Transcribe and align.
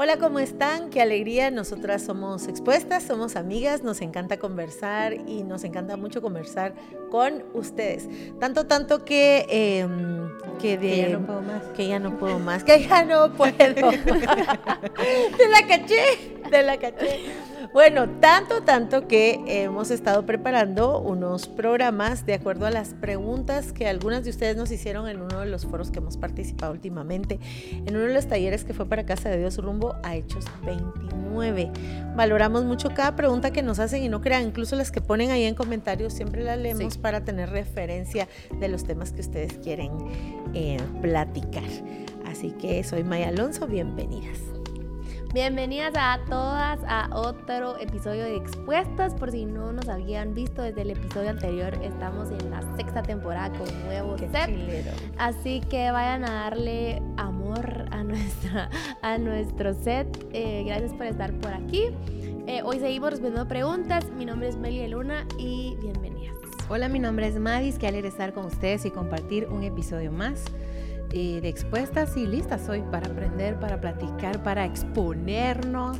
Hola, 0.00 0.16
¿cómo 0.16 0.38
están? 0.38 0.90
Qué 0.90 1.02
alegría. 1.02 1.50
Nosotras 1.50 2.02
somos 2.02 2.46
expuestas, 2.46 3.02
somos 3.02 3.34
amigas, 3.34 3.82
nos 3.82 4.00
encanta 4.00 4.38
conversar 4.38 5.14
y 5.26 5.42
nos 5.42 5.64
encanta 5.64 5.96
mucho 5.96 6.22
conversar 6.22 6.72
con 7.10 7.42
ustedes. 7.52 8.08
Tanto, 8.38 8.68
tanto 8.68 9.04
que, 9.04 9.44
em, 9.48 10.28
que, 10.60 10.78
de, 10.78 10.88
Que 10.88 11.08
ya 11.08 11.08
no 11.18 11.26
puedo 11.26 11.42
más. 11.42 11.64
Que 11.74 11.88
ya 11.88 11.98
no 11.98 12.16
puedo 12.16 12.38
más, 12.38 12.62
que 12.62 12.86
ya 12.86 13.02
no 13.02 13.32
puedo. 13.32 13.52
te 15.36 15.48
la 15.48 15.66
caché, 15.66 16.37
te 16.50 16.62
la 16.62 16.78
caché. 16.78 17.20
Bueno, 17.72 18.08
tanto, 18.20 18.62
tanto 18.62 19.06
que 19.06 19.40
hemos 19.46 19.90
estado 19.90 20.24
preparando 20.24 21.00
unos 21.00 21.48
programas 21.48 22.24
de 22.24 22.34
acuerdo 22.34 22.64
a 22.66 22.70
las 22.70 22.94
preguntas 22.94 23.72
que 23.72 23.86
algunas 23.86 24.24
de 24.24 24.30
ustedes 24.30 24.56
nos 24.56 24.70
hicieron 24.70 25.06
en 25.08 25.20
uno 25.20 25.40
de 25.40 25.46
los 25.46 25.66
foros 25.66 25.90
que 25.90 25.98
hemos 25.98 26.16
participado 26.16 26.72
últimamente, 26.72 27.38
en 27.70 27.94
uno 27.94 28.06
de 28.06 28.14
los 28.14 28.26
talleres 28.26 28.64
que 28.64 28.72
fue 28.72 28.86
para 28.86 29.04
Casa 29.04 29.28
de 29.28 29.38
Dios 29.38 29.58
rumbo 29.58 29.96
a 30.02 30.16
Hechos 30.16 30.46
29. 30.64 31.70
Valoramos 32.16 32.64
mucho 32.64 32.94
cada 32.94 33.14
pregunta 33.16 33.52
que 33.52 33.62
nos 33.62 33.78
hacen 33.78 34.02
y 34.02 34.08
no 34.08 34.20
crean, 34.22 34.44
incluso 34.44 34.74
las 34.76 34.90
que 34.90 35.00
ponen 35.02 35.30
ahí 35.30 35.44
en 35.44 35.54
comentarios, 35.54 36.14
siempre 36.14 36.42
las 36.42 36.58
leemos 36.58 36.94
Sí. 36.94 36.98
para 37.00 37.22
tener 37.24 37.50
referencia 37.50 38.28
de 38.58 38.68
los 38.68 38.84
temas 38.84 39.12
que 39.12 39.20
ustedes 39.20 39.54
quieren 39.58 39.90
eh, 40.54 40.78
platicar. 41.02 41.64
Así 42.26 42.52
que 42.52 42.82
soy 42.84 43.04
Maya 43.04 43.28
Alonso, 43.28 43.66
bienvenidas. 43.66 44.38
Bienvenidas 45.34 45.92
a 45.94 46.20
todas 46.26 46.80
a 46.88 47.10
otro 47.12 47.76
episodio 47.76 48.24
de 48.24 48.36
Expuestas. 48.36 49.14
Por 49.14 49.30
si 49.30 49.44
no 49.44 49.74
nos 49.74 49.86
habían 49.86 50.32
visto 50.32 50.62
desde 50.62 50.80
el 50.80 50.92
episodio 50.92 51.28
anterior, 51.28 51.74
estamos 51.82 52.30
en 52.30 52.50
la 52.50 52.62
sexta 52.78 53.02
temporada 53.02 53.50
con 53.58 53.68
nuevo 53.84 54.16
Qué 54.16 54.26
set. 54.30 54.46
chilero. 54.46 54.90
Así 55.18 55.60
que 55.60 55.90
vayan 55.90 56.24
a 56.24 56.44
darle 56.44 57.02
amor 57.18 57.88
a, 57.90 58.04
nuestra, 58.04 58.70
a 59.02 59.18
nuestro 59.18 59.74
set. 59.74 60.08
Eh, 60.32 60.64
gracias 60.66 60.94
por 60.94 61.04
estar 61.04 61.30
por 61.34 61.52
aquí. 61.52 61.90
Eh, 62.46 62.62
hoy 62.64 62.78
seguimos 62.78 63.10
respondiendo 63.10 63.46
preguntas. 63.46 64.06
Mi 64.16 64.24
nombre 64.24 64.48
es 64.48 64.56
Meli 64.56 64.88
Luna 64.88 65.26
y 65.38 65.76
bienvenidas. 65.82 66.38
Hola, 66.70 66.88
mi 66.88 67.00
nombre 67.00 67.28
es 67.28 67.38
Madis, 67.38 67.78
qué 67.78 67.86
alegre 67.86 68.08
estar 68.08 68.32
con 68.32 68.46
ustedes 68.46 68.86
y 68.86 68.90
compartir 68.90 69.46
un 69.48 69.62
episodio 69.62 70.10
más 70.10 70.42
eh, 71.12 71.40
de 71.40 71.48
expuestas 71.48 72.16
y 72.16 72.26
listas 72.26 72.68
hoy 72.68 72.82
para 72.90 73.06
aprender, 73.10 73.58
para 73.58 73.80
platicar, 73.80 74.42
para 74.42 74.64
exponernos. 74.64 75.98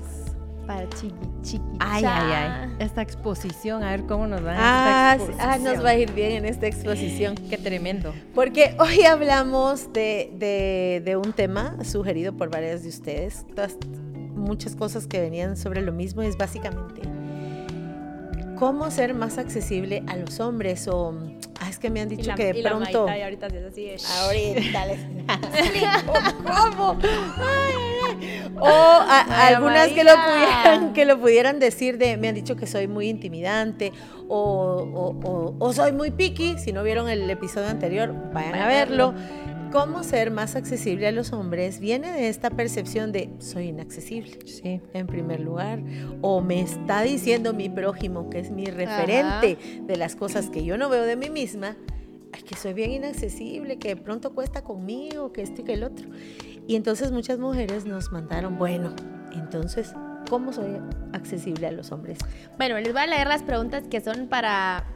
Para 0.66 0.86
chiqui 0.90 1.14
chiqui. 1.40 1.64
Ay, 1.80 2.04
ay, 2.04 2.32
ay. 2.32 2.76
Esta 2.78 3.00
exposición, 3.00 3.82
a 3.82 3.90
ver 3.92 4.04
cómo 4.04 4.26
nos 4.26 4.44
va. 4.44 4.52
Ah, 4.58 5.16
esta 5.18 5.52
ah, 5.54 5.58
nos 5.58 5.82
va 5.82 5.90
a 5.90 5.94
ir 5.94 6.12
bien 6.12 6.32
en 6.32 6.44
esta 6.44 6.66
exposición. 6.66 7.36
Qué 7.48 7.56
tremendo. 7.56 8.12
Porque 8.34 8.76
hoy 8.78 9.02
hablamos 9.04 9.90
de, 9.94 10.30
de- 10.38 11.00
de 11.02 11.16
un 11.16 11.32
tema 11.32 11.82
sugerido 11.84 12.34
por 12.34 12.50
varias 12.50 12.82
de 12.82 12.90
ustedes. 12.90 13.46
Todas, 13.54 13.78
muchas 14.34 14.76
cosas 14.76 15.06
que 15.06 15.20
venían 15.22 15.56
sobre 15.56 15.80
lo 15.80 15.90
mismo. 15.92 16.20
Es 16.20 16.36
básicamente 16.36 17.00
cómo 18.58 18.90
ser 18.90 19.14
más 19.14 19.38
accesible 19.38 20.02
a 20.06 20.16
los 20.16 20.40
hombres. 20.40 20.88
O 20.88 21.14
ah, 21.60 21.68
es 21.68 21.78
que 21.78 21.90
me 21.90 22.00
han 22.00 22.08
dicho 22.08 22.34
que 22.34 22.52
de 22.52 22.62
pronto. 22.62 23.06
ahorita 23.08 23.46
es 23.46 23.64
así. 23.64 23.90
Ahorita 24.22 24.86
les 24.86 25.00
explico 25.00 26.12
cómo. 26.44 26.98
O 28.60 28.66
a- 28.66 29.46
algunas 29.48 29.88
que 29.88 30.02
lo, 30.02 30.12
pudieran, 30.12 30.92
que 30.92 31.04
lo 31.04 31.20
pudieran 31.20 31.58
decir 31.60 31.98
de, 31.98 32.16
me 32.16 32.28
han 32.28 32.34
dicho 32.34 32.56
que 32.56 32.66
soy 32.66 32.88
muy 32.88 33.08
intimidante 33.08 33.92
o, 34.28 34.36
o- 34.40 35.28
o- 35.28 35.54
o 35.58 35.72
soy 35.72 35.92
muy 35.92 36.10
picky. 36.10 36.58
Si 36.58 36.72
no 36.72 36.82
vieron 36.82 37.08
el 37.08 37.28
episodio 37.30 37.68
anterior, 37.68 38.12
vayan 38.32 38.54
a 38.54 38.58
Vayan 38.58 38.62
a 38.62 38.66
verlo. 38.66 39.14
Cómo 39.72 40.02
ser 40.02 40.30
más 40.30 40.56
accesible 40.56 41.06
a 41.08 41.12
los 41.12 41.32
hombres 41.34 41.78
viene 41.78 42.10
de 42.10 42.28
esta 42.28 42.48
percepción 42.48 43.12
de 43.12 43.30
soy 43.38 43.66
inaccesible 43.68 44.38
Sí. 44.46 44.80
en 44.94 45.06
primer 45.06 45.40
lugar, 45.40 45.82
o 46.22 46.40
me 46.40 46.62
está 46.62 47.02
diciendo 47.02 47.52
mi 47.52 47.68
prójimo, 47.68 48.30
que 48.30 48.38
es 48.38 48.50
mi 48.50 48.64
referente 48.64 49.58
de 49.82 49.96
las 49.96 50.16
cosas 50.16 50.48
que 50.48 50.64
yo 50.64 50.78
no 50.78 50.88
veo 50.88 51.02
de 51.04 51.16
mí 51.16 51.28
misma, 51.28 51.76
ay, 52.32 52.42
que 52.42 52.56
soy 52.56 52.72
bien 52.72 52.92
inaccesible, 52.92 53.76
que 53.78 53.88
de 53.88 53.96
pronto 53.96 54.34
cuesta 54.34 54.62
conmigo, 54.62 55.32
que 55.34 55.42
esto 55.42 55.60
y 55.60 55.64
que 55.64 55.74
el 55.74 55.84
otro. 55.84 56.08
Y 56.66 56.74
entonces 56.74 57.12
muchas 57.12 57.38
mujeres 57.38 57.84
nos 57.84 58.10
mandaron, 58.10 58.56
bueno, 58.56 58.94
entonces, 59.32 59.92
¿cómo 60.30 60.52
soy 60.54 60.78
accesible 61.12 61.66
a 61.66 61.72
los 61.72 61.92
hombres? 61.92 62.18
Bueno, 62.56 62.78
les 62.80 62.92
voy 62.92 63.02
a 63.02 63.06
leer 63.06 63.26
las 63.26 63.42
preguntas 63.42 63.84
que 63.90 64.00
son 64.00 64.28
para, 64.28 64.86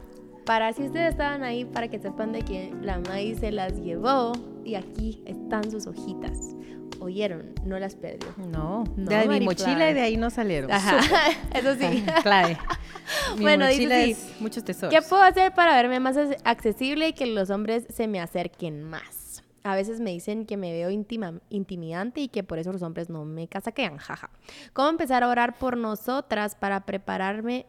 para 0.47 0.73
si 0.73 0.85
ustedes 0.85 1.11
estaban 1.11 1.43
ahí, 1.43 1.67
para 1.67 1.89
que 1.89 1.99
sepan 1.99 2.33
de 2.33 2.41
que 2.41 2.73
la 2.81 2.99
maíz 3.01 3.39
se 3.41 3.53
las 3.53 3.79
llevó 3.79 4.33
y 4.65 4.75
aquí 4.75 5.23
están 5.27 5.71
sus 5.71 5.87
hojitas. 5.87 6.55
Oyeron, 7.01 7.53
no 7.65 7.79
las 7.81 7.97
perdió. 7.97 8.29
No, 8.37 8.85
No, 8.97 9.11
de 9.11 9.27
mi 9.29 9.41
mochila 9.41 9.91
y 9.91 9.95
de 9.95 10.01
ahí 10.03 10.17
no 10.17 10.31
salieron. 10.31 10.71
Ajá, 10.71 11.01
eso 11.55 11.75
sí. 11.75 12.05
Clave. 12.23 12.57
Mi 13.37 13.43
Bueno, 13.43 13.67
dice 13.67 13.79
mochila 13.83 14.01
es 14.05 14.41
muchos 14.41 14.63
tesoros. 14.65 14.95
¿Qué 14.95 15.03
puedo 15.03 15.23
hacer 15.23 15.53
para 15.53 15.75
verme 15.75 15.99
más 15.99 16.17
ac- 16.17 16.37
accesible 16.45 17.09
y 17.09 17.13
que 17.13 17.27
los 17.27 17.51
hombres 17.51 17.87
se 17.89 18.07
me 18.07 18.21
acerquen 18.21 18.85
más? 18.85 19.43
A 19.65 19.75
veces 19.75 20.01
me 20.01 20.11
dicen 20.11 20.45
que 20.47 20.57
me 20.57 20.73
veo 20.73 20.91
íntima- 20.91 21.41
intimidante 21.51 22.21
y 22.21 22.29
que 22.29 22.43
por 22.45 22.59
eso 22.59 22.73
los 22.73 22.83
hombres 22.83 23.11
no 23.11 23.25
me 23.25 23.49
casaquean, 23.49 23.97
jaja. 23.97 24.31
¿Cómo 24.73 24.89
empezar 24.89 25.23
a 25.25 25.29
orar 25.29 25.59
por 25.59 25.77
nosotras 25.77 26.55
para 26.55 26.85
prepararme 26.85 27.67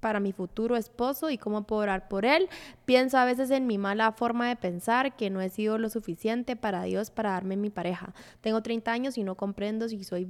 para 0.00 0.20
mi 0.20 0.32
futuro 0.32 0.76
esposo 0.76 1.30
y 1.30 1.38
cómo 1.38 1.62
puedo 1.64 1.82
orar 1.82 2.08
por 2.08 2.24
él? 2.24 2.48
Pienso 2.84 3.18
a 3.18 3.24
veces 3.24 3.50
en 3.50 3.66
mi 3.66 3.78
mala 3.78 4.12
forma 4.12 4.48
de 4.48 4.56
pensar, 4.56 5.16
que 5.16 5.30
no 5.30 5.40
he 5.40 5.48
sido 5.48 5.78
lo 5.78 5.90
suficiente 5.90 6.56
para 6.56 6.82
Dios 6.84 7.10
para 7.10 7.30
darme 7.32 7.56
mi 7.56 7.70
pareja. 7.70 8.12
Tengo 8.40 8.62
30 8.62 8.90
años 8.92 9.18
y 9.18 9.24
no 9.24 9.34
comprendo 9.34 9.88
si 9.88 10.02
soy 10.04 10.28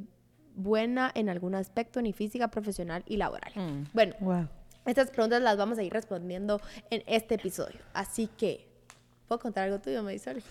buena 0.54 1.10
en 1.14 1.28
algún 1.28 1.54
aspecto, 1.54 2.02
ni 2.02 2.12
física, 2.12 2.48
profesional 2.48 3.04
y 3.06 3.16
laboral. 3.16 3.52
Mm. 3.54 3.84
Bueno, 3.92 4.14
Wow. 4.20 4.48
estas 4.86 5.10
preguntas 5.10 5.40
las 5.42 5.56
vamos 5.56 5.78
a 5.78 5.82
ir 5.82 5.92
respondiendo 5.92 6.60
en 6.90 7.02
este 7.06 7.36
episodio. 7.36 7.78
Así 7.94 8.28
que, 8.38 8.66
¿puedo 9.28 9.38
contar 9.38 9.64
algo 9.64 9.78
tuyo, 9.78 10.02
Marisol? 10.02 10.42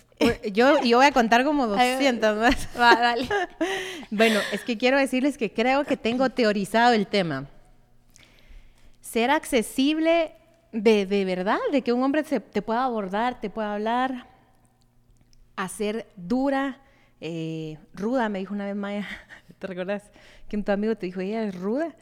Yo, 0.53 0.81
yo 0.83 0.97
voy 0.97 1.07
a 1.07 1.11
contar 1.11 1.43
como 1.43 1.63
Ay, 1.75 1.93
200 1.93 2.37
más. 2.37 2.69
Va, 2.79 2.95
dale. 2.95 3.27
Bueno, 4.11 4.39
es 4.53 4.61
que 4.63 4.77
quiero 4.77 4.97
decirles 4.97 5.37
que 5.37 5.51
creo 5.51 5.83
que 5.83 5.97
tengo 5.97 6.29
teorizado 6.29 6.93
el 6.93 7.07
tema. 7.07 7.47
Ser 9.11 9.29
accesible 9.31 10.31
de, 10.71 11.05
de 11.05 11.23
verdad, 11.25 11.59
de 11.71 11.81
que 11.81 11.93
un 11.93 12.03
hombre 12.03 12.23
se- 12.25 12.41
te 12.41 12.61
pueda 12.61 12.83
abordar, 12.83 13.39
te 13.39 13.49
pueda 13.49 13.73
hablar, 13.73 14.27
a 15.55 15.67
ser 15.69 16.07
dura, 16.17 16.79
eh, 17.21 17.77
ruda, 17.93 18.27
me 18.29 18.39
dijo 18.39 18.53
una 18.53 18.65
vez 18.65 18.75
Maya, 18.75 19.07
¿te 19.59 19.67
recuerdas? 19.67 20.03
Que 20.49 20.57
tu 20.57 20.71
amigo 20.71 20.95
te 20.95 21.05
dijo, 21.05 21.21
ella 21.21 21.43
es 21.43 21.55
ruda. 21.55 21.95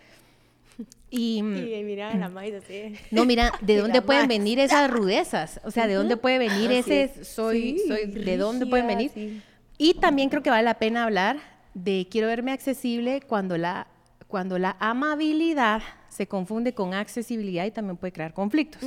Y, 1.10 1.42
mm, 1.44 1.56
Y 1.58 1.84
mira 1.84 2.14
la 2.18 2.28
maíz 2.30 2.56
así. 2.56 2.96
no, 3.12 3.24
mira, 3.26 3.54
¿de 3.62 3.78
dónde 3.82 4.02
pueden 4.02 4.28
venir 4.28 4.60
esas 4.60 4.90
rudezas? 4.90 5.62
O 5.64 5.72
sea, 5.72 5.88
¿de 5.88 5.94
dónde 5.94 6.18
puede 6.18 6.40
venir 6.40 6.72
Así 6.72 6.80
ese 6.80 7.04
es. 7.04 7.28
soy, 7.28 7.78
Sí, 7.80 7.84
soy, 7.88 8.06
¿de 8.08 8.38
dónde 8.38 8.66
pueden 8.66 8.88
venir? 8.88 9.12
sí. 9.14 9.42
Y 9.78 9.94
también 9.96 10.30
creo 10.30 10.42
que 10.42 10.50
vale 10.50 10.64
la 10.64 10.80
pena 10.80 11.04
hablar 11.04 11.38
de 11.74 12.08
quiero 12.10 12.28
verme 12.28 12.52
accesible 12.52 13.22
cuando 13.22 13.58
la, 13.58 13.88
cuando 14.28 14.58
la 14.58 14.76
amabilidad 14.80 15.82
se 16.16 16.28
confunde 16.28 16.74
con 16.74 16.94
accesibilidad 16.94 17.66
y 17.66 17.72
también 17.72 17.98
puede 17.98 18.14
crear 18.14 18.34
conflictos. 18.34 18.82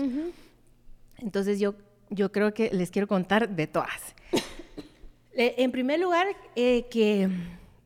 Entonces 1.19 1.59
yo, 1.61 1.75
yo 2.11 2.31
creo 2.33 2.55
que 2.55 2.71
les 2.73 2.91
quiero 2.91 3.07
contar 3.07 3.49
de 3.49 3.67
todas. 3.67 4.15
Eh, 5.35 5.55
en 5.59 5.71
primer 5.71 6.01
lugar, 6.01 6.27
eh, 6.57 6.87
que 6.91 7.29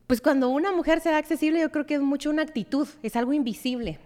pues 0.07 0.21
cuando 0.21 0.49
una 0.49 0.71
mujer 0.71 0.99
se 1.01 1.09
da 1.11 1.17
accesible, 1.17 1.59
yo 1.59 1.71
creo 1.71 1.85
que 1.85 1.95
es 1.95 2.01
mucho 2.01 2.29
una 2.29 2.41
actitud, 2.41 2.87
es 3.03 3.15
algo 3.15 3.33
invisible. 3.33 3.99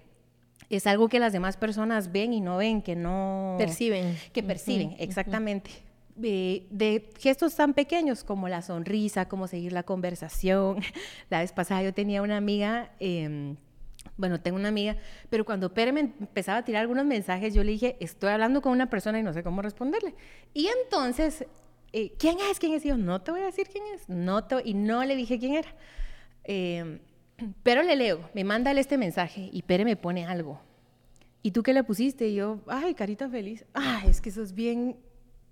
Es 0.69 0.85
algo 0.85 1.07
que 1.07 1.19
las 1.19 1.31
demás 1.31 1.55
personas 1.55 2.11
ven 2.11 2.33
y 2.33 2.41
no 2.41 2.57
ven, 2.57 2.81
que 2.81 2.95
no 2.95 3.55
Perciben. 3.57 4.17
que 4.33 4.43
perciben, 4.43 4.95
exactamente. 4.99 5.69
De, 6.15 6.65
de 6.71 7.09
gestos 7.19 7.55
tan 7.55 7.73
pequeños 7.73 8.23
como 8.25 8.49
la 8.49 8.61
sonrisa, 8.61 9.29
como 9.29 9.47
seguir 9.47 9.71
la 9.71 9.83
conversación. 9.83 10.79
La 11.29 11.39
vez 11.39 11.53
pasada 11.53 11.83
yo 11.83 11.93
tenía 11.93 12.21
una 12.21 12.35
amiga, 12.37 12.91
eh, 12.99 13.55
bueno, 14.15 14.39
tengo 14.39 14.57
una 14.57 14.69
amiga, 14.69 14.95
pero 15.29 15.45
cuando 15.45 15.73
Pere 15.73 15.91
me 15.91 16.01
empezaba 16.01 16.59
a 16.59 16.65
tirar 16.65 16.81
algunos 16.81 17.05
mensajes, 17.05 17.53
yo 17.53 17.63
le 17.63 17.71
dije, 17.71 17.97
estoy 17.99 18.29
hablando 18.29 18.61
con 18.61 18.71
una 18.71 18.89
persona 18.89 19.19
y 19.19 19.23
no 19.23 19.33
sé 19.33 19.43
cómo 19.43 19.61
responderle. 19.61 20.15
Y 20.53 20.67
entonces, 20.83 21.45
eh, 21.93 22.13
¿quién 22.17 22.37
es? 22.49 22.59
¿Quién 22.59 22.73
es? 22.73 22.85
Y 22.85 22.89
yo, 22.89 22.97
no 22.97 23.21
te 23.21 23.31
voy 23.31 23.41
a 23.41 23.45
decir 23.45 23.67
quién 23.67 23.83
es. 23.93 24.07
No 24.07 24.45
te, 24.45 24.61
y 24.63 24.73
no 24.73 25.03
le 25.03 25.15
dije 25.15 25.39
quién 25.39 25.55
era. 25.55 25.69
Eh, 26.43 26.99
pero 27.63 27.83
le 27.83 27.95
leo, 27.95 28.29
me 28.33 28.43
manda 28.43 28.71
este 28.71 28.97
mensaje 28.97 29.49
y 29.51 29.61
Pere 29.61 29.85
me 29.85 29.95
pone 29.95 30.25
algo. 30.25 30.59
¿Y 31.43 31.51
tú 31.51 31.63
qué 31.63 31.73
le 31.73 31.83
pusiste? 31.83 32.27
Y 32.27 32.35
yo, 32.35 32.59
ay, 32.67 32.93
carita 32.93 33.29
feliz. 33.29 33.65
Ay, 33.73 34.09
es 34.09 34.21
que 34.21 34.29
eso 34.29 34.41
es 34.41 34.53
bien 34.53 34.97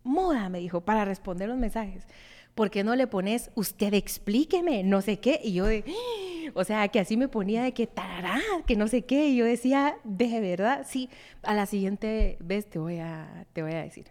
moda, 0.03 0.49
me 0.49 0.59
dijo, 0.59 0.81
para 0.81 1.05
responder 1.05 1.49
los 1.49 1.57
mensajes. 1.57 2.07
¿Por 2.55 2.71
qué 2.71 2.83
no 2.85 2.95
le 2.95 3.05
pones, 3.07 3.51
usted 3.55 3.93
explíqueme, 3.93 4.81
no 4.83 5.01
sé 5.01 5.19
qué? 5.19 5.39
Y 5.43 5.53
yo 5.53 5.65
de, 5.65 5.83
o 6.53 6.63
sea, 6.63 6.87
que 6.87 6.99
así 6.99 7.17
me 7.17 7.27
ponía 7.27 7.63
de 7.63 7.73
que 7.73 7.85
tarará, 7.85 8.39
que 8.65 8.75
no 8.77 8.87
sé 8.87 9.01
qué. 9.03 9.27
Y 9.27 9.35
yo 9.35 9.45
decía, 9.45 9.97
de 10.05 10.39
verdad, 10.39 10.85
sí, 10.87 11.09
a 11.43 11.53
la 11.53 11.65
siguiente 11.65 12.37
vez 12.39 12.69
te 12.69 12.79
voy 12.79 12.99
a, 12.99 13.45
te 13.53 13.61
voy 13.61 13.73
a 13.73 13.83
decir. 13.83 14.05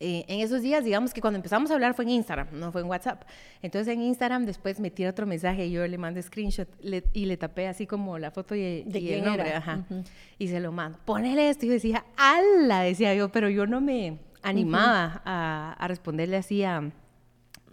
eh, 0.00 0.24
en 0.28 0.40
esos 0.40 0.62
días, 0.62 0.84
digamos 0.84 1.12
que 1.14 1.20
cuando 1.20 1.36
empezamos 1.38 1.70
a 1.70 1.74
hablar 1.74 1.94
fue 1.94 2.04
en 2.04 2.10
Instagram, 2.10 2.48
no 2.52 2.70
fue 2.72 2.80
en 2.82 2.88
WhatsApp. 2.88 3.22
Entonces 3.62 3.92
en 3.94 4.02
Instagram 4.02 4.44
después 4.46 4.78
me 4.80 4.90
tira 4.90 5.10
otro 5.10 5.24
mensaje 5.26 5.66
y 5.66 5.70
yo 5.72 5.86
le 5.86 5.98
mando 5.98 6.20
screenshot 6.22 6.68
le- 6.80 7.02
y 7.12 7.26
le 7.26 7.36
tapé 7.36 7.66
así 7.68 7.86
como 7.86 8.16
la 8.18 8.30
foto 8.32 8.54
y, 8.56 8.82
¿De 8.84 8.98
y 9.00 9.12
el 9.12 9.24
nombre. 9.24 9.52
Ajá. 9.54 9.84
Ujú. 9.90 10.02
Y 10.38 10.48
se 10.48 10.58
lo 10.60 10.70
mando. 10.72 10.98
Ponele 11.04 11.50
esto. 11.50 11.66
Y 11.66 11.68
yo 11.68 11.74
decía, 11.74 12.04
¡ala! 12.16 12.82
Decía 12.82 13.14
yo, 13.14 13.28
pero 13.30 13.48
yo 13.48 13.66
no 13.66 13.80
me 13.80 14.18
animaba 14.42 15.20
a, 15.24 15.72
a 15.78 15.88
responderle 15.88 16.36
así 16.36 16.62
a, 16.62 16.92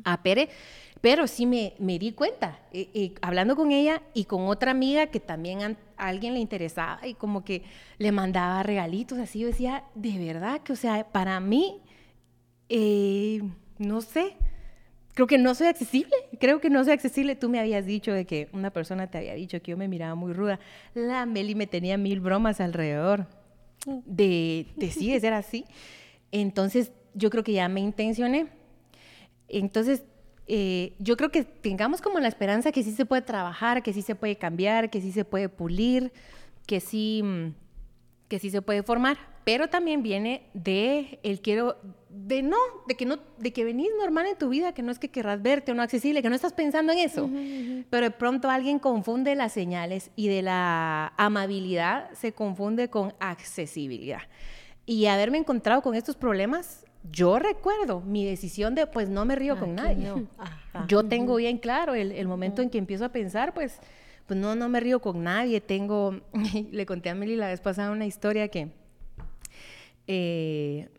a 0.05 0.23
Pere. 0.23 0.49
Pero 1.01 1.27
sí 1.27 1.45
me, 1.45 1.73
me 1.77 1.99
di 1.99 2.13
cuenta, 2.13 2.59
hablando 3.21 3.55
con 3.55 3.71
ella 3.71 4.01
y 4.13 4.23
con 4.25 4.47
otra 4.47 4.71
amiga 4.71 5.07
que 5.07 5.19
también 5.19 5.61
a 5.61 5.75
alguien 5.97 6.33
le 6.33 6.39
interesaba 6.39 7.05
y 7.05 7.13
como 7.13 7.43
que 7.43 7.63
le 7.97 8.11
mandaba 8.11 8.63
regalitos 8.63 9.19
así. 9.19 9.39
Yo 9.39 9.47
decía, 9.47 9.83
de 9.93 10.17
verdad 10.17 10.61
que, 10.61 10.73
o 10.73 10.75
sea, 10.75 11.05
para 11.11 11.39
mí, 11.39 11.81
eh, 12.69 13.41
no 13.77 14.01
sé, 14.01 14.37
creo 15.13 15.27
que 15.27 15.37
no 15.37 15.53
soy 15.53 15.67
accesible. 15.67 16.15
Creo 16.39 16.59
que 16.59 16.69
no 16.69 16.83
soy 16.83 16.93
accesible. 16.93 17.35
Tú 17.35 17.49
me 17.49 17.59
habías 17.59 17.85
dicho 17.85 18.11
de 18.11 18.25
que 18.25 18.49
una 18.53 18.71
persona 18.71 19.07
te 19.07 19.17
había 19.17 19.33
dicho 19.33 19.61
que 19.61 19.71
yo 19.71 19.77
me 19.77 19.87
miraba 19.87 20.15
muy 20.15 20.33
ruda. 20.33 20.59
La 20.93 21.25
Meli 21.25 21.55
me 21.55 21.67
tenía 21.67 21.97
mil 21.97 22.19
bromas 22.19 22.59
alrededor 22.61 23.27
de, 24.05 24.67
de 24.75 24.91
sí, 24.91 25.11
de 25.11 25.19
ser 25.19 25.33
así. 25.33 25.65
Entonces, 26.31 26.91
yo 27.13 27.29
creo 27.29 27.43
que 27.43 27.53
ya 27.53 27.69
me 27.69 27.79
intencioné. 27.79 28.47
Entonces, 29.47 30.03
eh, 30.47 30.93
yo 30.99 31.17
creo 31.17 31.31
que 31.31 31.43
tengamos 31.43 32.01
como 32.01 32.19
la 32.19 32.27
esperanza 32.27 32.71
que 32.71 32.83
sí 32.83 32.91
se 32.91 33.05
puede 33.05 33.23
trabajar, 33.23 33.81
que 33.81 33.93
sí 33.93 34.01
se 34.01 34.15
puede 34.15 34.35
cambiar, 34.35 34.89
que 34.89 35.01
sí 35.01 35.11
se 35.11 35.25
puede 35.25 35.49
pulir, 35.49 36.11
que 36.67 36.79
sí, 36.79 37.21
mm, 37.23 37.53
que 38.27 38.39
sí 38.39 38.49
se 38.49 38.61
puede 38.61 38.83
formar. 38.83 39.17
Pero 39.43 39.69
también 39.69 40.01
viene 40.01 40.49
de 40.53 41.19
el 41.21 41.39
quiero, 41.39 41.77
de 42.09 42.41
no, 42.41 42.57
de 42.87 42.95
que 42.95 43.05
no, 43.05 43.19
de 43.37 43.53
que 43.53 43.63
venís 43.63 43.89
normal 43.99 44.25
en 44.25 44.37
tu 44.37 44.49
vida, 44.49 44.73
que 44.73 44.81
no 44.81 44.91
es 44.91 44.97
que 44.97 45.09
querrás 45.09 45.41
verte 45.41 45.71
o 45.71 45.75
no 45.75 45.83
accesible, 45.83 46.23
que 46.23 46.29
no 46.29 46.35
estás 46.35 46.53
pensando 46.53 46.91
en 46.91 46.99
eso. 46.99 47.29
Pero 47.91 48.05
de 48.05 48.11
pronto 48.11 48.49
alguien 48.49 48.79
confunde 48.79 49.35
las 49.35 49.51
señales 49.51 50.09
y 50.15 50.29
de 50.29 50.41
la 50.41 51.13
amabilidad 51.17 52.11
se 52.13 52.33
confunde 52.33 52.89
con 52.89 53.13
accesibilidad. 53.19 54.21
Y 54.87 55.05
haberme 55.05 55.37
encontrado 55.37 55.83
con 55.83 55.93
estos 55.93 56.15
problemas, 56.15 56.85
yo 57.11 57.39
recuerdo 57.39 58.01
mi 58.01 58.25
decisión 58.25 58.75
de, 58.75 58.87
pues 58.87 59.09
no 59.09 59.25
me 59.25 59.35
río 59.35 59.59
con 59.59 59.77
Aquí 59.79 59.95
nadie. 60.01 60.07
no. 60.07 60.27
Ajá. 60.37 60.85
Yo 60.87 61.03
tengo 61.03 61.35
bien 61.35 61.57
claro 61.57 61.93
el, 61.93 62.11
el 62.11 62.27
momento 62.27 62.61
en 62.61 62.69
que 62.69 62.77
empiezo 62.77 63.05
a 63.05 63.09
pensar, 63.09 63.53
pues, 63.53 63.79
pues 64.25 64.39
no, 64.39 64.55
no 64.55 64.69
me 64.69 64.79
río 64.79 64.99
con 65.01 65.23
nadie. 65.23 65.61
Tengo, 65.61 66.19
le 66.71 66.85
conté 66.85 67.09
a 67.09 67.15
Meli 67.15 67.35
la 67.35 67.47
vez 67.47 67.61
pasada 67.61 67.91
una 67.91 68.05
historia 68.05 68.47
que, 68.47 68.71
eh, 70.07 70.89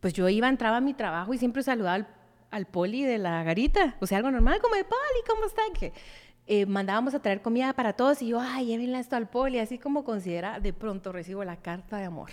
pues 0.00 0.12
yo 0.14 0.28
iba, 0.28 0.48
entraba 0.48 0.78
a 0.78 0.80
mi 0.80 0.94
trabajo 0.94 1.34
y 1.34 1.38
siempre 1.38 1.62
saludaba 1.62 1.94
al, 1.94 2.08
al 2.50 2.66
poli 2.66 3.04
de 3.04 3.18
la 3.18 3.42
garita. 3.42 3.96
O 4.00 4.06
sea, 4.06 4.18
algo 4.18 4.30
normal, 4.30 4.60
como 4.60 4.74
de 4.74 4.84
poli, 4.84 5.24
¿cómo 5.28 5.44
está? 5.46 5.62
Que 5.78 5.92
eh, 6.46 6.66
mandábamos 6.66 7.14
a 7.14 7.20
traer 7.20 7.42
comida 7.42 7.72
para 7.74 7.92
todos 7.92 8.22
y 8.22 8.28
yo, 8.28 8.40
ay, 8.40 8.66
llévenle 8.66 8.98
esto 8.98 9.16
al 9.16 9.28
poli, 9.28 9.58
así 9.58 9.78
como 9.78 10.04
considera, 10.04 10.58
de 10.60 10.72
pronto 10.72 11.12
recibo 11.12 11.44
la 11.44 11.56
carta 11.56 11.98
de 11.98 12.04
amor. 12.04 12.30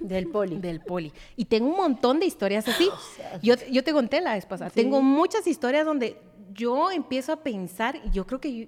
Del 0.00 0.28
poli. 0.28 0.56
Del 0.60 0.80
poli. 0.80 1.12
Y 1.36 1.46
tengo 1.46 1.68
un 1.68 1.76
montón 1.76 2.20
de 2.20 2.26
historias 2.26 2.66
así. 2.68 2.88
Yo, 3.42 3.54
yo 3.70 3.84
te 3.84 3.92
conté 3.92 4.20
la 4.20 4.34
vez 4.34 4.46
pasada. 4.46 4.70
Tengo 4.70 5.02
muchas 5.02 5.46
historias 5.46 5.84
donde 5.84 6.16
yo 6.52 6.90
empiezo 6.90 7.32
a 7.32 7.42
pensar, 7.42 8.00
y 8.04 8.10
yo 8.10 8.26
creo 8.26 8.40
que 8.40 8.56
yo, 8.56 8.66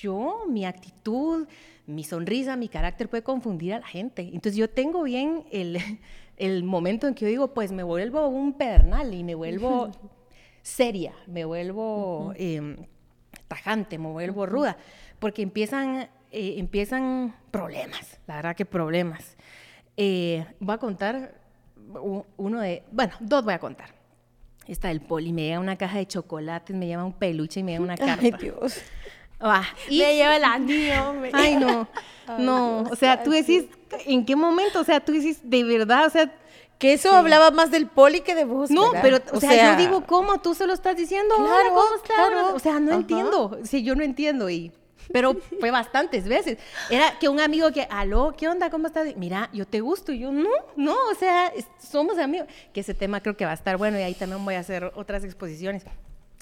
yo, 0.00 0.44
mi 0.48 0.66
actitud, 0.66 1.46
mi 1.86 2.04
sonrisa, 2.04 2.56
mi 2.56 2.68
carácter 2.68 3.08
puede 3.08 3.22
confundir 3.22 3.74
a 3.74 3.80
la 3.80 3.86
gente. 3.86 4.22
Entonces 4.22 4.56
yo 4.56 4.68
tengo 4.68 5.02
bien 5.02 5.44
el, 5.50 5.78
el 6.36 6.64
momento 6.64 7.06
en 7.06 7.14
que 7.14 7.24
yo 7.24 7.28
digo, 7.28 7.54
pues 7.54 7.72
me 7.72 7.82
vuelvo 7.82 8.28
un 8.28 8.52
pedernal 8.52 9.14
y 9.14 9.24
me 9.24 9.34
vuelvo 9.34 9.90
seria, 10.62 11.14
me 11.26 11.44
vuelvo 11.44 12.32
em, 12.36 12.76
tajante, 13.48 13.98
me 13.98 14.08
vuelvo 14.08 14.44
ruda, 14.44 14.76
porque 15.18 15.40
empiezan, 15.42 16.08
eh, 16.30 16.54
empiezan 16.58 17.34
problemas, 17.50 18.20
la 18.26 18.36
verdad 18.36 18.56
que 18.56 18.66
problemas. 18.66 19.37
Eh, 20.00 20.46
voy 20.60 20.74
a 20.76 20.78
contar 20.78 21.34
uno 22.36 22.60
de, 22.60 22.84
bueno, 22.92 23.14
dos 23.18 23.44
voy 23.44 23.54
a 23.54 23.58
contar. 23.58 23.88
Está 24.68 24.90
el 24.92 25.00
poli, 25.00 25.32
me 25.32 25.42
llega 25.42 25.58
una 25.58 25.76
caja 25.76 25.98
de 25.98 26.06
chocolates, 26.06 26.76
me 26.76 26.86
lleva 26.86 27.04
un 27.04 27.12
peluche 27.14 27.60
y 27.60 27.62
me 27.64 27.72
lleva 27.72 27.84
una 27.84 27.96
carta. 27.98 28.22
Ay, 28.22 28.32
Dios. 28.40 28.80
Ah, 29.40 29.64
y- 29.88 29.98
Me 29.98 30.14
lleva 30.14 30.36
el 30.36 30.44
anillo. 30.44 31.12
me- 31.14 31.30
Ay, 31.32 31.56
no, 31.56 31.88
no, 32.38 32.82
o 32.82 32.94
sea, 32.96 33.22
tú 33.24 33.30
decís, 33.32 33.64
¿en 34.06 34.24
qué 34.24 34.36
momento? 34.36 34.80
O 34.80 34.84
sea, 34.84 35.00
tú 35.00 35.12
decís, 35.12 35.40
de 35.42 35.64
verdad, 35.64 36.06
o 36.06 36.10
sea, 36.10 36.32
Que 36.78 36.92
eso 36.92 37.12
hablaba 37.12 37.50
más 37.50 37.72
del 37.72 37.88
poli 37.88 38.20
que 38.20 38.36
de 38.36 38.44
vos. 38.44 38.70
no, 38.70 38.92
¿verdad? 38.92 39.00
pero, 39.02 39.18
o, 39.36 39.40
sea, 39.40 39.74
yo 39.74 39.82
digo, 39.82 40.04
¿cómo? 40.06 40.38
Tú 40.40 40.54
se 40.54 40.64
lo 40.64 40.72
estás 40.74 40.96
diciendo, 40.96 41.34
Claro, 41.34 41.50
claro, 41.50 41.68
¿cómo 41.74 41.94
está? 41.96 42.14
claro. 42.14 42.54
O 42.54 42.58
sea, 42.60 42.78
no 42.78 42.90
Ajá. 42.92 43.00
entiendo, 43.00 43.58
sí, 43.64 43.82
yo 43.82 43.96
no 43.96 44.04
entiendo 44.04 44.48
y... 44.48 44.70
Pero 45.12 45.36
fue 45.60 45.70
bastantes 45.70 46.28
veces. 46.28 46.58
Era 46.90 47.18
que 47.18 47.28
un 47.28 47.40
amigo 47.40 47.72
que, 47.72 47.86
aló, 47.90 48.34
¿qué 48.36 48.48
onda? 48.48 48.70
¿Cómo 48.70 48.86
estás? 48.86 49.16
Mira, 49.16 49.48
yo 49.52 49.66
te 49.66 49.80
gusto. 49.80 50.12
Y 50.12 50.20
yo, 50.20 50.32
no, 50.32 50.50
no, 50.76 50.94
o 51.10 51.14
sea, 51.18 51.52
somos 51.78 52.18
amigos. 52.18 52.48
Que 52.72 52.80
ese 52.80 52.94
tema 52.94 53.20
creo 53.20 53.36
que 53.36 53.44
va 53.44 53.52
a 53.52 53.54
estar 53.54 53.76
bueno 53.76 53.98
y 53.98 54.02
ahí 54.02 54.14
también 54.14 54.44
voy 54.44 54.54
a 54.54 54.60
hacer 54.60 54.92
otras 54.94 55.24
exposiciones. 55.24 55.84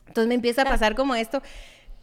Entonces 0.07 0.29
me 0.29 0.35
empieza 0.35 0.63
a 0.63 0.65
pasar 0.65 0.95
como 0.95 1.15
esto. 1.15 1.43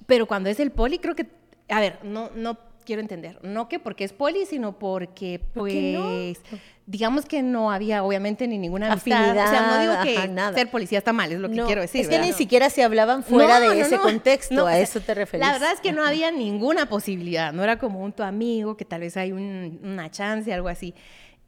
Pero 0.05 0.25
cuando 0.25 0.49
es 0.49 0.59
el 0.59 0.71
poli, 0.71 0.99
creo 0.99 1.15
que, 1.15 1.27
a 1.69 1.79
ver, 1.79 1.99
no, 2.03 2.29
no 2.35 2.57
quiero 2.85 3.01
entender. 3.01 3.39
No 3.43 3.69
que 3.69 3.79
porque 3.79 4.03
es 4.03 4.13
poli, 4.13 4.45
sino 4.45 4.77
porque, 4.77 5.41
¿Por 5.53 5.69
qué 5.69 5.93
no? 5.93 6.57
Digamos 6.85 7.25
que 7.25 7.41
no 7.43 7.71
había 7.71 8.03
obviamente 8.03 8.47
ni 8.47 8.57
ninguna 8.57 8.91
amistad. 8.91 9.13
Afinidad, 9.29 9.47
o 9.47 9.49
sea, 9.49 9.61
no 9.67 9.79
digo 9.79 10.03
que 10.03 10.17
ajá, 10.17 10.27
nada. 10.27 10.53
ser 10.57 10.69
policía 10.69 10.97
está 10.97 11.13
mal, 11.13 11.31
es 11.31 11.39
lo 11.39 11.49
que 11.49 11.55
No, 11.55 11.65
quiero 11.65 11.81
decir. 11.81 12.01
Es 12.01 12.07
que 12.07 12.15
¿verdad? 12.17 12.27
ni 12.27 12.33
siquiera 12.33 12.69
se 12.69 12.83
hablaban 12.83 13.23
fuera 13.23 13.59
No, 13.59 13.69
de 13.69 13.75
no, 13.79 13.85
ese 13.85 13.97
contexto, 13.99 14.67
a 14.67 14.77
eso 14.77 14.99
te 14.99 15.13
referís. 15.13 15.45
La 15.45 15.53
verdad 15.53 15.71
es 15.73 15.79
que 15.79 15.91
no 15.93 16.05
había 16.05 16.31
ninguna 16.31 16.87
posibilidad, 16.87 17.53
no 17.53 17.63
era 17.63 17.79
como 17.79 17.99
un 18.03 18.11
tu 18.11 18.23
amigo, 18.23 18.75
que 18.77 18.85
tal 18.85 19.01
vez 19.01 19.15
hay 19.17 19.31
un- 19.31 19.79
una 19.83 20.11
chance, 20.11 20.53
algo 20.53 20.67
así. 20.67 20.93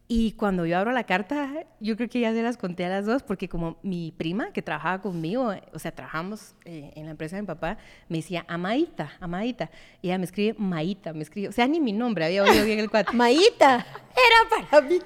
Y 0.07 0.33
cuando 0.33 0.67
yo 0.67 0.77
abro 0.77 0.91
la 0.91 1.03
carta, 1.03 1.65
yo 1.79 1.97
creo 1.97 2.07
que 2.07 2.19
ya 2.19 2.31
se 2.31 2.43
las 2.43 2.57
conté 2.57 2.85
a 2.85 2.89
las 2.89 3.07
dos, 3.07 3.23
porque 3.23 3.49
como 3.49 3.77
mi 3.81 4.11
prima 4.11 4.51
que 4.53 4.61
trabajaba 4.61 5.01
conmigo, 5.01 5.51
o 5.73 5.79
sea, 5.79 5.91
trabajamos 5.91 6.53
eh, 6.65 6.91
en 6.95 7.05
la 7.05 7.11
empresa 7.11 7.37
de 7.37 7.41
mi 7.41 7.47
papá, 7.47 7.79
me 8.07 8.17
decía, 8.17 8.45
Amadita, 8.47 9.13
Amadita. 9.19 9.71
Y 10.03 10.09
ella 10.09 10.19
me 10.19 10.25
escribe 10.25 10.55
Maíta, 10.59 11.11
me 11.11 11.23
escribe, 11.23 11.47
o 11.47 11.51
sea, 11.51 11.67
ni 11.67 11.79
mi 11.79 11.91
nombre, 11.91 12.23
había 12.23 12.43
oído 12.43 12.65
bien 12.65 12.77
el 12.77 12.91
cuate. 12.91 13.11
Maíta, 13.15 13.83
era 14.11 14.67
para 14.69 14.87
mí. 14.87 14.99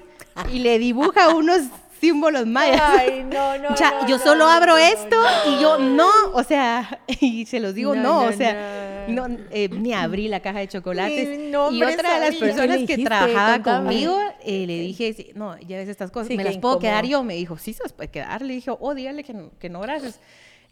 y 0.52 0.58
le 0.58 0.78
dibuja 0.78 1.34
unos 1.34 1.62
símbolos 2.00 2.46
mayas. 2.46 2.80
Ay, 2.82 3.24
no, 3.32 3.58
no, 3.58 3.68
O 3.70 3.76
sea, 3.76 3.92
no, 4.02 4.08
yo 4.08 4.18
no, 4.18 4.24
solo 4.24 4.44
no, 4.46 4.50
abro 4.50 4.76
esto 4.76 5.16
y 5.48 5.60
yo 5.60 5.78
no. 5.78 6.08
o 6.32 6.42
sea, 6.42 7.00
y 7.20 7.46
se 7.46 7.60
los 7.60 7.74
digo 7.74 7.94
No, 7.94 8.24
o 8.24 8.32
sea, 8.32 9.06
no, 9.08 9.26
eh, 9.50 9.68
ni 9.68 9.92
abrí 9.92 10.28
la 10.28 10.40
caja 10.40 10.60
de 10.60 10.68
chocolates. 10.68 11.50
Y 11.50 11.82
otra 11.82 12.18
de 12.18 12.30
las 12.30 12.34
personas 12.36 12.78
¿Qué 12.78 12.86
le 12.86 12.96
que 12.96 13.04
trabajaba 13.04 13.54
Contame. 13.54 13.88
conmigo, 13.88 14.18
eh, 14.42 14.66
le 14.66 14.80
dije, 14.80 15.32
no, 15.34 15.58
ya 15.60 15.76
ves 15.76 15.88
estas 15.88 16.10
cosas, 16.10 16.28
Sí, 16.28 16.36
¿me 16.36 16.44
las 16.44 16.58
puedo 16.58 16.78
quedar 16.78 17.04
yo? 17.04 17.22
Me 17.22 17.34
dijo, 17.34 17.58
sí, 17.58 17.72
se 17.72 17.82
las 17.82 17.92
puede 17.92 18.10
quedar. 18.10 18.42
Le 18.42 18.54
dije, 18.54 18.70
oh, 18.78 18.94
dígale 18.94 19.24
que 19.24 19.34
no, 19.34 19.50
que 19.58 19.68
no, 19.68 19.80
gracias. 19.80 20.20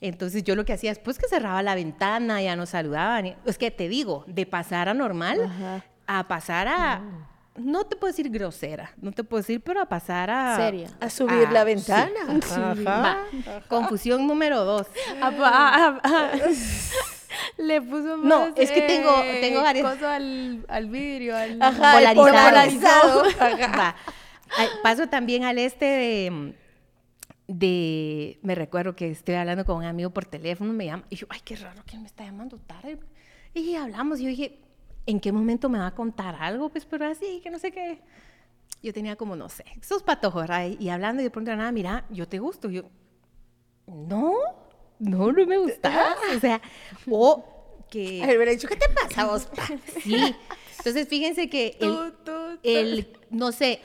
Entonces 0.00 0.44
yo 0.44 0.54
lo 0.54 0.64
que 0.64 0.72
hacía 0.72 0.92
es 0.92 0.98
pues 0.98 1.18
que 1.18 1.26
cerraba 1.28 1.62
la 1.62 1.74
ventana, 1.74 2.40
ya 2.40 2.54
no 2.54 2.66
saludaban. 2.66 3.36
Es 3.44 3.58
que 3.58 3.70
te 3.70 3.88
digo, 3.88 4.24
de 4.28 4.46
pasar 4.46 4.88
a 4.88 4.94
normal 4.94 5.40
Ajá. 5.44 5.84
a 6.06 6.28
pasar 6.28 6.68
a, 6.68 7.02
no 7.58 7.84
te 7.84 7.96
puedo 7.96 8.10
decir 8.12 8.30
grosera, 8.30 8.92
no 9.00 9.12
te 9.12 9.24
puedo 9.24 9.40
decir, 9.42 9.60
pero 9.60 9.80
a 9.80 9.86
pasar 9.86 10.30
a... 10.30 10.56
Seria. 10.56 10.88
A 11.00 11.10
subir 11.10 11.46
Ah, 11.48 11.52
la 11.52 11.60
sí. 11.60 11.66
ventana. 11.66 12.20
Ajá. 12.86 13.18
Confusión 13.68 14.26
número 14.26 14.64
dos. 14.64 14.86
Le 17.58 17.80
puso 17.82 18.16
No, 18.16 18.40
más, 18.40 18.52
es 18.56 18.70
que 18.70 18.82
tengo- 18.82 19.22
eh, 19.22 19.38
tengo 19.40 19.62
varias- 19.62 19.92
coso 19.94 20.08
al, 20.08 20.64
al 20.68 20.86
vidrio, 20.86 21.36
al 21.36 21.60
Ajá, 21.60 22.14
polarizado. 22.14 23.24
Paso 24.82 25.08
también 25.08 25.44
al 25.44 25.58
este 25.58 25.84
de, 25.84 26.54
de- 27.48 28.38
me 28.42 28.54
recuerdo 28.54 28.96
que 28.96 29.10
estoy 29.10 29.34
hablando 29.34 29.64
con 29.64 29.76
un 29.76 29.84
amigo 29.84 30.10
por 30.10 30.24
teléfono, 30.24 30.72
me 30.72 30.86
llama, 30.86 31.04
y 31.10 31.16
yo, 31.16 31.26
ay, 31.30 31.40
qué 31.44 31.56
raro 31.56 31.82
que 31.84 31.98
me 31.98 32.06
está 32.06 32.24
llamando 32.24 32.58
tarde. 32.58 32.98
Y 33.54 33.74
hablamos, 33.74 34.20
y 34.20 34.24
yo 34.24 34.28
dije, 34.30 34.58
¿en 35.08 35.20
qué 35.20 35.32
momento 35.32 35.68
me 35.68 35.78
va 35.78 35.86
a 35.88 35.94
contar 35.94 36.36
algo? 36.38 36.68
Pues, 36.68 36.84
pero 36.84 37.06
así, 37.06 37.40
que 37.42 37.50
no 37.50 37.58
sé 37.58 37.72
qué. 37.72 37.98
Yo 38.82 38.92
tenía 38.92 39.16
como, 39.16 39.34
no 39.34 39.48
sé, 39.48 39.64
esos 39.80 40.02
patojos, 40.02 40.42
¿verdad? 40.42 40.68
Y 40.78 40.88
hablando, 40.90 41.20
y 41.22 41.24
de 41.24 41.30
pronto, 41.30 41.54
nada, 41.56 41.72
mira, 41.72 42.04
yo 42.10 42.28
te 42.28 42.38
gusto. 42.38 42.68
Yo, 42.70 42.82
no, 43.86 44.34
no, 44.98 45.32
no 45.32 45.46
me 45.46 45.58
gusta. 45.58 46.14
O 46.36 46.40
sea, 46.40 46.60
o 47.10 47.44
que... 47.90 48.22
Ay, 48.22 48.36
hubiera 48.36 48.52
dicho, 48.52 48.68
¿qué 48.68 48.76
te 48.76 48.88
pasa 48.90 49.24
vos? 49.26 49.46
pa?" 49.46 49.66
Sí. 50.02 50.34
Entonces, 50.78 51.08
fíjense 51.08 51.48
que 51.48 51.76
el, 51.80 51.88
Tú, 51.88 52.10
tú, 52.24 52.32
tú. 52.56 52.58
el 52.62 53.16
no 53.30 53.50
sé, 53.50 53.80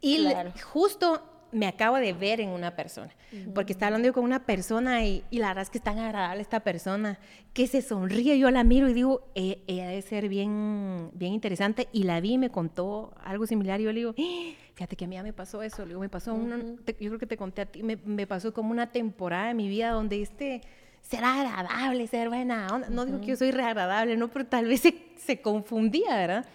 y 0.00 0.18
Claro. 0.20 0.52
justo 0.72 1.22
me 1.50 1.66
acabo 1.66 1.96
de 1.96 2.12
ver 2.12 2.40
en 2.40 2.50
una 2.50 2.76
persona, 2.76 3.10
porque 3.54 3.72
estaba 3.72 3.88
hablando 3.88 4.06
yo 4.06 4.12
con 4.12 4.24
una 4.24 4.44
persona 4.44 5.04
y, 5.04 5.24
y, 5.30 5.38
la 5.38 5.48
verdad 5.48 5.62
es 5.62 5.70
que 5.70 5.78
es 5.78 5.84
tan 5.84 5.98
agradable 5.98 6.42
esta 6.42 6.60
persona, 6.60 7.18
que 7.54 7.66
se 7.66 7.82
sonríe, 7.82 8.38
yo 8.38 8.50
la 8.50 8.64
miro 8.64 8.88
y 8.88 8.92
digo, 8.92 9.22
e, 9.34 9.62
ella 9.66 9.88
debe 9.88 10.02
ser 10.02 10.28
bien, 10.28 11.10
bien 11.14 11.32
interesante, 11.32 11.88
y 11.92 12.04
la 12.04 12.20
vi 12.20 12.34
y 12.34 12.38
me 12.38 12.50
contó 12.50 13.14
algo 13.22 13.46
similar, 13.46 13.80
y 13.80 13.84
yo 13.84 13.92
le 13.92 14.00
digo, 14.00 14.14
¡Ah! 14.18 14.54
fíjate 14.74 14.96
que 14.96 15.06
a 15.06 15.08
mí 15.08 15.16
ya 15.16 15.22
me 15.22 15.32
pasó 15.32 15.62
eso, 15.62 15.82
le 15.82 15.88
digo, 15.88 16.00
me 16.00 16.08
pasó, 16.08 16.34
una, 16.34 16.58
te, 16.84 16.92
yo 17.00 17.10
creo 17.10 17.18
que 17.18 17.26
te 17.26 17.36
conté 17.36 17.62
a 17.62 17.66
ti, 17.66 17.82
me, 17.82 17.96
me, 17.96 18.26
pasó 18.26 18.52
como 18.52 18.70
una 18.70 18.92
temporada 18.92 19.48
de 19.48 19.54
mi 19.54 19.68
vida 19.68 19.90
donde 19.90 20.20
este 20.20 20.60
ser 21.00 21.24
agradable, 21.24 22.06
ser 22.06 22.28
buena 22.28 22.68
onda, 22.70 22.90
no 22.90 23.06
digo 23.06 23.20
que 23.20 23.28
yo 23.28 23.36
soy 23.36 23.50
reagradable, 23.50 24.16
no, 24.16 24.28
pero 24.28 24.46
tal 24.46 24.66
vez 24.66 24.80
se, 24.80 24.94
se 25.16 25.40
confundía, 25.40 26.14
¿verdad? 26.16 26.46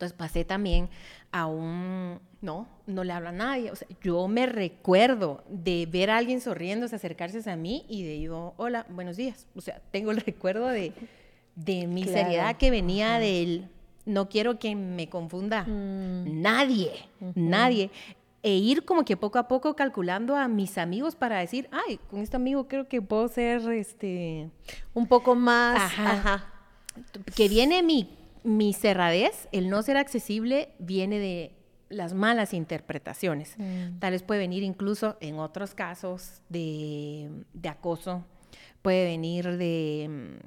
Entonces 0.00 0.16
pasé 0.16 0.44
también 0.46 0.88
a 1.32 1.46
un, 1.46 2.20
no, 2.40 2.68
no 2.86 3.04
le 3.04 3.12
hablo 3.12 3.28
a 3.28 3.32
nadie. 3.32 3.70
O 3.70 3.76
sea, 3.76 3.88
yo 4.02 4.26
me 4.28 4.46
recuerdo 4.46 5.44
de 5.48 5.86
ver 5.86 6.10
a 6.10 6.16
alguien 6.16 6.40
sonriéndose, 6.40 6.96
acercarse 6.96 7.48
a 7.50 7.56
mí 7.56 7.84
y 7.88 8.04
de 8.04 8.20
yo, 8.20 8.54
hola, 8.56 8.86
buenos 8.88 9.16
días. 9.16 9.46
O 9.54 9.60
sea, 9.60 9.80
tengo 9.90 10.10
el 10.10 10.20
recuerdo 10.20 10.66
de, 10.66 10.92
de 11.54 11.86
mi 11.86 12.02
claro. 12.02 12.18
seriedad 12.18 12.56
que 12.56 12.70
venía 12.70 13.16
Ajá. 13.16 13.20
del, 13.20 13.68
no 14.06 14.28
quiero 14.28 14.58
que 14.58 14.74
me 14.74 15.08
confunda 15.08 15.64
mm. 15.64 16.40
nadie, 16.40 16.92
uh 17.20 17.26
-huh. 17.26 17.32
nadie. 17.36 17.90
E 18.42 18.54
ir 18.56 18.86
como 18.86 19.04
que 19.04 19.18
poco 19.18 19.38
a 19.38 19.48
poco 19.48 19.76
calculando 19.76 20.34
a 20.34 20.48
mis 20.48 20.78
amigos 20.78 21.14
para 21.14 21.38
decir, 21.38 21.68
ay, 21.72 21.98
con 22.08 22.20
este 22.20 22.36
amigo 22.36 22.68
creo 22.68 22.88
que 22.88 23.02
puedo 23.02 23.28
ser, 23.28 23.60
este... 23.70 24.48
Un 24.94 25.06
poco 25.06 25.34
más... 25.34 25.76
Ajá. 25.76 26.12
Ajá. 26.12 26.46
Que 27.36 27.50
viene 27.50 27.82
mi 27.82 28.08
mi 28.42 28.72
cerradez, 28.72 29.48
el 29.52 29.68
no 29.70 29.82
ser 29.82 29.96
accesible, 29.96 30.70
viene 30.78 31.18
de 31.18 31.54
las 31.88 32.14
malas 32.14 32.54
interpretaciones. 32.54 33.54
Mm. 33.58 33.98
Tal 33.98 34.12
vez 34.12 34.22
puede 34.22 34.40
venir 34.40 34.62
incluso 34.62 35.16
en 35.20 35.38
otros 35.38 35.74
casos 35.74 36.40
de, 36.48 37.28
de 37.52 37.68
acoso, 37.68 38.24
puede 38.82 39.04
venir 39.06 39.56
de, 39.56 40.38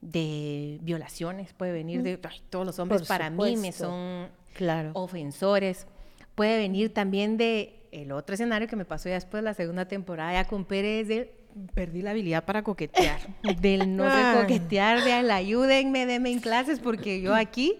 de, 0.00 0.78
violaciones, 0.82 1.52
puede 1.54 1.72
venir 1.72 2.02
de 2.02 2.18
ay, 2.28 2.40
todos 2.50 2.66
los 2.66 2.78
hombres 2.78 3.02
Por 3.02 3.08
para 3.08 3.28
supuesto. 3.30 3.56
mí 3.56 3.62
me 3.62 3.72
son 3.72 4.28
Claro. 4.54 4.90
ofensores. 4.94 5.86
Puede 6.34 6.58
venir 6.58 6.92
también 6.92 7.36
de 7.36 7.86
el 7.92 8.12
otro 8.12 8.34
escenario 8.34 8.68
que 8.68 8.76
me 8.76 8.84
pasó 8.84 9.08
ya 9.08 9.14
después 9.14 9.42
de 9.42 9.44
la 9.44 9.54
segunda 9.54 9.86
temporada 9.86 10.32
ya 10.32 10.46
con 10.48 10.64
Pérez 10.64 11.08
de 11.08 11.37
perdí 11.74 12.02
la 12.02 12.10
habilidad 12.12 12.44
para 12.44 12.62
coquetear, 12.62 13.18
del 13.60 13.96
no 13.96 14.04
Ah. 14.06 14.34
sé 14.34 14.40
coquetear, 14.42 15.02
de 15.04 15.12
al 15.12 15.30
ayúdenme, 15.30 16.06
denme 16.06 16.30
en 16.30 16.40
clases, 16.40 16.78
porque 16.80 17.20
yo 17.20 17.34
aquí 17.34 17.78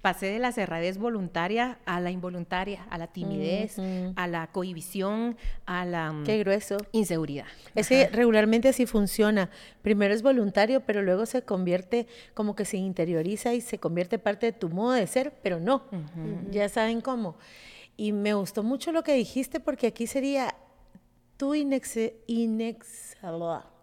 pasé 0.00 0.26
de 0.26 0.38
la 0.38 0.52
cerradez 0.52 0.96
voluntaria 0.96 1.78
a 1.84 1.98
la 2.00 2.12
involuntaria, 2.12 2.86
a 2.88 2.98
la 2.98 3.08
timidez, 3.08 3.76
a 4.14 4.26
la 4.28 4.46
cohibición, 4.46 5.36
a 5.66 5.84
la 5.84 6.12
mm, 6.12 6.24
Qué 6.24 6.38
grueso. 6.38 6.76
inseguridad. 6.92 7.46
Es 7.74 7.88
que 7.88 8.06
regularmente 8.08 8.68
así 8.68 8.86
funciona. 8.86 9.50
Primero 9.82 10.14
es 10.14 10.22
voluntario, 10.22 10.82
pero 10.82 11.02
luego 11.02 11.26
se 11.26 11.42
convierte 11.42 12.06
como 12.34 12.54
que 12.54 12.64
se 12.64 12.76
interioriza 12.76 13.54
y 13.54 13.60
se 13.60 13.78
convierte 13.78 14.20
parte 14.20 14.46
de 14.46 14.52
tu 14.52 14.68
modo 14.68 14.92
de 14.92 15.06
ser, 15.08 15.32
pero 15.42 15.58
no. 15.58 15.82
Ya 16.52 16.68
saben 16.68 17.00
cómo. 17.00 17.36
Y 17.96 18.12
me 18.12 18.34
gustó 18.34 18.62
mucho 18.62 18.92
lo 18.92 19.02
que 19.02 19.14
dijiste 19.14 19.58
porque 19.58 19.88
aquí 19.88 20.06
sería 20.06 20.54
tu 21.38 21.54
inex, 21.54 21.96
inex- 22.26 23.16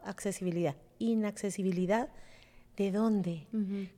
accesibilidad. 0.04 0.76
Inaccesibilidad, 1.00 2.10
¿de 2.78 2.92
dónde? 2.92 3.48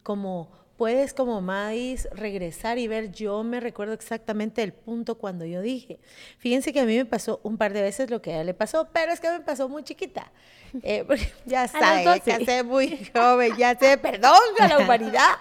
Como 0.03 0.49
puedes 0.77 1.13
como 1.13 1.41
Madis 1.41 2.07
regresar 2.11 2.77
y 2.77 2.87
ver, 2.87 3.11
yo 3.11 3.43
me 3.43 3.59
recuerdo 3.59 3.93
exactamente 3.93 4.61
el 4.61 4.73
punto 4.73 5.17
cuando 5.17 5.43
yo 5.45 5.61
dije. 5.61 5.99
Fíjense 6.37 6.71
que 6.71 6.79
a 6.79 6.85
mí 6.85 6.95
me 6.95 7.05
pasó 7.05 7.39
un 7.43 7.57
par 7.57 7.73
de 7.73 7.81
veces 7.81 8.09
lo 8.11 8.21
que 8.21 8.31
a 8.31 8.35
ella 8.35 8.43
le 8.45 8.53
pasó, 8.53 8.87
pero 8.93 9.11
es 9.11 9.19
que 9.19 9.29
me 9.31 9.39
pasó 9.41 9.67
muy 9.67 9.83
chiquita. 9.83 10.31
Eh, 10.83 11.05
ya 11.45 11.61
los 11.63 11.71
sabe, 11.71 12.03
me 12.03 12.19
12. 12.19 12.21
casé 12.39 12.61
muy 12.63 13.09
joven, 13.15 13.53
ya 13.57 13.73
sé, 13.79 13.97
perdón 13.97 14.33
a 14.59 14.67
la 14.67 14.77
humanidad. 14.83 15.31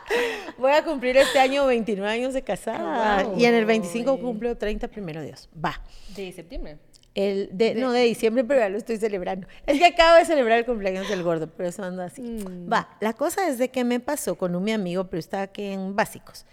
Voy 0.57 0.71
a 0.71 0.85
cumplir 0.85 1.17
este 1.17 1.41
año 1.41 1.67
29 1.67 2.09
años 2.09 2.33
de 2.33 2.43
casada 2.43 3.25
Wow. 3.25 3.37
y 3.37 3.45
en 3.45 3.55
el 3.55 3.65
25 3.67 4.21
cumplo 4.21 4.57
30 4.57 4.87
primero 4.87 5.21
Dios. 5.23 5.49
Va. 5.63 5.83
De 6.15 6.31
septiembre. 6.31 6.79
El 7.17 7.49
de, 7.51 7.75
no, 7.75 7.93
de 7.93 8.03
diciembre, 8.03 8.45
pero 8.45 8.61
ya 8.61 8.69
lo 8.69 8.77
estoy 8.77 8.99
celebrando. 8.99 9.49
Es 9.65 9.79
que 9.79 9.87
acabo 9.87 10.17
de 10.17 10.27
celebrar 10.27 10.59
el 10.59 10.67
cumpleaños 10.67 11.09
del 11.09 11.23
gordo, 11.23 11.49
pero 11.49 11.71
eso 11.71 11.83
anda 11.83 12.05
así. 12.05 12.21
Mm. 12.21 12.71
Va, 12.71 12.91
la 13.01 13.15
cosa 13.15 13.49
es 13.49 13.57
de 13.57 13.71
que 13.71 13.85
me 13.85 14.01
pasó 14.01 14.37
con 14.37 14.55
un 14.55 14.63
mi 14.63 14.73
amigo, 14.73 15.05
pero 15.05 15.19
estaba 15.19 15.45
aquí 15.45 15.65
en 15.65 15.97
básicos. 15.97 16.45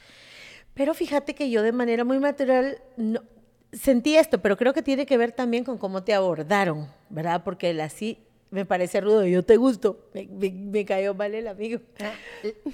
Pero 0.74 0.94
fíjate 0.94 1.36
que 1.36 1.50
yo 1.50 1.64
de 1.64 1.74
manera 1.74 2.06
muy 2.06 2.18
natural 2.18 2.78
no, 2.96 3.22
sentí 3.74 4.16
esto, 4.16 4.42
pero 4.42 4.56
creo 4.56 4.74
que 4.74 4.82
tiene 4.82 5.06
que 5.06 5.18
ver 5.18 5.34
también 5.34 5.66
con 5.66 5.78
cómo 5.78 6.04
te 6.04 6.14
abordaron, 6.14 6.88
¿verdad? 7.10 7.44
Porque 7.44 7.72
el 7.72 7.82
así 7.82 8.20
me 8.54 8.66
parece 8.66 9.02
rudo, 9.02 9.26
yo 9.26 9.44
te 9.44 9.58
gusto, 9.58 9.98
me, 10.14 10.28
me- 10.28 10.52
me 10.52 10.86
cayó 10.86 11.16
mal 11.16 11.34
el 11.34 11.48
amigo. 11.48 11.82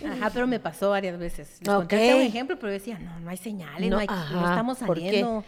Ajá, 0.06 0.30
pero 0.34 0.46
me 0.46 0.60
pasó 0.60 0.90
varias 0.90 1.18
veces. 1.18 1.58
Les 1.62 1.70
Ok. 1.70 1.88
conté 1.88 2.16
un 2.16 2.22
ejemplo, 2.22 2.60
pero 2.60 2.72
decía, 2.72 3.00
no, 3.00 3.20
no 3.20 3.30
hay 3.30 3.38
señales, 3.38 3.90
no, 3.90 3.98
hay, 3.98 4.08
no 4.08 4.14
ajá, 4.14 4.50
estamos 4.50 4.78
saliendo. 4.80 5.44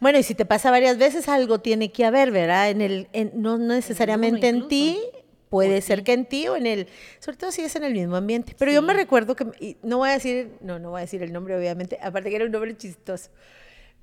Bueno, 0.00 0.18
y 0.18 0.22
si 0.22 0.34
te 0.34 0.46
pasa 0.46 0.70
varias 0.70 0.96
veces, 0.96 1.28
algo 1.28 1.58
tiene 1.60 1.92
que 1.92 2.04
haber, 2.04 2.30
¿verdad? 2.30 2.70
En 2.70 2.80
el, 2.80 3.08
en- 3.12 3.32
no 3.34 3.58
necesariamente 3.58 4.48
en 4.48 4.68
ti, 4.68 4.98
puede 5.50 5.80
ser 5.82 6.02
que 6.02 6.14
en 6.14 6.24
ti 6.24 6.48
o 6.48 6.56
en 6.56 6.66
el, 6.66 6.88
sobre 7.20 7.36
todo 7.36 7.52
si 7.52 7.62
es 7.62 7.76
en 7.76 7.84
el 7.84 7.92
mismo 7.92 8.16
ambiente. 8.16 8.54
Pero 8.58 8.72
yo 8.72 8.80
me 8.82 8.94
recuerdo 8.94 9.36
que, 9.36 9.46
y 9.60 9.76
no 9.82 9.98
voy 9.98 10.08
a 10.08 10.12
decir, 10.14 10.52
no, 10.62 10.78
no 10.78 10.90
voy 10.90 10.98
a 10.98 11.02
decir 11.02 11.22
el 11.22 11.32
nombre, 11.32 11.56
obviamente, 11.56 11.98
aparte 12.02 12.30
que 12.30 12.36
era 12.36 12.46
un 12.46 12.52
nombre 12.52 12.74
chistoso. 12.76 13.28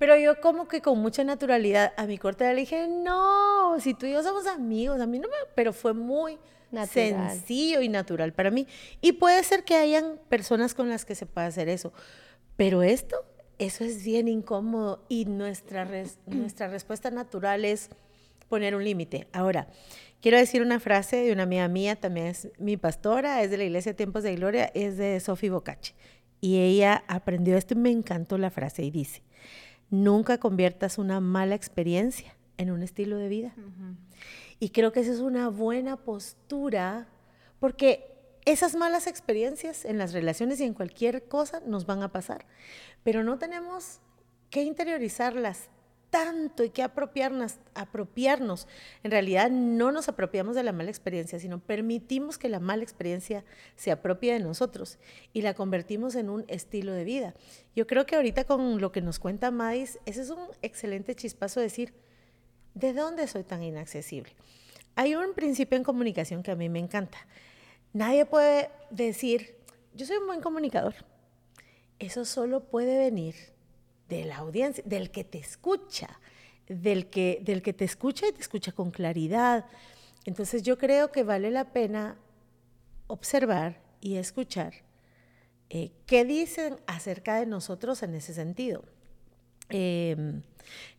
Pero 0.02 0.16
yo 0.16 0.40
como 0.40 0.66
que 0.66 0.80
con 0.82 0.98
mucha 0.98 1.22
naturalidad 1.22 1.92
a 1.96 2.06
mi 2.06 2.18
corte 2.18 2.42
le 2.52 2.58
dije, 2.58 2.88
no, 2.88 3.76
si 3.78 3.94
tú 3.94 4.04
y 4.06 4.10
yo 4.10 4.22
somos 4.24 4.48
amigos, 4.48 5.00
a 5.00 5.06
mí 5.06 5.20
no 5.20 5.28
me, 5.28 5.34
pero 5.54 5.72
fue 5.72 5.94
muy 5.94 6.40
Natural. 6.72 7.30
sencillo 7.30 7.80
y 7.82 7.88
natural 7.88 8.32
para 8.32 8.50
mí. 8.50 8.66
Y 9.00 9.12
puede 9.12 9.44
ser 9.44 9.62
que 9.62 9.76
hayan 9.76 10.18
personas 10.28 10.74
con 10.74 10.88
las 10.88 11.04
que 11.04 11.14
se 11.14 11.24
pueda 11.24 11.46
hacer 11.46 11.68
eso, 11.68 11.92
pero 12.56 12.82
esto, 12.82 13.14
eso 13.60 13.84
es 13.84 14.04
bien 14.04 14.26
incómodo 14.26 15.04
y 15.08 15.24
nuestra, 15.26 15.84
res- 15.84 16.18
nuestra 16.26 16.66
respuesta 16.66 17.12
natural 17.12 17.64
es 17.64 17.88
poner 18.48 18.74
un 18.74 18.82
límite. 18.82 19.28
Ahora, 19.32 19.68
quiero 20.20 20.36
decir 20.36 20.62
una 20.62 20.80
frase 20.80 21.18
de 21.18 21.30
una 21.32 21.44
amiga 21.44 21.68
mía, 21.68 21.94
también 21.94 22.26
es 22.26 22.48
mi 22.58 22.76
pastora, 22.76 23.40
es 23.44 23.52
de 23.52 23.56
la 23.58 23.64
Iglesia 23.66 23.94
Tiempos 23.94 24.24
de 24.24 24.34
Gloria, 24.34 24.68
es 24.74 24.96
de 24.96 25.20
Sophie 25.20 25.50
Bocache. 25.50 25.94
Y 26.40 26.58
ella 26.58 27.04
aprendió 27.06 27.56
esto 27.56 27.74
y 27.74 27.76
me 27.76 27.92
encantó 27.92 28.36
la 28.36 28.50
frase 28.50 28.82
y 28.82 28.90
dice, 28.90 29.22
nunca 29.92 30.38
conviertas 30.38 30.98
una 30.98 31.20
mala 31.20 31.54
experiencia 31.54 32.34
en 32.56 32.70
un 32.70 32.82
estilo 32.82 33.18
de 33.18 33.28
vida. 33.28 33.54
Y 34.58 34.70
creo 34.70 34.90
que 34.90 35.00
esa 35.00 35.12
es 35.12 35.20
una 35.20 35.48
buena 35.48 35.96
postura 35.96 37.06
porque 37.60 38.10
esas 38.44 38.74
malas 38.74 39.06
experiencias 39.06 39.84
en 39.84 39.98
las 39.98 40.12
relaciones 40.12 40.60
y 40.60 40.64
en 40.64 40.74
cualquier 40.74 41.28
cosa 41.28 41.60
nos 41.66 41.86
van 41.86 42.02
a 42.02 42.10
pasar, 42.10 42.46
pero 43.04 43.22
no 43.22 43.38
tenemos 43.38 44.00
que 44.50 44.62
interiorizarlas 44.62 45.68
tanto 46.12 46.62
y 46.62 46.68
que 46.68 46.82
apropiarnos, 46.82 47.56
apropiarnos. 47.74 48.68
En 49.02 49.10
realidad 49.10 49.50
no 49.50 49.92
nos 49.92 50.10
apropiamos 50.10 50.54
de 50.54 50.62
la 50.62 50.72
mala 50.72 50.90
experiencia, 50.90 51.38
sino 51.38 51.58
permitimos 51.58 52.36
que 52.36 52.50
la 52.50 52.60
mala 52.60 52.82
experiencia 52.82 53.46
se 53.76 53.90
apropie 53.90 54.34
de 54.34 54.40
nosotros 54.40 54.98
y 55.32 55.40
la 55.40 55.54
convertimos 55.54 56.14
en 56.14 56.28
un 56.28 56.44
estilo 56.48 56.92
de 56.92 57.04
vida. 57.04 57.34
Yo 57.74 57.86
creo 57.86 58.04
que 58.04 58.14
ahorita 58.14 58.44
con 58.44 58.78
lo 58.78 58.92
que 58.92 59.00
nos 59.00 59.18
cuenta 59.18 59.50
Madis, 59.50 59.98
ese 60.04 60.20
es 60.20 60.28
un 60.28 60.46
excelente 60.60 61.14
chispazo 61.14 61.60
de 61.60 61.64
decir, 61.64 61.94
¿de 62.74 62.92
dónde 62.92 63.26
soy 63.26 63.42
tan 63.42 63.62
inaccesible? 63.62 64.36
Hay 64.96 65.14
un 65.14 65.32
principio 65.32 65.78
en 65.78 65.82
comunicación 65.82 66.42
que 66.42 66.50
a 66.50 66.56
mí 66.56 66.68
me 66.68 66.78
encanta. 66.78 67.26
Nadie 67.94 68.26
puede 68.26 68.68
decir, 68.90 69.56
yo 69.94 70.04
soy 70.04 70.18
un 70.18 70.26
buen 70.26 70.42
comunicador. 70.42 70.94
Eso 71.98 72.26
solo 72.26 72.64
puede 72.64 72.98
venir 72.98 73.51
de 74.16 74.24
la 74.24 74.36
audiencia, 74.38 74.82
del 74.86 75.10
que 75.10 75.24
te 75.24 75.38
escucha, 75.38 76.20
del 76.68 77.06
que, 77.06 77.40
del 77.42 77.62
que 77.62 77.72
te 77.72 77.84
escucha 77.84 78.28
y 78.28 78.32
te 78.32 78.40
escucha 78.40 78.72
con 78.72 78.90
claridad. 78.90 79.66
Entonces 80.24 80.62
yo 80.62 80.78
creo 80.78 81.10
que 81.10 81.22
vale 81.22 81.50
la 81.50 81.72
pena 81.72 82.16
observar 83.06 83.80
y 84.00 84.16
escuchar 84.16 84.74
eh, 85.70 85.90
qué 86.06 86.24
dicen 86.24 86.76
acerca 86.86 87.36
de 87.36 87.46
nosotros 87.46 88.02
en 88.02 88.14
ese 88.14 88.34
sentido. 88.34 88.84
Eh, 89.70 90.40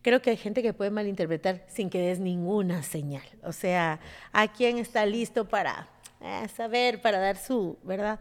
creo 0.01 0.21
que 0.21 0.31
hay 0.31 0.37
gente 0.37 0.63
que 0.63 0.73
puede 0.73 0.89
malinterpretar 0.89 1.63
sin 1.67 1.89
que 1.89 1.99
des 1.99 2.19
ninguna 2.19 2.81
señal. 2.81 3.27
O 3.43 3.51
sea, 3.51 3.99
¿a 4.31 4.51
quién 4.51 4.79
está 4.79 5.05
listo 5.05 5.47
para 5.47 5.92
eh, 6.23 6.47
saber, 6.55 7.01
para 7.01 7.19
dar 7.19 7.37
su, 7.37 7.77
verdad? 7.83 8.19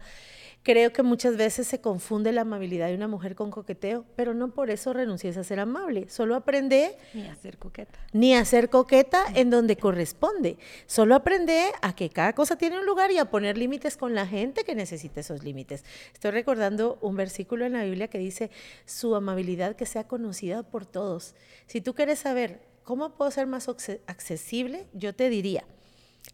Creo 0.61 0.93
que 0.93 1.03
muchas 1.03 1.35
veces 1.35 1.67
se 1.67 1.81
confunde 1.81 2.31
la 2.31 2.41
amabilidad 2.41 2.87
de 2.87 2.95
una 2.95 3.09
mujer 3.09 3.35
con 3.35 3.51
coqueteo, 3.51 4.05
pero 4.15 4.33
no 4.33 4.53
por 4.53 4.69
eso 4.69 4.93
renuncies 4.93 5.35
a 5.35 5.43
ser 5.43 5.59
amable. 5.59 6.07
Solo 6.07 6.35
aprende 6.35 6.95
Ni 7.13 7.27
a 7.27 7.35
ser 7.35 7.57
coqueta. 7.57 7.99
ni 8.13 8.33
a 8.33 8.45
ser 8.45 8.69
coqueta 8.69 9.25
en 9.35 9.49
donde 9.49 9.75
corresponde. 9.75 10.57
Solo 10.85 11.15
aprende 11.15 11.65
a 11.81 11.93
que 11.93 12.09
cada 12.09 12.31
cosa 12.31 12.57
tiene 12.57 12.79
un 12.79 12.85
lugar 12.85 13.11
y 13.11 13.17
a 13.17 13.25
poner 13.25 13.57
límites 13.57 13.97
con 13.97 14.15
la 14.15 14.25
gente 14.25 14.63
que 14.63 14.73
necesite 14.73 15.19
esos 15.19 15.43
límites. 15.43 15.83
Estoy 16.13 16.31
recordando 16.31 16.97
un 17.01 17.17
versículo 17.17 17.65
en 17.65 17.73
la 17.73 17.83
Biblia 17.83 18.07
que 18.07 18.17
dice, 18.19 18.49
su 18.85 19.15
amabilidad 19.15 19.75
que 19.75 19.85
sea 19.85 20.07
conocida 20.07 20.63
por 20.63 20.85
todos. 20.85 21.35
Si 21.67 21.81
tú 21.81 21.93
quieres 21.93 22.19
saber 22.19 22.61
¿cómo 22.83 23.15
puedo 23.15 23.31
ser 23.31 23.47
más 23.47 23.67
acce- 23.67 23.99
accesible? 24.07 24.87
Yo 24.93 25.13
te 25.13 25.29
diría, 25.29 25.65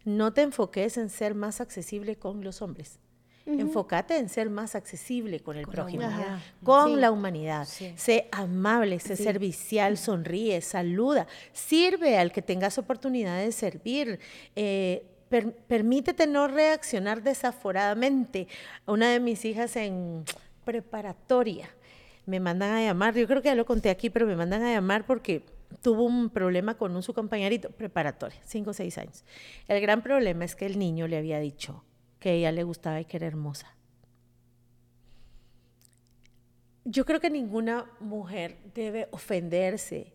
no 0.06 0.34
te 0.34 0.42
enfoques 0.42 0.98
en 0.98 1.10
ser 1.10 1.36
más 1.36 1.62
accesible 1.62 2.16
con 2.18 2.44
los 2.44 2.62
hombres. 2.62 3.00
Enfócate 3.46 4.16
en 4.18 4.30
ser 4.30 4.52
más 4.52 4.76
accesible 4.76 5.40
con 5.40 5.58
el 5.58 5.66
Con 5.66 5.76
la 5.76 5.82
prójimo, 5.82 6.06
humanidad. 6.06 6.40
con 6.64 6.90
Sí. 6.94 6.96
la 6.98 7.12
humanidad. 7.12 7.66
Sí. 7.68 7.94
Sé 7.98 8.28
amable, 8.32 9.00
sé 9.00 9.16
servicial, 9.16 9.98
sonríe, 9.98 10.62
saluda, 10.62 11.26
sirve 11.52 12.20
al 12.20 12.32
que 12.32 12.44
tengas 12.44 12.78
oportunidad 12.78 13.40
de 13.40 13.52
servir. 13.52 14.20
eh, 14.56 15.04
per- 15.30 15.52
permítete 15.54 16.28
no 16.28 16.48
reaccionar 16.48 17.24
desaforadamente. 17.24 18.48
Una 18.86 19.10
de 19.12 19.20
mis 19.20 19.44
hijas 19.46 19.76
en 19.78 20.24
preparatoria 20.64 21.70
me 22.28 22.40
mandan 22.40 22.72
a 22.72 22.84
llamar, 22.84 23.16
yo 23.16 23.28
creo 23.28 23.42
que 23.42 23.48
ya 23.50 23.56
lo 23.56 23.66
conté 23.66 23.90
aquí, 23.90 24.10
pero 24.12 24.28
me 24.28 24.36
mandan 24.36 24.62
a 24.64 24.72
llamar 24.74 25.06
porque 25.06 25.44
tuvo 25.82 26.04
un 26.04 26.30
problema 26.30 26.76
con 26.76 26.96
un 26.96 27.04
su 27.04 27.14
compañerito 27.14 27.70
preparatoria, 27.70 28.40
cinco 28.46 28.72
o 28.72 28.74
seis 28.74 28.98
años. 28.98 29.24
El 29.68 29.82
gran 29.82 30.02
problema 30.02 30.46
es 30.46 30.56
que 30.56 30.66
el 30.66 30.78
niño 30.80 31.08
le 31.08 31.18
había 31.18 31.40
dicho 31.40 31.84
que 32.20 32.34
ella 32.34 32.52
le 32.52 32.64
gustaba 32.64 33.00
y 33.00 33.06
que 33.06 33.18
era 33.18 33.28
hermosa. 33.28 33.76
Yo 36.86 37.06
creo 37.06 37.20
que 37.20 37.30
ninguna 37.30 37.86
mujer 38.00 38.58
debe 38.74 39.08
ofenderse 39.12 40.14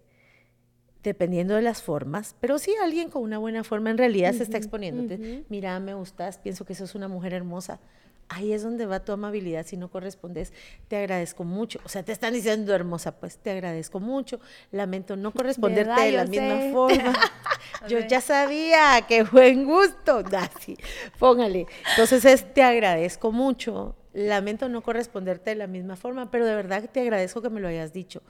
dependiendo 1.02 1.54
de 1.54 1.62
las 1.62 1.82
formas, 1.82 2.34
pero 2.40 2.58
sí 2.58 2.74
alguien 2.82 3.10
con 3.10 3.22
una 3.22 3.38
buena 3.38 3.62
forma 3.62 3.90
en 3.90 3.98
realidad 3.98 4.32
se 4.32 4.42
está 4.42 4.56
exponiendo. 4.56 5.14
Mira, 5.48 5.78
me 5.78 5.94
gustas, 5.94 6.38
pienso 6.38 6.64
que 6.64 6.74
sos 6.74 6.94
una 6.94 7.08
mujer 7.08 7.34
hermosa. 7.34 7.78
Ahí 8.28 8.52
es 8.52 8.62
donde 8.62 8.86
va 8.86 9.00
tu 9.00 9.12
amabilidad 9.12 9.66
si 9.66 9.76
no 9.76 9.88
correspondes. 9.90 10.52
Te 10.88 10.96
agradezco 10.96 11.44
mucho. 11.44 11.80
O 11.84 11.88
sea, 11.88 12.02
te 12.02 12.12
están 12.12 12.32
diciendo 12.32 12.74
hermosa, 12.74 13.12
pues 13.12 13.36
te 13.38 13.50
agradezco 13.50 14.00
mucho. 14.00 14.40
Lamento 14.72 15.16
no 15.16 15.30
corresponderte 15.32 15.90
¿Verdad? 15.90 16.04
de 16.04 16.12
la 16.12 16.24
Yo 16.24 16.30
misma 16.30 16.60
sé. 16.60 16.72
forma. 16.72 17.14
Yo 17.88 17.98
ya 18.00 18.20
sabía, 18.20 19.04
qué 19.06 19.24
buen 19.24 19.64
gusto. 19.66 20.22
Así, 20.36 20.76
póngale. 21.18 21.66
Entonces 21.90 22.24
es, 22.24 22.54
te 22.54 22.62
agradezco 22.62 23.30
mucho. 23.30 23.94
Lamento 24.12 24.68
no 24.68 24.80
corresponderte 24.82 25.50
de 25.50 25.56
la 25.56 25.66
misma 25.66 25.96
forma, 25.96 26.30
pero 26.30 26.46
de 26.46 26.54
verdad 26.54 26.88
te 26.90 27.00
agradezco 27.00 27.42
que 27.42 27.50
me 27.50 27.60
lo 27.60 27.68
hayas 27.68 27.92
dicho, 27.92 28.22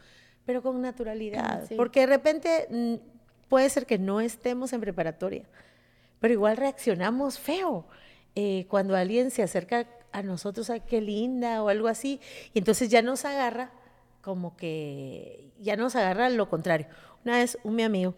pero 0.47 0.63
con 0.63 0.81
naturalidad. 0.81 1.67
Sí. 1.69 1.75
Porque 1.77 2.01
de 2.01 2.07
repente 2.07 2.67
mm, 2.71 2.95
puede 3.49 3.69
ser 3.69 3.85
que 3.85 3.99
no 3.99 4.21
estemos 4.21 4.73
en 4.73 4.81
preparatoria, 4.81 5.45
pero 6.21 6.33
igual 6.33 6.57
reaccionamos 6.57 7.39
feo 7.39 7.87
eh, 8.35 8.67
cuando 8.69 8.97
alguien 8.97 9.31
se 9.31 9.43
acerca 9.43 9.87
a 10.13 10.23
nosotros, 10.23 10.71
a 10.71 10.81
qué 10.81 11.01
linda 11.01 11.63
o 11.63 11.69
algo 11.69 11.89
así, 11.89 12.21
y 12.53 12.59
entonces 12.59 12.89
ya 12.89 13.03
nos 13.03 13.25
agarra 13.25 13.73
como 14.21 14.57
que, 14.57 15.51
ya 15.61 15.77
nos 15.77 15.97
agarra 15.97 16.31
lo 16.31 16.49
contrario. 16.49 16.87
Una 17.25 17.39
vez 17.39 17.59
un 17.63 17.77
mi 17.77 17.83
amigo 17.83 18.15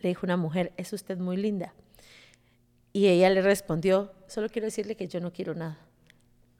le 0.00 0.10
dijo 0.10 0.26
a 0.26 0.26
una 0.26 0.36
mujer, 0.36 0.72
es 0.76 0.92
usted 0.92 1.18
muy 1.18 1.36
linda. 1.36 1.74
Y 2.92 3.08
ella 3.08 3.30
le 3.30 3.42
respondió, 3.42 4.12
solo 4.28 4.48
quiero 4.48 4.66
decirle 4.66 4.96
que 4.96 5.08
yo 5.08 5.20
no 5.20 5.32
quiero 5.32 5.54
nada. 5.54 5.78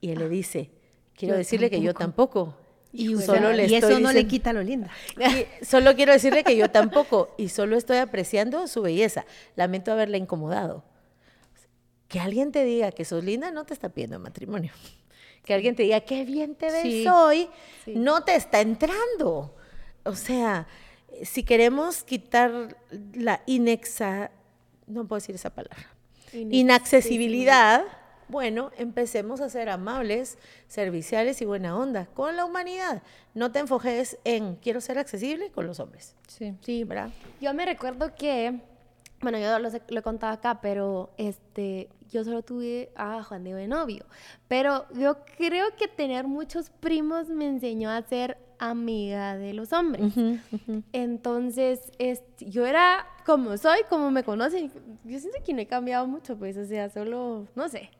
Y 0.00 0.11
él 0.11 0.19
le 0.19 0.28
dice, 0.28 0.71
quiero 1.14 1.37
decirle 1.37 1.71
que 1.71 1.81
yo 1.81 1.95
tampoco. 1.95 2.57
Y, 2.93 3.16
solo 3.16 3.52
le 3.52 3.66
y 3.66 3.75
eso 3.75 3.99
no 4.00 4.12
le 4.12 4.26
quita 4.26 4.52
lo 4.52 4.62
linda. 4.62 4.90
y 5.16 5.64
solo 5.64 5.95
quiero 5.95 6.12
decirle 6.12 6.45
que 6.45 6.57
yo 6.57 6.71
tampoco, 6.71 7.35
y 7.37 7.49
solo 7.49 7.76
estoy 7.76 7.99
apreciando 7.99 8.66
su 8.66 8.83
belleza. 8.83 9.26
Lamento 9.57 9.93
haberla 9.93 10.16
incomodado. 10.16 10.85
Que 12.14 12.21
alguien 12.21 12.52
te 12.52 12.62
diga 12.64 12.92
que 12.92 13.04
sos 13.04 13.25
linda 13.25 13.50
no 13.50 13.64
te 13.64 13.75
está 13.75 13.88
pidiendo 13.88 14.21
matrimonio. 14.21 14.71
Que 15.44 15.52
alguien 15.52 15.75
te 15.75 15.83
diga 15.83 15.99
qué 16.02 16.25
bien 16.25 16.54
te 16.54 16.71
ves 16.71 16.83
Sí. 16.83 17.04
hoy, 17.09 17.49
Sí. 17.85 17.94
no 17.97 18.23
te 18.23 18.37
está 18.37 18.61
entrando. 18.61 19.52
O 20.04 20.14
sea, 20.14 20.68
si 21.25 21.42
queremos 21.42 22.04
quitar 22.04 22.76
la 23.14 23.42
inexa, 23.47 24.30
no 24.87 25.09
puedo 25.09 25.18
decir 25.18 25.35
esa 25.35 25.50
palabra, 25.50 25.88
inaccesibilidad, 26.33 27.83
bueno, 28.28 28.71
empecemos 28.78 29.40
a 29.40 29.49
ser 29.49 29.68
amables, 29.68 30.38
serviciales 30.68 31.42
y 31.42 31.44
buena 31.47 31.76
onda 31.76 32.06
con 32.06 32.37
la 32.37 32.44
humanidad. 32.44 33.02
No 33.35 33.50
te 33.50 33.59
enfoques 33.59 34.18
en 34.23 34.54
quiero 34.56 34.80
ser 34.80 34.99
accesible 35.00 35.50
con 35.50 35.66
los 35.66 35.80
hombres. 35.80 36.14
Sí. 36.28 36.54
Sí, 36.62 36.85
¿verdad? 36.85 37.11
Yo 37.40 37.52
me 37.54 37.66
recuerdo 37.66 38.14
que, 38.14 38.61
bueno, 39.25 39.38
yo 39.38 39.59
lo, 39.59 39.69
lo 39.71 39.99
he 39.99 40.02
contado 40.02 40.33
acá, 40.33 40.61
pero 40.61 41.11
este, 41.16 41.88
yo 42.11 42.23
solo 42.23 42.43
tuve 42.43 42.90
a 42.95 43.23
Juan 43.25 43.43
Diego 43.43 43.59
de 43.59 43.66
novio. 43.66 44.07
Pero 44.47 44.87
yo 44.95 45.16
creo 45.37 45.75
que 45.76 45.88
tener 45.88 46.26
muchos 46.26 46.71
primos 46.71 47.28
me 47.28 47.47
enseñó 47.49 47.90
a 47.90 48.00
ser 48.02 48.38
amiga 48.59 49.37
de 49.37 49.52
los 49.52 49.73
hombres. 49.73 50.15
Entonces, 50.93 51.91
este, 51.99 52.49
yo 52.49 52.67
era 52.67 53.06
como 53.26 53.56
soy, 53.56 53.80
como 53.89 54.10
me 54.10 54.23
conocen. 54.23 54.71
Yo 55.04 55.19
siento 55.19 55.39
que 55.45 55.52
no 55.52 55.60
he 55.60 55.67
cambiado 55.67 56.06
mucho, 56.06 56.37
pues, 56.37 56.56
o 56.56 56.65
sea, 56.65 56.89
solo, 56.89 57.49
no 57.54 57.69
sé. 57.69 57.91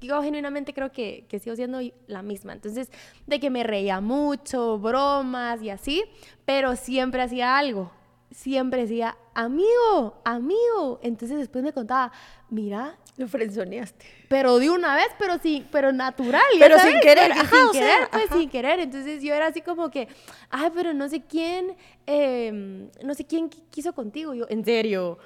Yo 0.00 0.22
genuinamente 0.22 0.74
creo 0.74 0.92
que, 0.92 1.24
que 1.28 1.38
sigo 1.38 1.56
siendo 1.56 1.80
la 2.06 2.22
misma. 2.22 2.52
Entonces, 2.52 2.90
de 3.26 3.40
que 3.40 3.50
me 3.50 3.64
reía 3.64 4.00
mucho, 4.00 4.78
bromas 4.78 5.62
y 5.62 5.70
así, 5.70 6.04
pero 6.44 6.76
siempre 6.76 7.22
hacía 7.22 7.56
algo. 7.56 7.90
Siempre 8.30 8.82
decía, 8.82 9.16
amigo, 9.34 10.20
amigo. 10.24 10.98
Entonces 11.02 11.38
después 11.38 11.62
me 11.62 11.72
contaba, 11.72 12.10
mira, 12.50 12.98
Lo 13.16 13.28
frenzoneaste. 13.28 14.04
pero 14.28 14.58
de 14.58 14.70
una 14.70 14.96
vez, 14.96 15.06
pero 15.18 15.38
sí, 15.38 15.64
pero 15.70 15.92
natural. 15.92 16.42
Pero 16.58 16.78
sin 16.80 16.98
querer, 17.00 17.30
ajá, 17.30 17.44
sin 17.56 17.66
o 17.68 17.72
sea, 17.72 17.80
querer, 17.80 18.08
pues 18.10 18.24
ajá. 18.26 18.36
sin 18.38 18.50
querer. 18.50 18.80
Entonces 18.80 19.22
yo 19.22 19.32
era 19.34 19.46
así 19.46 19.60
como 19.60 19.88
que, 19.90 20.08
ay, 20.50 20.70
pero 20.74 20.92
no 20.92 21.08
sé 21.08 21.22
quién, 21.22 21.76
eh, 22.08 22.90
no 23.04 23.14
sé 23.14 23.24
quién 23.24 23.48
qui- 23.48 23.62
quiso 23.70 23.92
contigo. 23.94 24.34
Yo, 24.34 24.46
¿en 24.48 24.64
serio? 24.64 25.18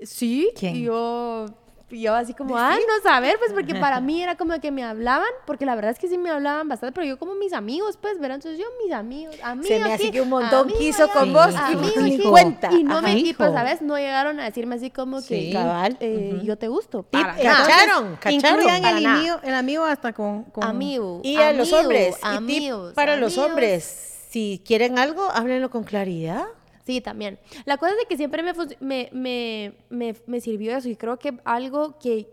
¿Sí? 0.00 0.50
¿Quién? 0.58 0.76
Y 0.76 0.82
yo, 0.84 1.44
y 1.90 2.00
yo 2.02 2.14
así 2.14 2.34
como, 2.34 2.56
ay, 2.56 2.80
no 2.86 3.02
saber, 3.02 3.36
pues 3.38 3.52
porque 3.52 3.74
para 3.74 4.00
mí 4.00 4.22
era 4.22 4.36
como 4.36 4.58
que 4.60 4.70
me 4.70 4.84
hablaban, 4.84 5.28
porque 5.46 5.66
la 5.66 5.74
verdad 5.74 5.90
es 5.90 5.98
que 5.98 6.08
sí 6.08 6.18
me 6.18 6.30
hablaban 6.30 6.68
bastante, 6.68 6.92
pero 6.94 7.06
yo 7.06 7.18
como 7.18 7.34
mis 7.34 7.52
amigos, 7.52 7.96
pues, 8.00 8.18
¿verdad? 8.18 8.36
Entonces 8.36 8.58
yo, 8.60 8.66
mis 8.84 8.92
amigos, 8.92 9.36
amigos. 9.42 9.68
Se 9.68 9.80
me 9.80 9.92
hace 9.92 10.10
que 10.10 10.20
un 10.20 10.28
montón 10.28 10.60
amigo 10.64 10.78
quiso 10.78 11.04
allá, 11.04 11.12
con 11.12 11.32
vos 11.32 11.52
y 11.52 11.56
amigo 11.74 12.00
ni 12.02 12.14
aquí. 12.14 12.22
cuenta. 12.28 12.72
Y 12.72 12.84
no 12.84 13.02
me, 13.02 13.18
y 13.18 13.34
pues, 13.34 13.48
Hijo. 13.50 13.56
¿sabes? 13.58 13.82
No 13.82 13.96
llegaron 13.98 14.38
a 14.40 14.44
decirme 14.44 14.76
así 14.76 14.90
como 14.90 15.18
que, 15.18 15.22
Sí. 15.40 15.52
Cabal. 15.52 15.96
eh, 16.00 16.40
yo 16.44 16.56
te 16.58 16.68
gusto. 16.68 17.06
Y 17.12 17.16
Para 17.16 17.38
eh, 17.40 17.42
cacharon, 17.44 18.16
cacharon. 18.16 18.34
Incluyan 18.60 18.82
para 18.82 18.98
el 18.98 19.06
amigo, 19.06 19.36
el 19.42 19.54
amigo 19.54 19.84
hasta 19.84 20.12
con... 20.12 20.44
con- 20.44 20.64
Amigo. 20.64 21.20
Y 21.24 21.36
a 21.36 21.52
los 21.52 21.72
hombres. 21.72 22.10
y 22.10 22.20
tip 22.20 22.24
Amigos. 22.24 22.94
para 22.94 23.16
los 23.16 23.36
hombres, 23.38 24.26
si 24.30 24.62
quieren 24.64 24.98
algo, 24.98 25.28
háblenlo 25.32 25.70
con 25.70 25.82
claridad. 25.84 26.44
Sí, 26.90 27.00
también. 27.00 27.38
La 27.66 27.76
cosa 27.76 27.92
es 27.92 27.98
de 27.98 28.06
que 28.06 28.16
siempre 28.16 28.42
me, 28.42 28.52
me, 28.80 29.08
me, 29.12 29.72
me, 29.90 30.16
me 30.26 30.40
sirvió 30.40 30.76
eso 30.76 30.88
y 30.88 30.96
creo 30.96 31.18
que 31.18 31.38
algo 31.44 31.98
que 31.98 32.28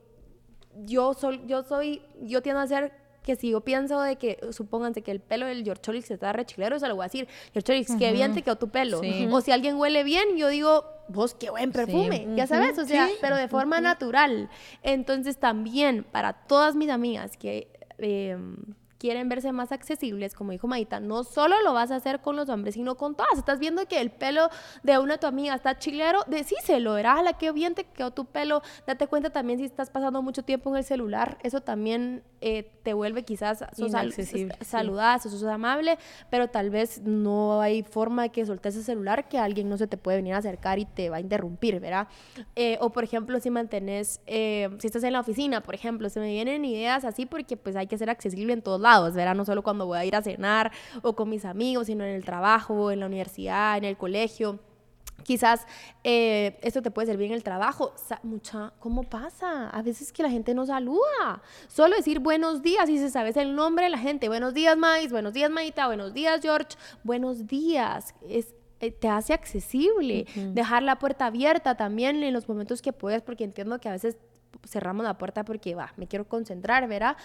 yo 0.85 1.13
soy, 1.13 1.41
yo 1.45 1.63
soy, 1.63 2.01
yo 2.21 2.41
tiendo 2.41 2.59
a 2.59 2.63
hacer 2.63 2.91
que 3.23 3.35
si 3.35 3.49
yo 3.51 3.61
pienso 3.61 4.01
de 4.01 4.15
que, 4.15 4.39
supónganse 4.51 5.01
que 5.01 5.11
el 5.11 5.19
pelo 5.19 5.45
del 5.45 5.63
George 5.63 6.13
está 6.13 6.31
rechilero, 6.31 6.79
se 6.79 6.87
lo 6.87 6.95
voy 6.95 7.03
a 7.03 7.07
decir, 7.07 7.27
George 7.53 7.61
Cholix, 7.61 7.95
qué 7.99 8.13
bien 8.13 8.33
te 8.33 8.41
quedó 8.41 8.55
tu 8.55 8.69
pelo. 8.69 8.99
Sí. 9.01 9.27
O 9.29 9.41
si 9.41 9.51
alguien 9.51 9.75
huele 9.75 10.03
bien, 10.03 10.37
yo 10.37 10.47
digo, 10.47 10.85
vos 11.09 11.33
qué 11.35 11.49
buen 11.49 11.71
perfume, 11.73 12.25
ya 12.35 12.47
sabes, 12.47 12.79
o 12.79 12.85
sea, 12.85 13.07
Sí. 13.07 13.13
pero 13.21 13.35
de 13.35 13.47
forma 13.49 13.81
natural. 13.81 14.49
Entonces 14.81 15.37
también 15.37 16.05
para 16.09 16.33
todas 16.47 16.75
mis 16.75 16.89
amigas 16.89 17.35
que 17.37 17.67
eh, 17.97 18.37
quieren 18.97 19.29
verse 19.29 19.51
más 19.51 19.71
accesibles, 19.71 20.33
como 20.33 20.51
dijo 20.51 20.67
Maita, 20.67 20.99
no 20.99 21.23
solo 21.23 21.55
lo 21.63 21.73
vas 21.73 21.91
a 21.91 21.95
hacer 21.97 22.21
con 22.21 22.35
los 22.35 22.49
hombres, 22.49 22.75
sino 22.75 22.95
con 22.95 23.15
todas. 23.15 23.37
Estás 23.37 23.59
viendo 23.59 23.85
que 23.87 23.99
el 24.01 24.11
pelo 24.11 24.49
de 24.83 24.97
una 24.97 25.13
de 25.13 25.19
tu 25.19 25.27
amiga 25.27 25.55
está 25.55 25.77
chilero, 25.77 26.23
decíselo, 26.27 26.93
verás, 26.93 27.23
la 27.23 27.33
que 27.33 27.51
bien 27.51 27.75
te 27.75 27.83
quedó 27.85 28.11
tu 28.11 28.25
pelo. 28.25 28.61
Date 28.85 29.07
cuenta 29.07 29.29
también 29.29 29.59
si 29.59 29.65
estás 29.65 29.89
pasando 29.89 30.21
mucho 30.21 30.43
tiempo 30.43 30.69
en 30.69 30.77
el 30.77 30.83
celular, 30.83 31.37
eso 31.43 31.61
también 31.61 32.23
eh, 32.41 32.71
te 32.83 32.93
vuelve 32.93 33.23
quizás 33.23 33.59
sos 33.59 33.91
sí. 34.13 34.47
sos 35.29 35.43
amable, 35.43 35.97
pero 36.29 36.47
tal 36.49 36.69
vez 36.69 37.01
no 37.03 37.61
hay 37.61 37.83
forma 37.83 38.23
de 38.23 38.29
que 38.29 38.45
soltes 38.45 38.75
ese 38.75 38.83
celular 38.83 39.27
que 39.27 39.37
alguien 39.37 39.69
no 39.69 39.77
se 39.77 39.87
te 39.87 39.97
puede 39.97 40.17
venir 40.17 40.33
a 40.33 40.37
acercar 40.37 40.79
y 40.79 40.85
te 40.85 41.09
va 41.09 41.17
a 41.17 41.19
interrumpir, 41.19 41.79
¿verdad? 41.79 42.07
Eh, 42.55 42.77
o 42.79 42.91
por 42.91 43.03
ejemplo, 43.03 43.39
si 43.39 43.49
mantenés, 43.49 44.21
eh, 44.27 44.69
si 44.79 44.87
estás 44.87 45.03
en 45.03 45.13
la 45.13 45.19
oficina, 45.19 45.61
por 45.61 45.75
ejemplo, 45.75 46.09
se 46.09 46.19
me 46.19 46.29
vienen 46.29 46.65
ideas 46.65 47.05
así 47.05 47.25
porque 47.25 47.57
pues 47.57 47.75
hay 47.75 47.87
que 47.87 47.97
ser 47.97 48.09
accesible 48.09 48.53
en 48.53 48.61
todos 48.61 48.79
lados, 48.79 48.86
¿verdad? 49.13 49.35
No 49.35 49.45
solo 49.45 49.63
cuando 49.63 49.85
voy 49.85 49.97
a 49.97 50.05
ir 50.05 50.15
a 50.15 50.21
cenar 50.21 50.71
o 51.01 51.13
con 51.13 51.29
mis 51.29 51.45
amigos, 51.45 51.87
sino 51.87 52.03
en 52.03 52.11
el 52.11 52.23
trabajo, 52.23 52.91
en 52.91 53.01
la 53.01 53.05
universidad, 53.05 53.77
en 53.77 53.83
el 53.83 53.97
colegio. 53.97 54.59
Quizás 55.23 55.65
eh, 56.03 56.57
esto 56.61 56.81
te 56.81 56.89
puede 56.91 57.07
servir 57.07 57.27
en 57.27 57.33
el 57.33 57.43
trabajo. 57.43 57.93
Mucha, 58.23 58.71
¿cómo 58.79 59.03
pasa? 59.03 59.69
A 59.69 59.81
veces 59.81 60.13
que 60.13 60.23
la 60.23 60.29
gente 60.29 60.53
no 60.53 60.65
saluda. 60.65 61.41
Solo 61.67 61.97
decir 61.97 62.19
buenos 62.19 62.61
días 62.61 62.89
y 62.89 62.97
se 62.97 63.09
sabes 63.09 63.35
el 63.35 63.55
nombre 63.55 63.85
de 63.85 63.89
la 63.89 63.97
gente. 63.97 64.29
Buenos 64.29 64.53
días, 64.53 64.77
Mais. 64.77 65.11
Buenos 65.11 65.33
días, 65.33 65.51
Maita. 65.51 65.87
Buenos 65.87 66.13
días, 66.13 66.39
George. 66.41 66.77
Buenos 67.03 67.45
días. 67.45 68.15
Es, 68.29 68.53
eh, 68.79 68.91
te 68.91 69.09
hace 69.09 69.33
accesible. 69.33 70.27
Dejar 70.53 70.83
la 70.83 70.97
puerta 70.97 71.25
abierta 71.25 71.75
también 71.75 72.23
en 72.23 72.33
los 72.33 72.47
momentos 72.47 72.81
que 72.81 72.93
puedes, 72.93 73.21
porque 73.21 73.43
entiendo 73.43 73.79
que 73.79 73.89
a 73.89 73.93
veces 73.93 74.17
cerramos 74.65 75.03
la 75.03 75.17
puerta 75.17 75.43
porque 75.43 75.75
va, 75.75 75.93
me 75.97 76.07
quiero 76.07 76.27
concentrar, 76.27 76.87
¿verdad? 76.87 77.17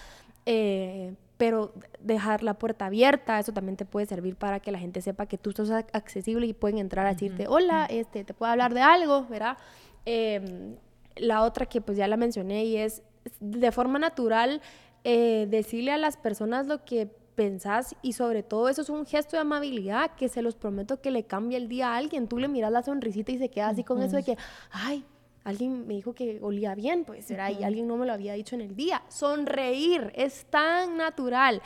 Eh, 0.45 1.15
pero 1.43 1.73
dejar 1.99 2.41
la 2.41 2.53
puerta 2.53 2.85
abierta, 2.85 3.37
eso 3.37 3.51
también 3.51 3.75
te 3.75 3.83
puede 3.83 4.05
servir 4.05 4.37
para 4.37 4.61
que 4.61 4.71
la 4.71 4.79
gente 4.79 5.01
sepa 5.01 5.25
que 5.25 5.37
tú 5.37 5.49
estás 5.49 5.71
accesible 5.91 6.47
y 6.47 6.53
pueden 6.53 6.77
entrar 6.77 7.05
a 7.05 7.09
decirte, 7.09 7.49
hola, 7.49 7.85
este, 7.89 8.23
te 8.23 8.33
puedo 8.33 8.49
hablar 8.49 8.73
de 8.73 8.79
algo, 8.79 9.25
¿verdad? 9.25 9.57
Em, 10.05 10.77
la 11.17 11.43
otra 11.43 11.65
que 11.65 11.81
pues 11.81 11.97
ya 11.97 12.07
la 12.07 12.15
mencioné 12.15 12.63
y 12.63 12.77
es 12.77 13.03
de 13.41 13.73
forma 13.73 13.99
natural 13.99 14.61
eh, 15.03 15.45
decirle 15.49 15.91
a 15.91 15.97
las 15.97 16.15
personas 16.15 16.65
lo 16.65 16.85
que 16.85 17.09
pensás 17.35 17.93
y 18.01 18.13
sobre 18.13 18.41
todo 18.41 18.69
eso 18.69 18.81
es 18.81 18.89
un 18.89 19.05
gesto 19.05 19.35
de 19.35 19.41
amabilidad 19.41 20.11
que 20.15 20.29
se 20.29 20.41
los 20.41 20.55
prometo 20.55 21.01
que 21.01 21.11
le 21.11 21.25
cambia 21.25 21.57
el 21.57 21.67
día 21.67 21.89
a 21.89 21.97
alguien. 21.97 22.29
Tú 22.29 22.37
le 22.37 22.47
miras 22.47 22.71
la 22.71 22.83
sonrisita 22.83 23.33
y 23.33 23.37
se 23.37 23.49
queda 23.49 23.67
así 23.67 23.83
con 23.83 24.01
eso 24.01 24.15
de 24.15 24.23
que, 24.23 24.37
ay, 24.71 25.03
alguien 25.43 25.87
me 25.87 25.95
dijo 25.95 26.13
que 26.13 26.39
olía 26.41 26.75
bien, 26.75 27.05
pues 27.05 27.29
era 27.31 27.51
y 27.51 27.63
alguien 27.63 27.87
no 27.87 27.97
me 27.97 28.05
lo 28.05 28.13
había 28.13 28.33
dicho 28.33 28.55
en 28.55 28.61
el 28.61 28.75
día. 28.75 29.03
Sonreír 29.09 30.11
es 30.15 30.45
tan 30.45 30.97
natural 30.97 31.61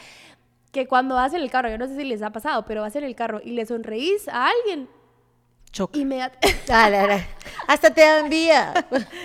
que 0.72 0.88
cuando 0.88 1.16
vas 1.16 1.34
en 1.34 1.42
el 1.42 1.50
carro, 1.50 1.70
yo 1.70 1.78
no 1.78 1.88
sé 1.88 1.96
si 1.96 2.04
les 2.04 2.22
ha 2.22 2.32
pasado, 2.32 2.66
pero 2.66 2.82
vas 2.82 2.96
en 2.96 3.04
el 3.04 3.16
carro 3.16 3.40
y 3.44 3.52
le 3.52 3.66
sonreís 3.66 4.28
a 4.28 4.48
alguien, 4.48 4.88
choca. 5.78 6.00
Inmediatamente. 6.00 7.28
Hasta 7.68 7.94
te 7.94 8.04
envía. 8.20 8.74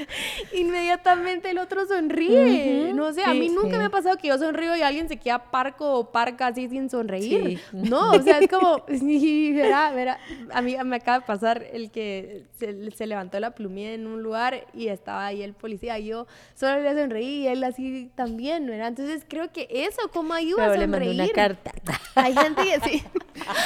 Inmediatamente 0.53 1.51
el 1.51 1.59
otro 1.59 1.87
sonríe. 1.87 2.93
No 2.95 3.12
sé, 3.12 3.25
a 3.25 3.35
mí 3.35 3.49
nunca 3.49 3.79
me 3.79 3.85
ha 3.85 3.91
pasado 3.91 4.17
que 4.17 4.29
yo 4.29 4.38
sonrío 4.38 4.77
y 4.77 4.83
alguien 4.83 5.09
se 5.09 5.17
queda 5.17 5.51
parco 5.51 5.99
o 5.99 6.11
parca 6.11 6.49
así 6.49 6.69
sin 6.69 6.91
sonreír. 6.91 7.61
No, 7.73 8.12
o 8.12 8.23
sea, 8.23 8.38
es 8.38 8.49
como, 8.49 8.85
verá, 8.87 9.93
verá. 9.93 10.19
A 10.53 10.62
mí 10.62 10.77
me 10.85 10.97
acaba 10.97 11.21
de 11.21 11.27
pasar 11.27 11.65
el 11.73 11.91
que 11.91 12.45
se, 12.59 13.07
levantó 13.07 13.41
la 13.41 13.53
plumilla 13.53 13.93
en 13.93 14.07
un 14.07 14.23
lugar 14.23 14.67
y 14.73 14.88
estaba 14.88 15.27
ahí 15.27 15.43
el 15.43 15.55
policía 15.55 15.99
y 15.99 16.07
yo 16.07 16.27
solo 16.55 16.81
le 16.81 16.95
sonreí 16.95 17.43
y 17.43 17.47
él 17.49 17.65
así 17.65 18.11
también, 18.15 18.67
¿verdad? 18.67 18.88
Entonces 18.88 19.25
creo 19.27 19.53
que 19.53 19.67
eso, 19.71 20.01
¿cómo 20.12 20.35
ayuda 20.35 20.73
a 20.73 20.77
sonreír? 20.77 21.15
Le 21.15 21.25
una 21.25 21.33
carta. 21.33 21.73
Hay 22.15 22.35
gente 22.35 22.62
que 22.62 22.91
sí. 22.91 23.05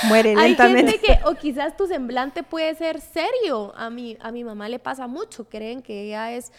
Muere 0.05 0.35
lentamente. 0.35 0.63
Hay 0.63 0.99
gente 0.99 1.07
que, 1.07 1.29
o 1.29 1.35
quizás 1.35 1.77
tu 1.77 1.87
semblante 1.87 2.43
puede 2.43 2.75
ser 2.77 3.01
serio. 3.01 3.73
A 3.77 3.91
mi, 3.91 4.17
a 4.21 4.31
mi 4.31 4.45
mamá 4.45 4.69
le 4.69 4.79
pasa 4.79 5.07
mucho, 5.07 5.49
creen 5.49 5.83
que 5.83 6.03
ella 6.03 6.33
es 6.33 6.53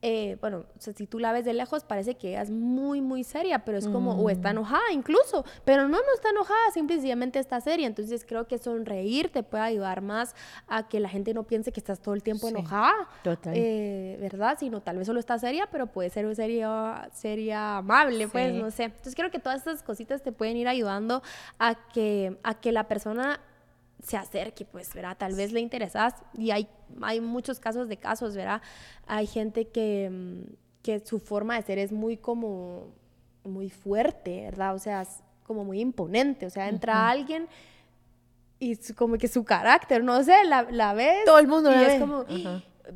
eh, 0.00 0.36
bueno, 0.40 0.64
si 0.78 1.06
tú 1.06 1.18
la 1.18 1.32
ves 1.32 1.44
de 1.44 1.52
lejos 1.52 1.84
parece 1.84 2.14
que 2.14 2.30
ella 2.30 2.42
es 2.42 2.50
muy, 2.50 3.00
muy 3.00 3.24
seria, 3.24 3.64
pero 3.64 3.78
es 3.78 3.88
como, 3.88 4.12
o 4.12 4.30
está 4.30 4.48
mm. 4.48 4.52
enojada 4.52 4.92
incluso, 4.92 5.44
pero 5.64 5.88
no, 5.88 5.98
no 5.98 6.14
está 6.14 6.30
enojada, 6.30 6.70
simplemente 6.72 7.38
está 7.38 7.60
seria. 7.60 7.86
Entonces 7.86 8.24
creo 8.26 8.46
que 8.46 8.58
sonreír 8.58 9.30
te 9.30 9.42
puede 9.42 9.64
ayudar 9.64 10.00
más 10.00 10.34
a 10.68 10.88
que 10.88 11.00
la 11.00 11.08
gente 11.08 11.34
no 11.34 11.42
piense 11.42 11.72
que 11.72 11.80
estás 11.80 12.00
todo 12.00 12.14
el 12.14 12.22
tiempo 12.22 12.48
enojada, 12.48 13.08
eh, 13.46 14.16
¿verdad? 14.20 14.56
Sino 14.58 14.80
tal 14.80 14.98
vez 14.98 15.06
solo 15.06 15.18
está 15.18 15.38
seria, 15.38 15.68
pero 15.70 15.86
puede 15.88 16.10
ser 16.10 16.28
seria, 16.36 17.08
seria 17.12 17.78
amable, 17.78 18.28
pues, 18.28 18.54
no 18.54 18.70
sé. 18.70 18.84
Entonces 18.84 19.14
creo 19.14 19.30
que 19.30 19.38
todas 19.38 19.58
estas 19.58 19.82
cositas 19.82 20.22
te 20.22 20.30
pueden 20.30 20.56
ir 20.56 20.68
ayudando 20.68 21.22
a 21.58 21.74
que, 21.74 22.38
a 22.42 22.54
que 22.54 22.70
la 22.70 22.86
persona 22.86 23.40
se 24.02 24.16
acerque, 24.16 24.64
pues, 24.64 24.94
¿verdad? 24.94 25.16
Tal 25.18 25.34
vez 25.34 25.52
le 25.52 25.60
interesas 25.60 26.14
y 26.34 26.50
hay, 26.50 26.68
hay 27.02 27.20
muchos 27.20 27.60
casos 27.60 27.88
de 27.88 27.96
casos, 27.96 28.34
¿verdad? 28.36 28.62
Hay 29.06 29.26
gente 29.26 29.68
que, 29.68 30.08
mm, 30.10 30.52
que 30.82 31.00
su 31.00 31.18
forma 31.18 31.56
de 31.56 31.62
ser 31.62 31.78
es 31.78 31.92
muy 31.92 32.16
como, 32.16 32.94
muy 33.44 33.70
fuerte, 33.70 34.42
¿verdad? 34.42 34.74
O 34.74 34.78
sea, 34.78 35.02
es 35.02 35.22
como 35.44 35.64
muy 35.64 35.80
imponente, 35.80 36.46
o 36.46 36.50
sea, 36.50 36.68
entra 36.68 37.08
alguien 37.08 37.48
y 38.60 38.76
como 38.94 39.16
que 39.18 39.28
su 39.28 39.44
carácter, 39.44 40.02
no 40.02 40.22
sé, 40.22 40.44
la, 40.44 40.62
la 40.70 40.92
ves. 40.92 41.24
Todo 41.24 41.38
el 41.38 41.48
mundo 41.48 41.70
y 41.70 41.74
la 41.74 41.94
es 41.94 42.00
como, 42.00 42.24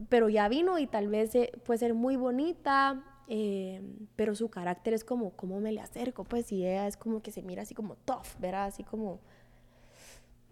pero 0.08 0.28
ya 0.28 0.48
vino 0.48 0.78
y 0.78 0.86
tal 0.86 1.08
vez 1.08 1.34
eh, 1.34 1.52
puede 1.64 1.78
ser 1.78 1.94
muy 1.94 2.16
bonita, 2.16 3.02
eh, 3.28 3.80
pero 4.16 4.34
su 4.34 4.50
carácter 4.50 4.94
es 4.94 5.04
como, 5.04 5.30
¿cómo 5.30 5.60
me 5.60 5.72
le 5.72 5.80
acerco? 5.80 6.24
Pues 6.24 6.50
y 6.52 6.66
ella 6.66 6.86
es 6.86 6.96
como 6.96 7.22
que 7.22 7.30
se 7.30 7.42
mira 7.42 7.62
así 7.62 7.74
como 7.74 7.96
tough, 7.96 8.38
¿verdad? 8.38 8.64
Así 8.64 8.82
como 8.82 9.20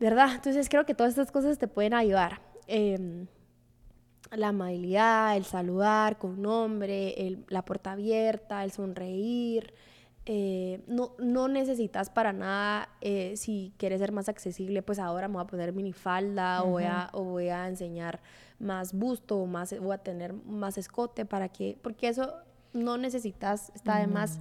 ¿verdad? 0.01 0.31
Entonces 0.35 0.69
creo 0.69 0.87
que 0.87 0.95
todas 0.95 1.11
estas 1.11 1.31
cosas 1.31 1.59
te 1.59 1.69
pueden 1.69 1.95
ayudar. 1.95 2.41
Em, 2.67 3.27
la 4.33 4.49
amabilidad, 4.49 5.37
el 5.37 5.45
saludar 5.45 6.19
con 6.19 6.41
nombre, 6.41 7.39
la 7.49 7.65
puerta 7.65 7.93
abierta, 7.93 8.65
el 8.65 8.73
sonreír. 8.73 9.75
Eh, 10.27 10.83
no, 10.87 11.13
no 11.19 11.49
necesitas 11.49 12.11
para 12.11 12.33
nada, 12.33 12.89
eh, 13.01 13.35
si 13.37 13.73
quieres 13.79 14.01
ser 14.01 14.13
más 14.13 14.29
accesible, 14.29 14.83
pues 14.83 14.99
ahora 14.99 15.29
me 15.29 15.35
voy 15.35 15.43
a 15.43 15.47
poner 15.47 15.73
minifalda 15.73 16.63
o, 16.63 16.73
voy 16.73 16.85
a, 16.85 17.09
o 17.13 17.25
voy 17.25 17.49
a 17.49 17.67
enseñar 17.67 18.21
más 18.59 18.93
busto 18.93 19.39
o 19.39 19.47
más, 19.47 19.77
voy 19.81 19.95
a 19.95 19.99
tener 19.99 20.35
más 20.35 20.79
escote 20.79 21.25
para 21.25 21.49
que, 21.49 21.77
porque 21.83 22.09
eso 22.09 22.35
no 22.73 22.99
necesitas, 22.99 23.73
está 23.75 23.99
de 23.99 24.07
más, 24.07 24.39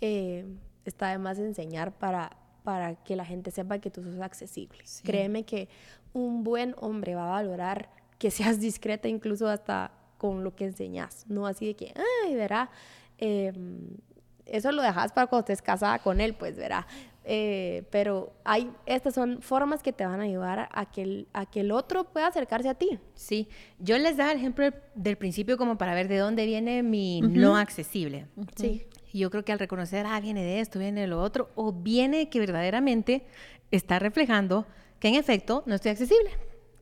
eh, 0.00 0.46
está 0.84 1.10
de 1.10 1.18
más 1.18 1.38
enseñar 1.38 1.92
para, 1.92 2.30
para 2.68 2.96
que 2.96 3.16
la 3.16 3.24
gente 3.24 3.50
sepa 3.50 3.78
que 3.78 3.88
tú 3.88 4.02
sos 4.02 4.20
accesible. 4.20 4.84
Créeme 5.02 5.44
que 5.44 5.70
un 6.12 6.44
buen 6.44 6.74
hombre 6.76 7.14
va 7.14 7.24
a 7.24 7.30
valorar 7.42 7.88
que 8.18 8.30
seas 8.30 8.60
discreta 8.68 9.08
incluso 9.08 9.48
hasta 9.48 9.90
con 10.18 10.44
lo 10.44 10.54
que 10.54 10.66
enseñas, 10.66 11.24
no 11.30 11.46
así 11.46 11.64
de 11.64 11.74
que, 11.74 11.94
ay, 12.26 12.34
verá, 12.34 12.68
em, 13.16 13.96
eso 14.44 14.70
lo 14.70 14.82
dejas 14.82 15.12
para 15.12 15.28
cuando 15.28 15.44
estés 15.44 15.62
casada 15.62 15.98
con 16.00 16.20
él, 16.20 16.34
pues 16.34 16.58
verá. 16.58 16.86
Eh, 17.30 17.84
pero 17.90 18.32
hay, 18.42 18.70
estas 18.86 19.12
son 19.12 19.42
formas 19.42 19.82
que 19.82 19.92
te 19.92 20.06
van 20.06 20.18
a 20.20 20.22
ayudar 20.22 20.70
a 20.72 20.90
que, 20.90 21.02
el, 21.02 21.28
a 21.34 21.44
que 21.44 21.60
el 21.60 21.72
otro 21.72 22.04
pueda 22.04 22.26
acercarse 22.26 22.70
a 22.70 22.74
ti. 22.74 22.98
Sí, 23.14 23.48
yo 23.78 23.98
les 23.98 24.16
daba 24.16 24.32
el 24.32 24.38
ejemplo 24.38 24.70
del, 24.94 25.16
principio 25.18 25.58
como 25.58 25.76
para 25.76 25.92
ver 25.92 26.08
de 26.08 26.16
dónde 26.16 26.46
viene 26.46 26.82
mi 26.82 27.20
no 27.20 27.58
accesible. 27.58 28.28
Sí. 28.56 28.86
Y 29.12 29.18
yo 29.18 29.30
creo 29.30 29.44
que 29.44 29.52
al 29.52 29.58
reconocer, 29.58 30.06
ah, 30.06 30.18
viene 30.20 30.42
de 30.42 30.60
esto, 30.60 30.78
viene 30.78 31.02
de 31.02 31.06
lo 31.06 31.20
otro, 31.20 31.50
o 31.54 31.70
viene 31.70 32.30
que 32.30 32.40
verdaderamente 32.40 33.26
está 33.70 33.98
reflejando 33.98 34.64
que 34.98 35.08
en 35.08 35.14
efecto 35.14 35.62
no 35.66 35.74
estoy 35.74 35.90
accesible. 35.90 36.30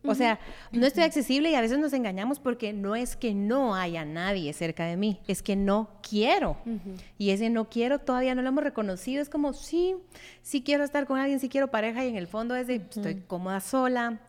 O 0.07 0.15
sea, 0.15 0.39
no 0.73 0.87
estoy 0.87 1.05
accesible 1.05 1.51
y 1.51 1.55
a 1.55 1.61
veces 1.61 1.79
nos 1.79 1.93
engañamos 1.93 2.39
porque 2.39 2.73
no 2.73 2.97
es 2.97 3.17
que 3.17 3.35
no 3.35 3.75
haya 3.75 4.05
nadie 4.05 4.53
cerca 4.53 4.85
de 4.87 4.97
mí, 4.97 5.21
es 5.27 5.43
que 5.43 5.57
no 5.57 5.91
quiero. 6.09 6.57
Y 7.19 7.31
ese 7.31 7.51
no 7.51 7.69
quiero 7.69 7.99
todavía 7.99 8.35
no 8.35 8.43
lo 8.43 8.49
hemos 8.49 8.65
reconocido. 8.65 9.23
Es 9.23 9.29
como, 9.29 9.53
sí, 9.53 9.97
sí 10.43 10.63
quiero 10.63 10.85
estar 10.85 11.07
con 11.07 11.19
alguien, 11.19 11.41
sí 11.41 11.49
quiero 11.49 11.71
pareja 11.71 12.05
y 12.05 12.09
en 12.09 12.17
el 12.17 12.27
fondo 12.27 12.55
es 12.57 12.67
de, 12.67 12.77
estoy 12.77 13.23
cómoda 13.27 13.61
sola, 13.61 14.21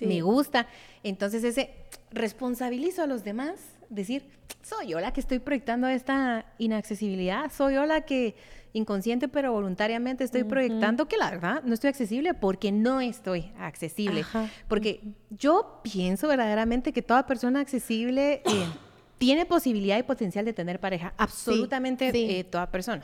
me 0.00 0.22
gusta. 0.22 0.66
Entonces 1.02 1.44
ese, 1.44 1.70
responsabilizo 2.10 3.02
a 3.02 3.06
los 3.06 3.24
demás, 3.24 3.60
decir, 3.88 4.24
soy 4.62 4.88
yo 4.88 5.00
la 5.00 5.12
que 5.12 5.20
estoy 5.20 5.38
proyectando 5.38 5.88
esta 5.88 6.46
inaccesibilidad, 6.58 7.50
soy 7.52 7.74
yo 7.74 7.86
la 7.86 8.02
que 8.02 8.34
inconsciente 8.72 9.28
pero 9.28 9.52
voluntariamente 9.52 10.24
estoy 10.24 10.44
proyectando 10.44 11.08
que 11.08 11.16
la 11.16 11.30
verdad 11.30 11.62
no 11.64 11.74
estoy 11.74 11.88
accesible 11.88 12.34
porque 12.34 12.72
no 12.72 13.00
estoy 13.00 13.50
accesible. 13.58 14.24
Porque 14.68 15.00
yo 15.30 15.80
pienso 15.82 16.28
verdaderamente 16.28 16.92
que 16.92 17.02
toda 17.02 17.26
persona 17.26 17.60
accesible 17.60 18.42
eh, 18.44 18.66
tiene 19.18 19.46
posibilidad 19.46 19.98
y 19.98 20.02
potencial 20.02 20.44
de 20.44 20.52
tener 20.52 20.80
pareja, 20.80 21.14
absolutamente 21.16 22.10
eh, 22.14 22.44
toda 22.44 22.70
persona. 22.70 23.02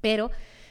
Pero 0.00 0.30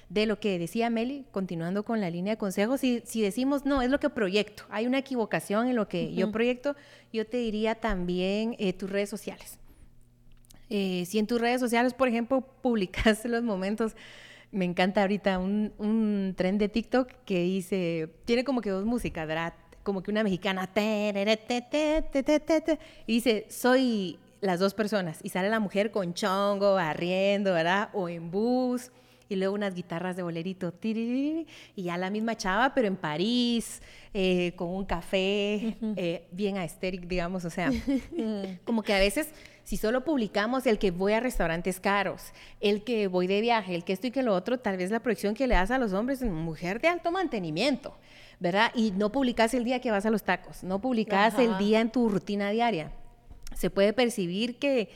de 0.10 0.28
lo 0.28 0.40
que 0.40 0.60
decía 0.60 0.90
Meli, 0.90 1.26
continuando 1.32 1.84
con 1.84 2.00
la 2.00 2.10
línea 2.10 2.34
de 2.34 2.38
consejos, 2.38 2.82
si, 2.82 3.02
si 3.06 3.22
decimos, 3.22 3.66
no, 3.66 3.82
es 3.82 3.90
lo 3.90 4.00
que 4.00 4.10
proyecto, 4.10 4.64
hay 4.70 4.86
una 4.86 5.00
equivocación 5.00 5.68
en 5.68 5.76
lo 5.76 5.88
que 5.88 6.14
yo 6.14 6.32
proyecto, 6.32 6.76
yo 7.12 7.26
te 7.26 7.38
diría 7.38 7.76
también 7.76 8.56
eh, 8.60 8.74
tus 8.74 8.90
redes 8.90 9.10
sociales. 9.10 9.58
Eh, 10.70 11.06
si 11.06 11.20
en 11.20 11.28
tus 11.28 11.40
redes 11.40 11.60
sociales, 11.60 11.94
por 11.94 12.08
ejemplo, 12.08 12.42
publicaste 12.62 13.28
los 13.30 13.44
momentos, 13.44 13.96
me 14.52 14.66
encanta 14.66 15.02
ahorita 15.02 15.40
un, 15.40 15.74
un 15.78 16.34
tren 16.38 16.58
de 16.58 16.70
TikTok 16.70 17.10
que 17.26 17.42
dice, 17.42 18.10
tiene 18.26 18.44
como 18.44 18.62
que 18.62 18.70
dos 18.70 18.86
músicas, 18.86 19.28
¿verdad? 19.28 19.54
Como 19.84 20.02
que 20.04 20.12
una 20.12 20.24
mexicana, 20.24 20.70
y 23.08 23.14
dice, 23.14 23.46
soy 23.50 24.20
las 24.42 24.60
dos 24.60 24.74
personas, 24.74 25.20
y 25.24 25.30
sale 25.30 25.50
la 25.50 25.60
mujer 25.60 25.92
con 25.92 26.14
chongo, 26.14 26.76
barriendo, 26.76 27.54
¿verdad? 27.54 27.90
O 27.94 28.08
en 28.08 28.30
bus, 28.30 28.92
y 29.28 29.36
luego 29.36 29.56
unas 29.56 29.74
guitarras 29.74 30.16
de 30.16 30.24
bolerito, 30.24 30.74
y 30.84 31.46
ya 31.76 31.98
la 31.98 32.10
misma 32.10 32.38
chava, 32.38 32.74
pero 32.74 32.88
en 32.88 32.96
París, 32.96 33.82
eh, 34.14 34.54
con 34.56 34.70
un 34.70 34.86
café, 34.86 35.78
eh, 35.96 36.28
bien 36.32 36.58
aesthetic, 36.58 37.08
digamos, 37.08 37.44
o 37.46 37.50
sea, 37.50 37.72
como 38.66 38.84
que 38.84 38.94
a 38.94 39.00
veces 39.00 39.30
si 39.64 39.78
solo 39.78 40.04
publicamos 40.04 40.66
el 40.68 40.78
que 40.78 40.92
voy 40.92 41.14
a 41.14 41.20
restaurantes 41.20 41.80
caros, 41.80 42.34
el 42.60 42.84
que 42.84 43.08
voy 43.08 43.28
de 43.28 43.42
viaje, 43.42 43.76
el 43.76 43.84
que 43.84 43.94
esto 43.94 44.08
y 44.08 44.12
que 44.12 44.24
lo 44.24 44.34
otro, 44.34 44.60
tal 44.60 44.78
vez 44.78 44.92
la 44.92 45.00
proyección 45.00 45.34
que 45.34 45.48
le 45.48 45.56
das 45.56 45.72
a 45.72 45.78
los 45.78 45.94
hombres 45.94 46.22
es 46.22 46.30
mujer 46.30 46.82
de 46.82 46.90
alto 46.90 47.12
mantenimiento, 47.12 47.96
¿verdad? 48.40 48.72
Y 48.76 48.92
no 48.92 49.12
publicas 49.12 49.54
el 49.54 49.64
día 49.64 49.80
que 49.80 49.92
vas 49.92 50.06
a 50.06 50.10
los 50.10 50.24
tacos, 50.24 50.64
no 50.64 50.80
publicas 50.80 51.40
el 51.40 51.58
día 51.58 51.80
en 51.80 51.92
tu 51.92 52.10
rutina 52.10 52.50
diaria. 52.50 52.92
Se 53.56 53.70
puede 53.70 53.94
percibir 53.94 54.58
que 54.58 54.90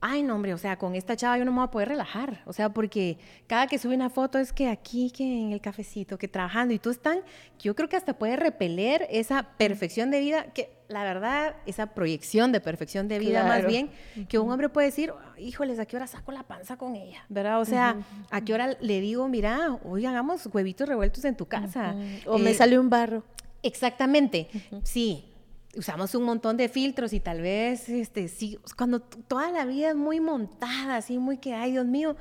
ay, 0.00 0.22
no, 0.22 0.34
hombre, 0.34 0.54
o 0.54 0.58
sea, 0.58 0.78
con 0.78 0.94
esta 0.94 1.14
chava 1.16 1.38
yo 1.38 1.44
no 1.44 1.52
me 1.52 1.58
voy 1.58 1.66
a 1.66 1.70
poder 1.70 1.88
relajar. 1.88 2.42
O 2.46 2.52
sea, 2.52 2.70
porque 2.70 3.18
cada 3.46 3.66
que 3.66 3.78
sube 3.78 3.94
una 3.94 4.10
foto 4.10 4.38
es 4.38 4.52
que 4.52 4.68
aquí, 4.68 5.10
que 5.10 5.24
en 5.24 5.52
el 5.52 5.60
cafecito, 5.60 6.18
que 6.18 6.28
trabajando, 6.28 6.74
y 6.74 6.78
tú 6.78 6.90
están, 6.90 7.20
yo 7.58 7.74
creo 7.74 7.88
que 7.88 7.96
hasta 7.96 8.14
puede 8.14 8.36
repeler 8.36 9.06
esa 9.10 9.42
perfección 9.58 10.10
de 10.10 10.20
vida 10.20 10.44
que 10.54 10.79
la 10.90 11.04
verdad, 11.04 11.54
esa 11.66 11.86
proyección 11.94 12.52
de 12.52 12.60
perfección 12.60 13.08
de 13.08 13.18
vida 13.20 13.44
más 13.44 13.64
bien, 13.66 13.90
que 14.28 14.38
un 14.38 14.50
hombre 14.50 14.68
puede 14.68 14.88
decir, 14.88 15.12
híjoles, 15.38 15.78
¿a 15.78 15.86
qué 15.86 15.96
hora 15.96 16.06
saco 16.06 16.32
la 16.32 16.42
panza 16.42 16.76
con 16.76 16.96
ella? 16.96 17.24
¿Verdad? 17.28 17.60
O 17.60 17.64
sea, 17.64 17.96
¿a 18.30 18.40
qué 18.44 18.52
hora 18.52 18.76
le 18.80 19.00
digo, 19.00 19.28
mira, 19.28 19.78
hoy 19.84 20.04
hagamos 20.04 20.46
huevitos 20.52 20.88
revueltos 20.88 21.24
en 21.24 21.36
tu 21.36 21.46
casa? 21.46 21.94
O 22.26 22.38
me 22.38 22.50
Eh, 22.50 22.54
sale 22.54 22.78
un 22.78 22.90
barro. 22.90 23.22
Exactamente, 23.62 24.48
sí. 24.82 25.24
Usamos 25.76 26.16
un 26.16 26.24
montón 26.24 26.56
de 26.56 26.68
filtros 26.68 27.12
y 27.12 27.20
tal 27.20 27.40
vez, 27.40 27.88
este, 27.88 28.26
sí, 28.26 28.58
cuando 28.76 28.98
toda 29.00 29.52
la 29.52 29.64
vida 29.64 29.90
es 29.90 29.96
muy 29.96 30.18
montada, 30.18 30.96
así, 30.96 31.16
muy 31.18 31.38
que, 31.38 31.54
ay, 31.54 31.70
Dios 31.70 31.86
mío, 31.86 32.16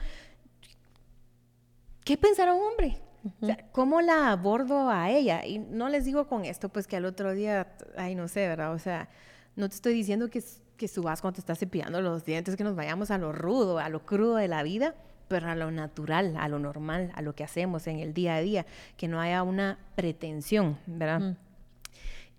¿qué 2.06 2.16
pensará 2.18 2.54
un 2.54 2.62
hombre? 2.62 2.98
O 3.42 3.46
sea, 3.46 3.58
¿Cómo 3.72 4.02
la 4.02 4.32
abordo 4.32 4.90
a 4.90 5.10
ella? 5.10 5.46
Y 5.46 5.60
no 5.60 5.90
les 5.90 6.06
digo 6.06 6.28
con 6.28 6.46
esto, 6.46 6.70
pues 6.70 6.88
que 6.88 6.96
al 6.96 7.06
otro 7.06 7.34
día, 7.34 7.68
ay, 7.98 8.16
no 8.16 8.28
sé, 8.28 8.48
¿verdad? 8.48 8.74
O 8.74 8.80
sea, 8.80 9.10
no 9.56 9.68
te 9.68 9.76
estoy 9.76 9.94
diciendo 9.94 10.30
que, 10.30 10.44
que 10.78 10.88
subas 10.88 11.22
cuando 11.22 11.36
te 11.36 11.42
estás 11.42 11.60
cepillando 11.60 12.02
los 12.02 12.24
dientes, 12.24 12.56
que 12.56 12.64
nos 12.64 12.76
vayamos 12.76 13.12
a 13.12 13.18
lo 13.18 13.32
rudo, 13.32 13.80
a 13.80 13.90
lo 13.90 14.06
crudo 14.06 14.36
de 14.36 14.48
la 14.48 14.64
vida, 14.64 14.96
pero 15.28 15.48
a 15.48 15.56
lo 15.56 15.72
natural, 15.72 16.36
a 16.38 16.48
lo 16.48 16.60
normal, 16.60 17.12
a 17.14 17.22
lo 17.22 17.36
que 17.36 17.44
hacemos 17.44 17.88
en 17.88 18.00
el 18.00 18.14
día 18.14 18.36
a 18.36 18.42
día, 18.42 18.66
que 18.98 19.08
no 19.08 19.20
haya 19.20 19.44
una 19.44 19.78
pretensión, 19.96 20.78
¿verdad? 20.88 21.38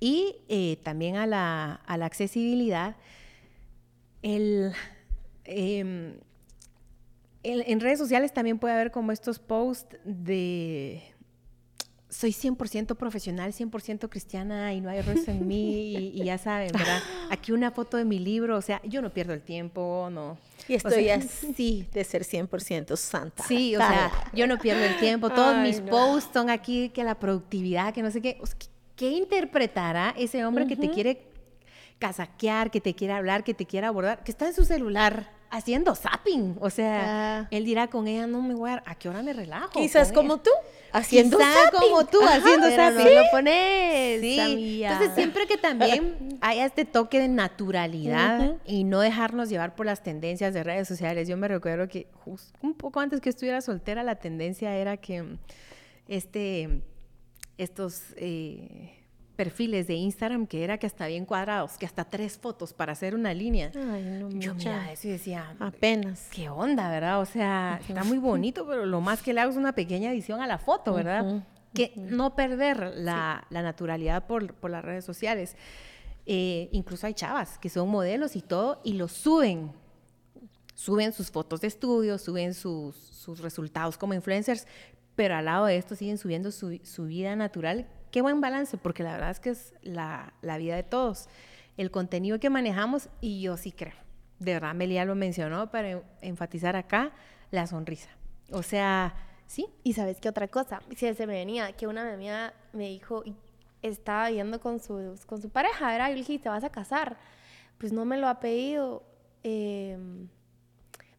Y 0.01 0.37
eh, 0.49 0.79
también 0.83 1.17
a 1.17 1.27
la, 1.27 1.75
a 1.87 1.97
la 1.99 2.07
accesibilidad, 2.07 2.97
el, 4.23 4.73
em, 5.45 6.15
en 7.43 7.81
redes 7.81 7.99
sociales 7.99 8.33
también 8.33 8.59
puede 8.59 8.75
haber 8.75 8.91
como 8.91 9.13
estos 9.13 9.39
posts 9.39 9.97
de 10.05 11.03
soy 12.09 12.33
100% 12.33 12.97
profesional, 12.97 13.53
100% 13.53 14.09
cristiana 14.09 14.75
y 14.75 14.81
no 14.81 14.91
hay 14.91 14.99
errores 14.99 15.29
en 15.29 15.47
mí 15.47 15.95
y, 15.97 16.21
y 16.21 16.25
ya 16.25 16.39
saben, 16.39 16.73
¿verdad? 16.73 17.01
Aquí 17.31 17.53
una 17.53 17.71
foto 17.71 17.97
de 17.97 18.05
mi 18.05 18.19
libro, 18.19 18.57
o 18.57 18.61
sea, 18.63 18.83
yo 18.85 19.01
no 19.01 19.11
pierdo 19.15 19.33
el 19.33 19.43
tiempo, 19.43 20.09
no. 20.11 20.37
Y 20.67 20.75
o 20.75 20.77
estoy 20.79 21.05
sea, 21.05 21.17
así 21.17 21.87
de 21.93 22.03
ser 22.03 22.25
100% 22.25 22.97
santa. 22.97 23.45
Sí, 23.45 23.77
o 23.77 23.79
sea, 23.79 24.11
yo 24.33 24.49
no 24.49 24.59
pierdo 24.59 24.83
el 24.85 24.99
tiempo. 24.99 25.31
Todos 25.31 25.55
Ay, 25.55 25.69
mis 25.71 25.81
no. 25.83 25.91
posts 25.93 26.31
son 26.35 26.51
aquí, 26.51 26.89
que 26.89 27.05
la 27.05 27.15
productividad, 27.15 27.95
que 27.95 28.03
no 28.03 28.11
sé 28.11 28.21
qué. 28.21 28.39
O 28.41 28.47
sea, 28.47 28.57
¿qué- 28.59 28.67
¿Qué 28.97 29.09
interpretará 29.13 30.13
ese 30.19 30.45
hombre 30.45 30.67
que 30.67 30.77
te 30.77 30.91
quiere 30.91 31.23
casaquear, 31.99 32.71
que 32.71 32.81
te 32.83 32.95
quiere 32.95 33.15
hablar, 33.15 33.45
que 33.45 33.55
te 33.55 33.65
quiere 33.65 33.87
abordar, 33.87 34.23
que 34.25 34.31
está 34.31 34.47
en 34.47 34.53
su 34.53 34.65
celular 34.67 35.31
haciendo 35.51 35.95
zapping? 35.95 36.57
O 36.61 36.71
sea, 36.71 37.41
Ah. 37.43 37.49
él 37.51 37.65
dirá 37.65 37.89
con 37.89 38.07
ella, 38.09 38.27
no 38.27 38.41
me 38.43 38.55
voy 38.55 38.71
a... 38.71 38.83
¿A 38.87 38.95
qué 38.95 39.09
hora 39.09 39.23
me 39.23 39.33
relajo? 39.33 39.71
Quizás 39.71 40.13
como 40.13 40.35
ella?". 40.35 40.43
tú, 40.45 40.51
haciendo 40.93 41.39
Quizá 41.39 41.53
zapping. 41.65 41.81
como 41.81 42.05
tú, 42.07 42.23
Ajá, 42.23 42.37
haciendo 42.37 42.71
zapping. 42.71 43.15
lo 43.17 43.23
pones, 43.31 44.21
Sí, 44.21 44.41
amiga. 44.41 44.93
entonces 44.93 45.15
siempre 45.17 45.47
que 45.47 45.57
también 45.57 46.39
haya 46.41 46.65
este 46.67 46.85
toque 46.85 47.19
de 47.21 47.29
naturalidad 47.29 48.57
y 48.65 48.85
no 48.85 49.01
dejarnos 49.01 49.49
llevar 49.49 49.75
por 49.75 49.87
las 49.87 50.03
tendencias 50.03 50.55
de 50.55 50.63
redes 50.63 50.87
sociales. 50.89 51.29
Yo 51.29 51.37
me 51.37 51.49
recuerdo 51.49 51.89
que 51.89 52.07
un 52.63 52.75
poco 52.75 53.01
antes 53.01 53.21
que 53.21 53.29
estuviera 53.31 53.61
soltera, 53.61 54.03
la 54.05 54.15
tendencia 54.17 54.77
era 54.77 54.97
que 54.97 55.37
este, 56.09 56.83
estos 57.59 58.03
eh, 58.17 58.95
perfiles 59.41 59.87
de 59.87 59.95
Instagram, 59.95 60.47
que 60.47 60.63
era 60.63 60.77
que 60.77 60.87
hasta 60.87 61.07
bien 61.07 61.25
cuadrados, 61.25 61.79
que 61.79 61.87
hasta 61.87 62.05
tres 62.05 62.37
fotos 62.37 62.75
para 62.75 62.93
hacer 62.93 63.15
una 63.15 63.33
línea. 63.33 63.73
Ay, 63.75 64.03
no, 64.05 64.29
Yo 64.29 64.55
miraba 64.55 64.93
eso 64.93 65.09
y 65.09 65.13
decía, 65.13 65.57
Apenas. 65.59 66.29
qué 66.31 66.51
onda, 66.51 66.91
¿verdad? 66.91 67.23
O 67.23 67.25
sea, 67.25 67.81
está 67.89 68.05
muy 68.05 68.19
bonito, 68.19 68.67
pero 68.67 68.85
lo 68.85 69.01
más 69.01 69.23
que 69.23 69.33
le 69.33 69.41
hago 69.41 69.51
es 69.51 69.57
una 69.57 69.73
pequeña 69.73 70.13
edición 70.13 70.43
a 70.43 70.47
la 70.47 70.59
foto, 70.59 70.93
¿verdad? 70.93 71.43
Que 71.73 71.95
no 71.97 72.37
perder 72.37 72.93
la, 72.97 73.47
la 73.49 73.63
naturalidad 73.63 74.27
por, 74.27 74.53
por 74.53 74.71
las 74.71 74.85
redes 74.85 75.07
sociales. 75.07 75.57
Eh, 76.27 76.69
incluso 76.73 77.07
hay 77.07 77.15
chavas 77.15 77.59
que 77.59 77.71
son 77.71 77.89
modelos 77.89 78.37
y 78.37 78.43
todo 78.43 78.83
y 78.85 78.93
lo 78.93 79.09
suben. 79.09 79.73
Suben 80.75 81.15
sus 81.15 81.31
fotos 81.31 81.63
de 81.63 81.69
estudio, 81.69 82.19
suben 82.19 82.53
sus, 82.53 82.95
sus 82.95 83.41
resultados 83.41 83.97
como 83.97 84.13
influencers, 84.13 84.67
pero 85.17 85.35
al 85.35 85.47
lado 85.47 85.65
de 85.65 85.79
esto 85.79 85.97
siguen 85.97 86.19
subiendo 86.19 86.51
su, 86.51 86.79
su 86.85 87.05
vida 87.07 87.35
natural. 87.37 87.87
Qué 88.11 88.23
buen 88.23 88.41
balance, 88.41 88.77
porque 88.77 89.03
la 89.03 89.13
verdad 89.13 89.31
es 89.31 89.41
que 89.41 89.51
es 89.51 89.75
la, 89.83 90.33
la 90.43 90.59
vida 90.59 90.75
de 90.77 90.83
todos. 90.83 91.29
El 91.77 91.91
contenido 91.91 92.41
que 92.41 92.51
manejamos, 92.51 93.09
y 93.21 93.41
yo 93.41 93.57
sí 93.57 93.73
creo, 93.73 93.95
de 94.39 94.55
verdad, 94.55 94.75
Melia 94.75 95.05
lo 95.05 95.15
mencionó 95.15 95.71
para 95.71 95.91
en- 95.91 96.03
enfatizar 96.21 96.77
acá, 96.77 97.13
la 97.51 97.67
sonrisa. 97.67 98.11
O 98.53 98.63
sea, 98.63 99.15
sí, 99.47 99.67
Y 99.85 99.93
sabes 99.93 100.19
qué 100.21 100.29
otra 100.29 100.49
cosa, 100.49 100.81
si 100.97 101.13
se 101.15 101.27
me 101.27 101.35
venía, 101.35 101.73
que 101.73 101.87
una 101.87 102.13
amiga 102.13 102.53
me 102.73 102.89
dijo, 102.89 103.23
estaba 103.83 104.29
viendo 104.31 104.61
con 104.61 104.81
su, 104.81 105.19
con 105.27 105.41
su 105.41 105.49
pareja, 105.51 105.95
era, 105.95 106.11
y 106.11 106.15
le 106.15 106.19
dije, 106.21 106.39
¿te 106.39 106.49
vas 106.49 106.65
a 106.65 106.71
casar? 106.71 107.17
Pues 107.79 107.93
no 107.93 108.05
me 108.05 108.19
lo 108.19 108.29
ha 108.29 108.41
pedido. 108.41 109.03
eh, 109.43 109.97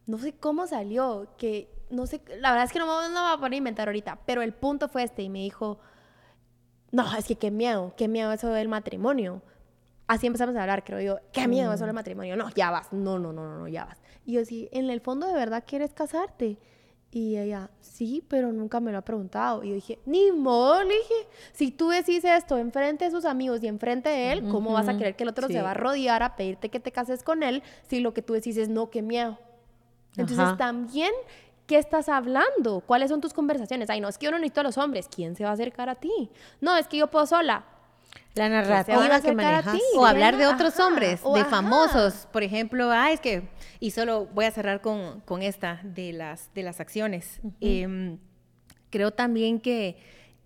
no 0.06 0.18
sé 0.18 0.32
cómo 0.34 0.66
salió, 0.66 1.28
que 1.38 1.68
no 1.90 2.06
sé, 2.06 2.20
la 2.38 2.50
verdad 2.50 2.64
es 2.66 2.72
que 2.72 2.78
no, 2.78 2.86
me- 2.86 3.08
no 3.08 3.14
me 3.14 3.20
voy 3.28 3.34
a 3.36 3.40
poner 3.40 3.54
a 3.54 3.56
inventar 3.56 3.88
ahorita, 3.88 4.18
pero 4.26 4.42
el 4.42 4.52
punto 4.52 4.88
fue 4.88 5.02
este 5.04 5.22
y 5.22 5.28
me 5.28 5.40
dijo, 5.40 5.78
no, 6.92 7.16
es 7.16 7.26
que 7.26 7.36
qué 7.36 7.50
miedo, 7.50 7.94
qué 7.96 8.06
miedo 8.06 8.32
eso 8.32 8.48
del 8.48 8.68
matrimonio. 8.68 9.42
Así 10.06 10.26
empezamos 10.26 10.54
a 10.56 10.60
hablar, 10.60 10.84
creo 10.84 11.00
yo, 11.00 11.18
qué 11.32 11.48
miedo 11.48 11.72
eso 11.72 11.84
del 11.86 11.94
matrimonio. 11.94 12.36
No, 12.36 12.50
ya 12.50 12.70
vas, 12.70 12.92
no, 12.92 13.18
no, 13.18 13.32
no, 13.32 13.48
no, 13.48 13.58
no, 13.58 13.68
ya 13.68 13.86
vas. 13.86 13.98
Y 14.26 14.34
yo 14.34 14.44
sí, 14.44 14.68
en 14.72 14.90
el 14.90 15.00
fondo 15.00 15.26
de 15.26 15.34
verdad 15.34 15.64
quieres 15.66 15.92
casarte. 15.92 16.58
Y 17.14 17.36
ella, 17.36 17.68
sí, 17.82 18.24
pero 18.26 18.52
nunca 18.52 18.80
me 18.80 18.90
lo 18.90 18.98
ha 18.98 19.02
preguntado. 19.02 19.62
Y 19.62 19.68
yo 19.68 19.74
dije, 19.74 19.98
ni 20.06 20.32
modo, 20.32 20.82
le 20.82 20.94
dije, 20.94 21.14
si 21.52 21.70
tú 21.70 21.90
decís 21.90 22.24
esto 22.24 22.56
enfrente 22.56 23.04
de 23.04 23.10
sus 23.10 23.26
amigos 23.26 23.62
y 23.62 23.68
enfrente 23.68 24.08
de 24.08 24.32
él, 24.32 24.48
¿cómo 24.48 24.72
vas 24.72 24.88
a 24.88 24.96
querer 24.96 25.14
que 25.14 25.24
el 25.24 25.28
otro 25.28 25.46
sí. 25.46 25.52
se 25.52 25.62
va 25.62 25.72
a 25.72 25.74
rodear 25.74 26.22
a 26.22 26.36
pedirte 26.36 26.70
que 26.70 26.80
te 26.80 26.90
cases 26.90 27.22
con 27.22 27.42
él 27.42 27.62
si 27.86 28.00
lo 28.00 28.14
que 28.14 28.22
tú 28.22 28.32
decís 28.32 28.56
es 28.56 28.70
no, 28.70 28.88
qué 28.88 29.02
miedo? 29.02 29.38
Entonces 30.16 30.38
Ajá. 30.40 30.56
también, 30.56 31.12
¿qué 31.72 31.78
estás 31.78 32.10
hablando? 32.10 32.82
¿Cuáles 32.82 33.08
son 33.08 33.22
tus 33.22 33.32
conversaciones? 33.32 33.88
Ay, 33.88 33.98
no, 33.98 34.06
es 34.06 34.18
que 34.18 34.26
yo 34.26 34.30
no 34.30 34.36
necesito 34.36 34.60
a 34.60 34.64
los 34.64 34.76
hombres. 34.76 35.08
¿Quién 35.08 35.34
se 35.34 35.44
va 35.44 35.48
a 35.48 35.52
acercar 35.54 35.88
a 35.88 35.94
ti? 35.94 36.28
No, 36.60 36.76
es 36.76 36.86
que 36.86 36.98
yo 36.98 37.06
puedo 37.06 37.24
sola. 37.24 37.64
La 38.34 38.50
narrativa 38.50 39.22
que 39.22 39.32
manejas. 39.34 39.80
O 39.96 40.04
hablar 40.04 40.36
de 40.36 40.44
Ajá, 40.44 40.54
otros 40.54 40.78
hombres, 40.78 41.20
o 41.24 41.34
de 41.34 41.40
ajá. 41.40 41.48
famosos, 41.48 42.28
por 42.30 42.42
ejemplo, 42.42 42.90
ah, 42.90 43.10
es 43.10 43.20
que, 43.20 43.48
y 43.80 43.92
solo 43.92 44.26
voy 44.34 44.44
a 44.44 44.50
cerrar 44.50 44.82
con, 44.82 45.22
con 45.22 45.40
esta 45.40 45.80
de 45.82 46.12
las, 46.12 46.52
de 46.52 46.62
las 46.62 46.78
acciones. 46.78 47.40
Em, 47.62 48.18
creo 48.90 49.10
también 49.10 49.58
que 49.58 49.96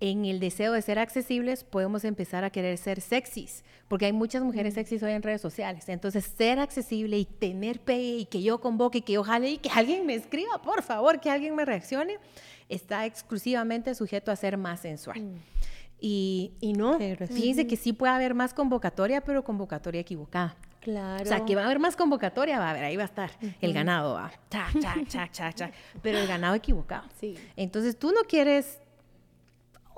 en 0.01 0.25
el 0.25 0.41
deseo 0.41 0.73
de 0.73 0.83
ser 0.83 0.99
accesibles 0.99 1.65
podemos 1.65 2.05
empezar 2.05 2.45
a 2.45 2.51
querer 2.51 2.77
ser 2.79 3.01
sexys, 3.01 3.65
porque 3.89 4.07
hay 4.07 4.13
muchas 4.13 4.43
mujeres 4.43 4.75
sexys 4.75 5.03
hoy 5.03 5.13
en 5.13 5.23
redes 5.23 5.41
sociales. 5.41 5.89
Entonces, 5.89 6.25
ser 6.37 6.59
accesible 6.59 7.19
y 7.19 7.25
tener 7.25 7.81
pegue 7.81 8.19
y 8.19 8.25
que 8.27 8.43
yo 8.43 8.61
convoque, 8.61 8.99
y 8.99 9.03
que 9.03 9.15
yo 9.15 9.25
jale 9.25 9.51
y 9.51 9.59
que 9.59 9.71
alguien 9.71 10.07
me 10.07 10.15
escriba, 10.15 10.61
por 10.63 10.83
favor, 10.83 11.21
que 11.21 11.31
alguien 11.31 11.55
me 11.55 11.65
reaccione, 11.65 12.19
está 12.69 13.07
exclusivamente 13.07 13.95
sujeto 13.95 14.31
a 14.31 14.37
ser 14.37 14.57
más 14.57 14.81
sensual. 14.81 15.23
Y, 15.99 16.53
y 16.61 16.75
no, 16.75 16.99
fíjense 16.99 17.67
que 17.67 17.77
sí 17.77 17.93
puede 17.93 18.13
haber 18.13 18.35
más 18.35 18.53
convocatoria, 18.53 19.23
pero 19.23 19.43
convocatoria 19.45 20.01
equivocada. 20.03 20.57
Claro. 20.87 21.25
O 21.25 21.27
sea, 21.27 21.45
que 21.45 21.57
va 21.57 21.63
a 21.63 21.65
haber 21.65 21.81
más 21.81 21.97
convocatoria, 21.97 22.61
va 22.61 22.69
a 22.69 22.71
haber, 22.71 22.85
ahí 22.85 22.97
va 22.97 23.03
a 23.03 23.07
estar 23.07 23.31
el 23.61 23.73
ganado, 23.73 24.15
va. 24.15 24.31
Cha, 24.49 24.69
cha, 24.81 24.95
cha, 25.09 25.29
cha, 25.33 25.53
cha. 25.53 25.71
Pero 26.03 26.19
el 26.19 26.29
ganado 26.29 26.55
equivocado. 26.55 27.09
Sí. 27.19 27.37
Entonces 27.57 27.99
tú 27.99 28.13
no 28.13 28.21
quieres. 28.23 28.79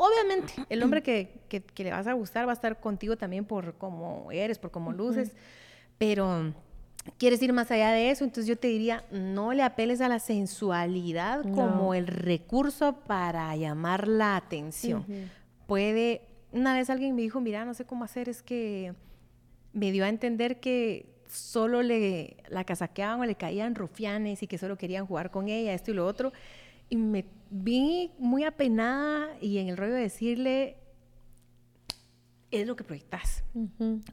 Obviamente, 0.01 0.55
el 0.71 0.83
hombre 0.83 1.03
que, 1.03 1.29
que- 1.49 1.61
que 1.61 1.85
le 1.85 1.91
vas 1.91 2.07
a 2.07 2.13
gustar 2.13 2.47
va 2.47 2.53
a 2.53 2.55
estar 2.55 2.79
contigo 2.81 3.17
también 3.17 3.45
por 3.45 3.75
cómo 3.75 4.31
eres, 4.33 4.59
por 4.59 4.71
cómo 4.71 4.93
luces, 4.93 5.33
pero 5.99 6.55
quieres 7.19 7.43
ir 7.43 7.53
más 7.53 7.71
allá 7.73 7.91
de 7.91 8.11
eso, 8.11 8.23
entonces 8.25 8.47
yo 8.47 8.57
te 8.57 8.69
diría, 8.69 9.05
no 9.11 9.53
le 9.53 9.63
apeles 9.65 10.01
a 10.01 10.09
la 10.09 10.19
sensualidad 10.21 11.43
como 11.53 11.95
el 11.95 12.07
recurso 12.07 12.95
para 13.07 13.55
llamar 13.57 14.07
la 14.07 14.37
atención. 14.37 15.05
Puede, 15.67 16.23
una 16.53 16.75
vez 16.75 16.91
alguien 16.91 17.15
me 17.17 17.23
dijo, 17.23 17.41
mira, 17.41 17.65
no 17.65 17.75
sé 17.75 17.85
cómo 17.85 18.05
hacer, 18.05 18.29
es 18.29 18.43
que 18.43 18.95
me 19.73 19.91
dio 19.91 20.05
a 20.05 20.09
entender 20.09 20.61
que 20.61 21.07
solo 21.27 21.83
le 21.83 22.37
la 22.49 22.65
casaqueaban 22.65 23.21
o 23.21 23.25
le 23.27 23.35
caían 23.35 23.75
rufianes 23.75 24.43
y 24.43 24.47
que 24.47 24.57
solo 24.59 24.79
querían 24.79 25.07
jugar 25.07 25.31
con 25.31 25.49
ella, 25.49 25.75
esto 25.75 25.91
y 25.91 25.95
lo 25.95 26.07
otro. 26.07 26.33
Y 26.89 26.97
me 26.97 27.25
vi 27.51 28.11
muy 28.19 28.45
apenada 28.45 29.29
y 29.41 29.59
en 29.59 29.69
el 29.69 29.77
rollo 29.77 29.95
de 29.95 30.03
decirle, 30.03 30.77
es 32.51 32.67
lo 32.67 32.77
que 32.77 32.85
proyectas. 32.85 33.45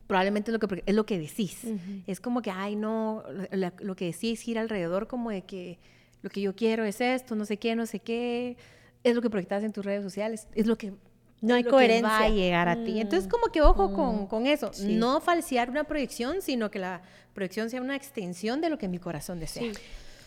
Probablemente 0.07 0.51
es 0.51 0.53
lo 0.53 0.59
que, 0.59 0.83
es 0.85 0.95
lo 0.95 1.05
que 1.05 1.17
decís. 1.17 1.65
Es 2.05 2.19
como 2.19 2.41
que, 2.41 2.51
ay, 2.51 2.75
no, 2.75 3.23
lo, 3.51 3.95
que 3.95 4.05
decís 4.05 4.41
gira 4.41 4.61
alrededor 4.61 5.07
como 5.07 5.29
de 5.31 5.43
que 5.43 5.79
lo 6.21 6.29
que 6.29 6.41
yo 6.41 6.55
quiero 6.55 6.83
es 6.83 7.01
esto, 7.01 7.35
no 7.35 7.45
sé 7.45 7.57
qué, 7.57 7.75
no 7.75 7.85
sé 7.85 7.99
qué. 7.99 8.57
Es 9.03 9.15
lo 9.15 9.21
que 9.21 9.29
proyectas 9.29 9.63
en 9.63 9.71
tus 9.71 9.85
redes 9.85 10.03
sociales. 10.03 10.47
Es 10.55 10.65
lo 10.65 10.77
que 10.77 10.93
No 11.41 11.53
hay 11.53 11.63
lo 11.63 11.69
que 11.69 11.75
coherencia. 11.75 12.07
va 12.07 12.23
a 12.23 12.29
llegar 12.29 12.67
a 12.67 12.83
ti. 12.83 12.99
Entonces, 12.99 13.29
como 13.29 13.47
que 13.47 13.61
ojo 13.61 13.93
con, 13.93 14.27
con 14.27 14.47
eso. 14.47 14.73
sí. 14.73 14.95
No 14.95 15.21
falsear 15.21 15.69
una 15.69 15.83
proyección, 15.83 16.41
sino 16.41 16.71
que 16.71 16.79
la 16.79 17.03
proyección 17.33 17.69
sea 17.69 17.81
una 17.81 17.95
extensión 17.95 18.61
de 18.61 18.69
lo 18.69 18.77
que 18.77 18.87
mi 18.87 18.97
corazón 18.97 19.39
desea. 19.39 19.71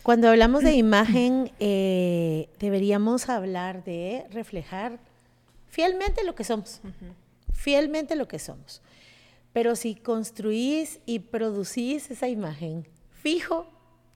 Cuando 0.03 0.29
hablamos 0.29 0.63
de 0.63 0.73
imagen, 0.73 1.51
eh, 1.59 2.49
deberíamos 2.57 3.27
hablar 3.27 3.83
de 3.83 4.25
reflejar 4.31 4.99
fielmente 5.67 6.23
lo 6.23 6.35
que 6.35 6.43
somos. 6.45 6.81
Fielmente 7.53 8.15
lo 8.15 8.27
que 8.27 8.39
somos. 8.39 8.81
Pero 9.51 9.75
si 9.75 9.95
construís 9.95 10.99
y 11.05 11.19
producís 11.19 12.11
esa 12.11 12.29
imagen, 12.29 12.87
fijo, 13.11 13.69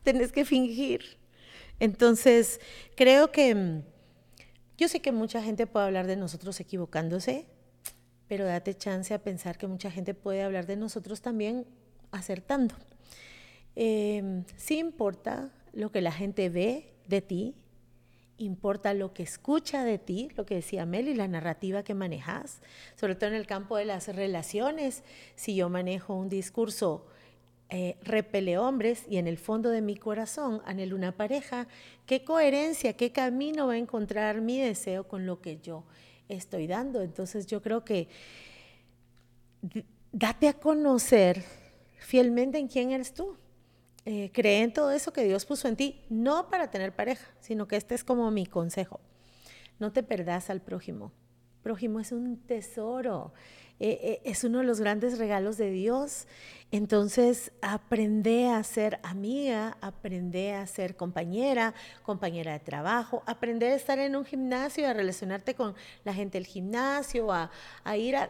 tenés 0.04 0.32
que 0.32 0.46
fingir. 0.46 1.18
Entonces, 1.80 2.62
creo 2.96 3.32
que 3.32 3.54
mm, 3.54 3.84
yo 4.78 4.88
sé 4.88 5.02
que 5.02 5.12
mucha 5.12 5.44
gente 5.44 5.68
puede 5.68 5.88
hablar 5.88 6.08
de 6.08 6.16
nosotros 6.16 6.60
equivocándose, 6.62 7.46
pero 8.30 8.46
date 8.46 8.74
chance 8.76 9.14
a 9.14 9.20
pensar 9.20 9.58
que 9.58 9.68
mucha 9.68 9.92
gente 9.92 10.14
puede 10.14 10.44
hablar 10.44 10.66
de 10.66 10.78
nosotros 10.78 11.22
también 11.22 11.68
acertando. 12.12 12.76
Eh, 13.76 14.44
sí 14.56 14.78
importa 14.78 15.52
lo 15.74 15.92
que 15.92 16.02
la 16.02 16.12
gente 16.12 16.50
ve 16.50 16.94
de 17.08 17.22
ti, 17.22 17.56
importa 18.38 18.94
lo 18.94 19.14
que 19.14 19.24
escucha 19.24 19.84
de 19.84 19.98
ti, 19.98 20.30
lo 20.36 20.46
que 20.46 20.56
decía 20.56 20.86
Meli, 20.86 21.14
la 21.14 21.28
narrativa 21.28 21.84
que 21.84 21.94
manejas, 21.94 22.62
sobre 22.96 23.16
todo 23.16 23.30
en 23.30 23.36
el 23.36 23.48
campo 23.48 23.78
de 23.78 23.86
las 23.86 24.14
relaciones. 24.16 25.04
Si 25.36 25.56
yo 25.56 25.70
manejo 25.70 26.16
un 26.16 26.30
discurso 26.30 27.06
eh, 27.70 27.98
repele 28.04 28.58
hombres 28.58 29.04
y 29.10 29.18
en 29.18 29.28
el 29.28 29.38
fondo 29.38 29.70
de 29.70 29.82
mi 29.82 29.96
corazón 29.96 30.62
anhelo 30.66 30.96
una 30.96 31.12
pareja, 31.12 31.68
¿qué 32.06 32.24
coherencia, 32.24 32.94
qué 32.94 33.12
camino 33.12 33.68
va 33.68 33.74
a 33.74 33.78
encontrar 33.78 34.42
mi 34.42 34.60
deseo 34.60 35.08
con 35.08 35.26
lo 35.26 35.42
que 35.42 35.60
yo 35.60 35.84
estoy 36.30 36.68
dando? 36.68 37.02
Entonces 37.02 37.48
yo 37.48 37.62
creo 37.64 37.84
que 37.84 38.10
date 40.12 40.48
a 40.48 40.54
conocer 40.54 41.44
fielmente 41.98 42.60
en 42.60 42.68
quién 42.68 42.92
eres 42.92 43.14
tú. 43.14 43.36
Eh, 44.06 44.32
cree 44.34 44.64
en 44.64 44.74
todo 44.74 44.92
eso 44.92 45.14
que 45.14 45.24
Dios 45.24 45.46
puso 45.46 45.68
en 45.68 45.78
ti, 45.78 46.02
no 46.10 46.50
para 46.50 46.70
tener 46.70 46.94
pareja, 46.94 47.26
sino 47.40 47.68
que 47.68 47.78
este 47.78 47.96
es 47.96 48.04
como 48.04 48.30
mi 48.32 48.46
consejo. 48.46 49.00
No 49.80 49.94
te 49.94 50.04
perdas 50.04 50.50
al 50.50 50.62
prójimo. 50.62 51.14
Prójimo 51.62 52.02
es 52.02 52.12
un 52.12 52.38
tesoro, 52.38 53.34
eh, 53.80 54.00
eh, 54.02 54.22
es 54.26 54.44
uno 54.44 54.58
de 54.60 54.66
los 54.66 54.82
grandes 54.82 55.18
regalos 55.18 55.56
de 55.56 55.72
Dios. 55.72 56.28
Entonces, 56.72 57.54
aprende 57.62 58.50
a 58.50 58.62
ser 58.64 59.00
amiga, 59.04 59.78
aprende 59.80 60.54
a 60.54 60.68
ser 60.68 60.98
compañera, 60.98 61.74
compañera 62.04 62.52
de 62.52 62.60
trabajo, 62.60 63.24
aprende 63.26 63.68
a 63.68 63.76
estar 63.76 64.00
en 64.00 64.18
un 64.18 64.26
gimnasio, 64.26 64.86
a 64.86 64.94
relacionarte 64.94 65.56
con 65.56 65.76
la 66.04 66.14
gente 66.14 66.38
del 66.38 66.48
gimnasio, 66.48 67.32
a 67.32 67.50
ir 67.96 68.18
a 68.18 68.30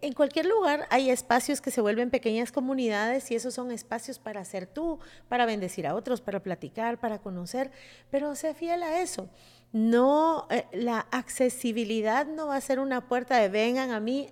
en 0.00 0.12
cualquier 0.14 0.46
lugar 0.46 0.86
hay 0.90 1.10
espacios 1.10 1.60
que 1.60 1.70
se 1.70 1.80
vuelven 1.80 2.10
pequeñas 2.10 2.52
comunidades 2.52 3.30
y 3.30 3.34
esos 3.34 3.54
son 3.54 3.70
espacios 3.70 4.18
para 4.18 4.44
ser 4.44 4.66
tú, 4.66 4.98
para 5.28 5.46
bendecir 5.46 5.86
a 5.86 5.94
otros, 5.94 6.20
para 6.20 6.42
platicar, 6.42 6.98
para 6.98 7.18
conocer, 7.18 7.70
pero 8.10 8.34
sé 8.34 8.54
fiel 8.54 8.82
a 8.82 9.02
eso. 9.02 9.28
No, 9.72 10.46
eh, 10.50 10.66
la 10.72 11.00
accesibilidad 11.10 12.26
no 12.26 12.46
va 12.46 12.56
a 12.56 12.60
ser 12.60 12.78
una 12.78 13.08
puerta 13.08 13.38
de 13.38 13.48
vengan 13.48 13.90
a 13.90 14.00
mí 14.00 14.28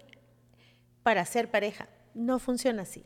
para 1.02 1.24
ser 1.24 1.50
pareja. 1.50 1.88
No 2.14 2.38
funciona 2.38 2.82
así. 2.82 3.04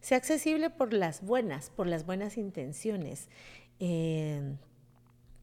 Sea 0.00 0.18
accesible 0.18 0.70
por 0.70 0.92
las 0.92 1.22
buenas, 1.22 1.70
por 1.70 1.86
las 1.86 2.06
buenas 2.06 2.36
intenciones. 2.36 3.28
Eh, 3.78 4.56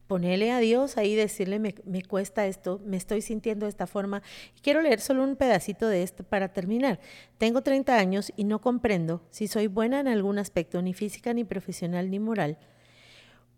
ponerle 0.08 0.50
a 0.50 0.58
Dios 0.58 0.96
ahí, 0.96 1.14
decirle, 1.14 1.58
me, 1.58 1.74
me, 1.84 2.02
cuesta 2.02 2.46
esto, 2.46 2.80
me 2.84 2.96
estoy 2.96 3.20
sintiendo 3.20 3.66
de 3.66 3.70
esta 3.70 3.86
forma. 3.86 4.22
Y 4.56 4.60
quiero 4.60 4.80
leer 4.80 5.00
solo 5.00 5.22
un 5.22 5.36
pedacito 5.36 5.86
de 5.86 6.02
esto 6.02 6.24
para 6.24 6.48
terminar. 6.48 6.98
Tengo 7.36 7.62
30 7.62 7.96
años 7.96 8.32
y 8.34 8.44
no 8.44 8.60
comprendo 8.60 9.22
si 9.30 9.46
soy 9.46 9.66
buena 9.66 10.00
en 10.00 10.08
algún 10.08 10.38
aspecto, 10.38 10.80
ni 10.82 10.94
física, 10.94 11.32
ni 11.34 11.44
profesional, 11.44 12.10
ni 12.10 12.18
moral, 12.18 12.58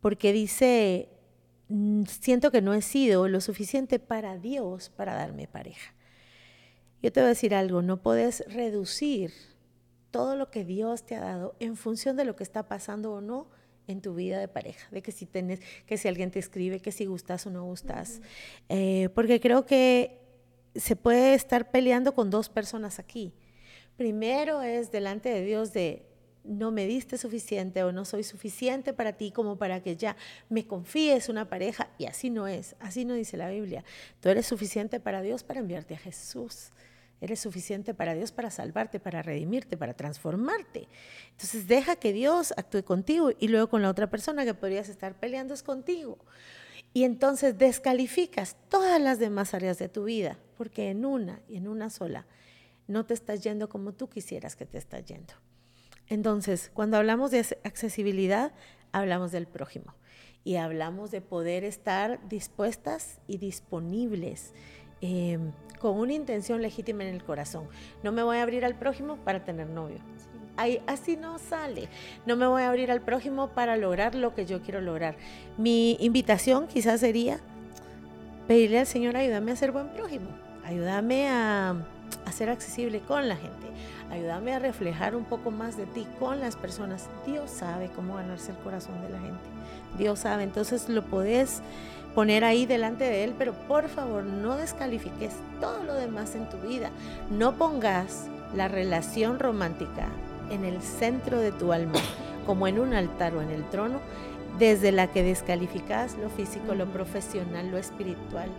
porque 0.01 0.33
dice, 0.33 1.09
mm, 1.69 2.03
siento 2.05 2.51
que 2.51 2.63
no 2.63 2.75
he 2.75 2.83
sido 2.83 3.29
lo 3.29 3.41
suficiente 3.41 4.01
para 4.01 4.37
Dios 4.37 4.91
para 4.91 5.15
darme 5.15 5.47
pareja. 5.47 5.95
Yo 7.01 7.13
te 7.13 7.21
voy 7.21 7.27
a 7.27 7.29
decir 7.31 7.55
algo, 7.55 7.81
no 7.81 8.03
puedes 8.03 8.45
reducir 8.53 9.33
todo 10.11 10.35
lo 10.35 10.51
que 10.51 10.65
Dios 10.65 11.07
te 11.07 11.15
ha 11.15 11.21
dado 11.21 11.55
en 11.61 11.77
función 11.77 12.17
de 12.17 12.25
lo 12.25 12.35
que 12.35 12.43
está 12.43 12.67
pasando 12.67 13.13
o 13.13 13.21
no 13.21 13.60
en 13.87 14.01
tu 14.01 14.15
vida 14.15 14.39
de 14.39 14.49
pareja, 14.49 14.89
de 14.91 15.03
que 15.03 15.13
si 15.13 15.27
tienes, 15.27 15.61
que 15.87 15.97
si 15.97 16.09
alguien 16.09 16.31
te 16.31 16.39
escribe, 16.39 16.81
que 16.81 16.93
si 16.93 17.07
gustas 17.07 17.47
o 17.47 17.51
no 17.51 17.65
gustas, 17.65 18.21
eh, 18.69 19.09
porque 19.15 19.41
creo 19.41 19.67
que 19.67 20.19
se 20.75 20.97
puede 20.97 21.35
estar 21.35 21.71
peleando 21.71 22.15
con 22.15 22.31
dos 22.31 22.49
personas 22.49 22.99
aquí. 22.99 23.33
Primero 23.97 24.63
es 24.63 24.91
delante 24.91 25.29
de 25.29 25.45
Dios 25.45 25.73
de 25.73 26.07
no 26.45 26.71
me 26.71 26.87
diste 26.87 27.19
suficiente 27.19 27.83
o 27.83 27.93
no 27.93 28.05
soy 28.05 28.25
suficiente 28.25 28.93
para 28.93 29.13
ti 29.13 29.31
como 29.31 29.57
para 29.57 29.83
que 29.83 29.97
ya 29.97 30.17
me 30.49 30.67
confíes 30.67 31.29
una 31.29 31.49
pareja 31.49 31.91
y 31.99 32.07
así 32.07 32.31
no 32.31 32.49
es, 32.49 32.77
así 32.81 33.05
no 33.05 33.15
dice 33.15 33.37
la 33.37 33.51
Biblia. 33.51 33.85
Tú 34.21 34.29
eres 34.29 34.47
suficiente 34.47 35.01
para 35.01 35.23
Dios 35.23 35.45
para 35.45 35.61
enviarte 35.61 35.95
a 35.95 35.99
Jesús. 35.99 36.71
Eres 37.21 37.41
suficiente 37.41 37.93
para 37.93 38.15
Dios 38.15 38.33
para 38.33 38.51
salvarte, 38.51 38.99
para 38.99 39.23
redimirte, 39.23 39.77
para 39.77 39.95
transformarte. 39.95 40.89
Entonces 41.33 41.67
deja 41.67 41.97
que 41.97 42.13
Dios 42.13 42.55
actúe 42.57 42.83
contigo 42.83 43.31
y 43.39 43.49
luego 43.49 43.69
con 43.69 43.83
la 43.83 43.91
otra 43.91 44.09
persona 44.09 44.45
que 44.45 44.55
podrías 44.55 44.89
estar 44.89 45.15
peleando 45.19 45.53
es 45.53 45.63
contigo. 45.63 46.19
Y 46.93 47.05
entonces 47.05 47.59
descalificas 47.59 48.57
todas 48.69 49.01
las 49.01 49.19
demás 49.19 49.55
áreas 49.55 49.79
de 49.79 49.89
tu 49.89 50.05
vida, 50.05 50.39
porque 50.57 50.91
en 50.91 51.05
una 51.05 51.41
y 51.49 51.57
en 51.57 51.69
una 51.69 51.91
sola 51.91 52.27
no 52.89 53.07
te 53.07 53.15
estás 53.15 53.43
yendo 53.43 53.69
como 53.69 53.93
tú 53.93 54.09
quisieras 54.09 54.57
que 54.57 54.67
te 54.67 54.79
estás 54.79 55.05
yendo. 55.05 55.35
Entonces, 56.09 56.71
cuando 56.75 56.97
hablamos 56.97 57.31
de 57.31 57.47
accesibilidad, 57.63 58.53
hablamos 58.91 59.31
del 59.31 59.47
prójimo 59.47 59.95
y 60.43 60.57
hablamos 60.57 61.13
de 61.13 61.21
poder 61.21 61.63
estar 61.65 62.27
dispuestas 62.29 63.21
y 63.29 63.39
disponibles 63.39 64.53
Em, 65.01 65.53
con 65.81 65.99
una 65.99 66.13
intención 66.13 66.63
legítima 66.63 67.05
en 67.05 67.15
el 67.15 67.25
corazón. 67.25 67.67
No 68.03 68.13
me 68.13 68.23
voy 68.23 68.37
a 68.37 68.43
abrir 68.43 68.65
al 68.65 68.77
prójimo 68.77 69.17
para 69.17 69.45
tener 69.45 69.67
novio. 69.67 69.99
así 70.87 71.17
no 71.17 71.39
sale. 71.39 71.89
No 72.27 72.37
me 72.37 72.47
voy 72.47 72.63
a 72.63 72.69
abrir 72.69 72.91
al 72.91 73.01
prójimo 73.01 73.49
para 73.49 73.77
lograr 73.77 74.15
lo 74.15 74.35
que 74.35 74.47
yo 74.47 74.61
quiero 74.61 74.81
lograr. 74.81 75.17
Mi 75.57 75.97
invitación 76.01 76.69
quizás 76.69 77.01
sería 77.01 77.41
pedirle 78.47 78.81
al 78.81 78.87
Señor, 78.87 79.17
ayúdame 79.17 79.53
a 79.53 79.57
ser 79.57 79.73
buen 79.73 79.89
prójimo. 79.89 80.29
Ayúdame 80.65 81.29
a, 81.29 81.71
a 82.27 82.33
ser 82.33 82.51
accesible 82.51 83.01
con 83.01 83.27
la 83.27 83.37
gente. 83.37 83.67
Ayúdame 84.11 84.55
a 84.55 84.59
reflejar 84.59 85.15
un 85.15 85.25
poco 85.25 85.51
más 85.51 85.77
de 85.77 85.87
ti 85.87 86.07
con 86.19 86.41
las 86.41 86.57
personas. 86.57 87.09
Dios 87.27 87.51
sabe 87.51 87.91
cómo 87.95 88.17
ganarse 88.17 88.51
el 88.51 88.59
corazón 88.59 89.01
de 89.03 89.11
la 89.11 89.21
gente. 89.21 89.41
Dios 89.99 90.21
sabe. 90.21 90.43
Entonces 90.43 90.89
lo 90.89 91.03
podés 91.03 91.63
poner 92.15 92.45
ahí 92.45 92.67
delante 92.67 93.05
de 93.05 93.25
Él, 93.25 93.35
pero 93.39 93.53
por 93.53 93.89
favor 93.89 94.25
no 94.25 94.57
descalifiques 94.57 95.35
todo 95.61 95.85
lo 95.85 95.95
demás 95.95 96.35
en 96.35 96.49
tu 96.49 96.57
vida. 96.59 96.91
No 97.31 97.55
pongas 97.55 98.27
la 98.55 98.67
relación 98.69 99.39
romántica 99.39 100.09
en 100.51 100.65
el 100.65 100.83
centro 100.83 101.39
de 101.39 101.53
tu 101.53 101.73
alma, 101.73 102.01
como 102.47 102.67
en 102.67 102.81
un 102.81 102.95
altar 102.95 103.35
o 103.35 103.43
en 103.43 103.51
el 103.51 103.65
trono, 103.71 104.01
desde 104.59 104.91
la 104.91 105.07
que 105.07 105.23
descalificas 105.23 106.17
lo 106.19 106.29
físico, 106.31 106.75
lo 106.75 106.87
profesional, 106.87 107.71
lo 107.71 107.79
espiritual. 107.79 108.51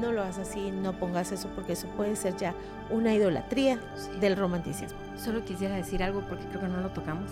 No 0.00 0.12
lo 0.12 0.22
hagas 0.22 0.38
así, 0.38 0.70
no 0.70 0.92
pongas 0.92 1.32
eso 1.32 1.48
porque 1.54 1.72
eso 1.72 1.88
puede 1.88 2.16
ser 2.16 2.36
ya 2.36 2.54
una 2.90 3.14
idolatría 3.14 3.78
del 4.20 4.36
romanticismo. 4.36 4.98
Solo 5.16 5.44
quisiera 5.44 5.76
decir 5.76 6.02
algo 6.02 6.20
porque 6.28 6.44
creo 6.46 6.60
que 6.60 6.68
no 6.68 6.80
lo 6.80 6.90
tocamos 6.90 7.30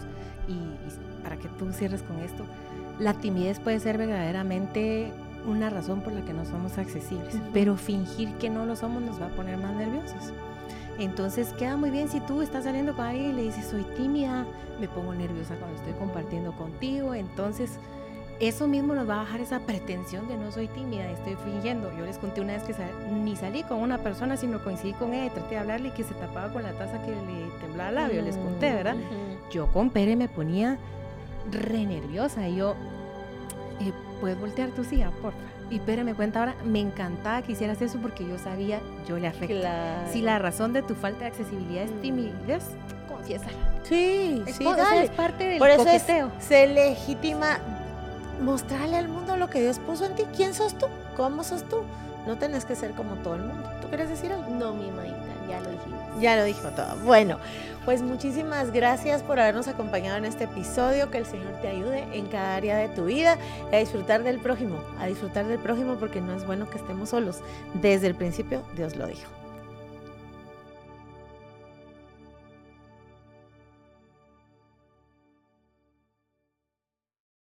y, 0.48 0.52
y 0.52 1.22
para 1.22 1.36
que 1.36 1.48
tú 1.48 1.72
cierres 1.72 2.02
con 2.02 2.18
esto. 2.18 2.44
La 2.98 3.14
timidez 3.14 3.60
puede 3.60 3.80
ser 3.80 3.98
verdaderamente 3.98 5.12
una 5.46 5.70
razón 5.70 6.00
por 6.02 6.12
la 6.12 6.24
que 6.24 6.32
no 6.32 6.44
somos 6.44 6.78
accesibles, 6.78 7.36
pero 7.52 7.76
fingir 7.76 8.32
que 8.34 8.50
no 8.50 8.64
lo 8.66 8.76
somos 8.76 9.02
nos 9.02 9.20
va 9.20 9.26
a 9.26 9.30
poner 9.30 9.56
más 9.56 9.74
nerviosos. 9.74 10.32
Entonces 10.98 11.48
queda 11.54 11.76
muy 11.76 11.90
bien 11.90 12.08
si 12.08 12.20
tú 12.20 12.42
estás 12.42 12.64
saliendo 12.64 12.94
con 12.94 13.06
alguien 13.06 13.30
y 13.30 13.32
le 13.32 13.42
dices 13.42 13.66
soy 13.66 13.82
tímida, 13.96 14.44
me 14.80 14.88
pongo 14.88 15.14
nerviosa 15.14 15.56
cuando 15.56 15.76
estoy 15.78 15.94
compartiendo 15.94 16.52
contigo, 16.52 17.14
entonces 17.14 17.78
eso 18.42 18.66
mismo 18.66 18.92
nos 18.94 19.08
va 19.08 19.14
a 19.14 19.18
bajar 19.18 19.40
esa 19.40 19.60
pretensión 19.60 20.26
de 20.26 20.36
no 20.36 20.50
soy 20.50 20.66
tímida, 20.66 21.08
estoy 21.08 21.36
fingiendo. 21.44 21.96
Yo 21.96 22.04
les 22.04 22.18
conté 22.18 22.40
una 22.40 22.54
vez 22.54 22.64
que 22.64 22.74
ni 23.12 23.36
salí 23.36 23.62
con 23.62 23.78
una 23.78 23.98
persona, 23.98 24.36
sino 24.36 24.62
coincidí 24.64 24.94
con 24.94 25.14
ella 25.14 25.26
y 25.26 25.30
traté 25.30 25.50
de 25.50 25.58
hablarle 25.58 25.88
y 25.88 25.90
que 25.92 26.02
se 26.02 26.12
tapaba 26.14 26.52
con 26.52 26.64
la 26.64 26.72
taza 26.72 27.00
que 27.02 27.12
le 27.12 27.50
temblaba 27.60 27.90
el 27.90 27.94
labio, 27.94 28.22
les 28.22 28.36
conté, 28.36 28.72
¿verdad? 28.72 28.96
Yo 29.52 29.68
con 29.68 29.90
Pere 29.90 30.16
me 30.16 30.28
ponía 30.28 30.76
re 31.52 31.84
nerviosa 31.84 32.48
y 32.48 32.56
yo, 32.56 32.74
eh, 33.80 33.92
¿puedes 34.20 34.40
voltear 34.40 34.70
tu 34.70 34.82
silla, 34.82 35.12
porfa? 35.22 35.38
Y 35.70 35.78
Pere 35.78 36.02
me 36.02 36.14
cuenta 36.14 36.40
ahora, 36.40 36.56
me 36.64 36.80
encantaba 36.80 37.42
que 37.42 37.52
hicieras 37.52 37.80
eso 37.80 37.98
porque 38.02 38.26
yo 38.26 38.38
sabía, 38.38 38.80
yo 39.06 39.18
le 39.18 39.28
afecta. 39.28 40.08
Si 40.10 40.20
la 40.20 40.40
razón 40.40 40.72
de 40.72 40.82
tu 40.82 40.96
falta 40.96 41.20
de 41.20 41.26
accesibilidad 41.26 41.84
es 41.84 41.92
mm. 41.92 42.00
timidez, 42.00 42.64
confiésala. 43.08 43.56
Sí, 43.84 44.42
sí, 44.46 44.66
es 44.96 45.10
parte 45.10 45.44
del 45.44 45.58
Por 45.58 45.70
eso 45.70 45.84
se 46.40 46.66
legitima 46.66 47.58
mostrarle 48.42 48.96
al 48.96 49.08
mundo 49.08 49.36
lo 49.36 49.48
que 49.48 49.60
Dios 49.60 49.78
puso 49.78 50.04
en 50.04 50.14
ti. 50.14 50.24
¿Quién 50.36 50.54
sos 50.54 50.76
tú? 50.76 50.86
¿Cómo 51.16 51.44
sos 51.44 51.62
tú? 51.64 51.82
No 52.26 52.36
tenés 52.38 52.64
que 52.64 52.76
ser 52.76 52.92
como 52.92 53.14
todo 53.16 53.34
el 53.34 53.42
mundo. 53.42 53.68
¿Tú 53.80 53.88
quieres 53.88 54.08
decir 54.08 54.32
algo? 54.32 54.48
No, 54.50 54.74
mi 54.74 54.90
maita, 54.90 55.16
ya 55.48 55.60
lo 55.60 55.70
dijimos. 55.70 56.00
Ya 56.20 56.36
lo 56.36 56.44
dijo 56.44 56.68
todo. 56.70 56.96
Bueno, 57.04 57.38
pues 57.84 58.02
muchísimas 58.02 58.70
gracias 58.70 59.22
por 59.22 59.40
habernos 59.40 59.66
acompañado 59.66 60.18
en 60.18 60.24
este 60.24 60.44
episodio. 60.44 61.10
Que 61.10 61.18
el 61.18 61.26
Señor 61.26 61.52
te 61.60 61.68
ayude 61.68 62.06
en 62.12 62.26
cada 62.26 62.54
área 62.54 62.76
de 62.76 62.88
tu 62.88 63.06
vida 63.06 63.38
a 63.72 63.76
disfrutar 63.76 64.22
del 64.22 64.38
prójimo, 64.38 64.78
a 65.00 65.06
disfrutar 65.06 65.46
del 65.46 65.58
prójimo 65.58 65.96
porque 65.96 66.20
no 66.20 66.32
es 66.34 66.46
bueno 66.46 66.70
que 66.70 66.78
estemos 66.78 67.08
solos. 67.08 67.40
Desde 67.74 68.06
el 68.06 68.14
principio 68.14 68.62
Dios 68.76 68.94
lo 68.94 69.06
dijo. 69.06 69.41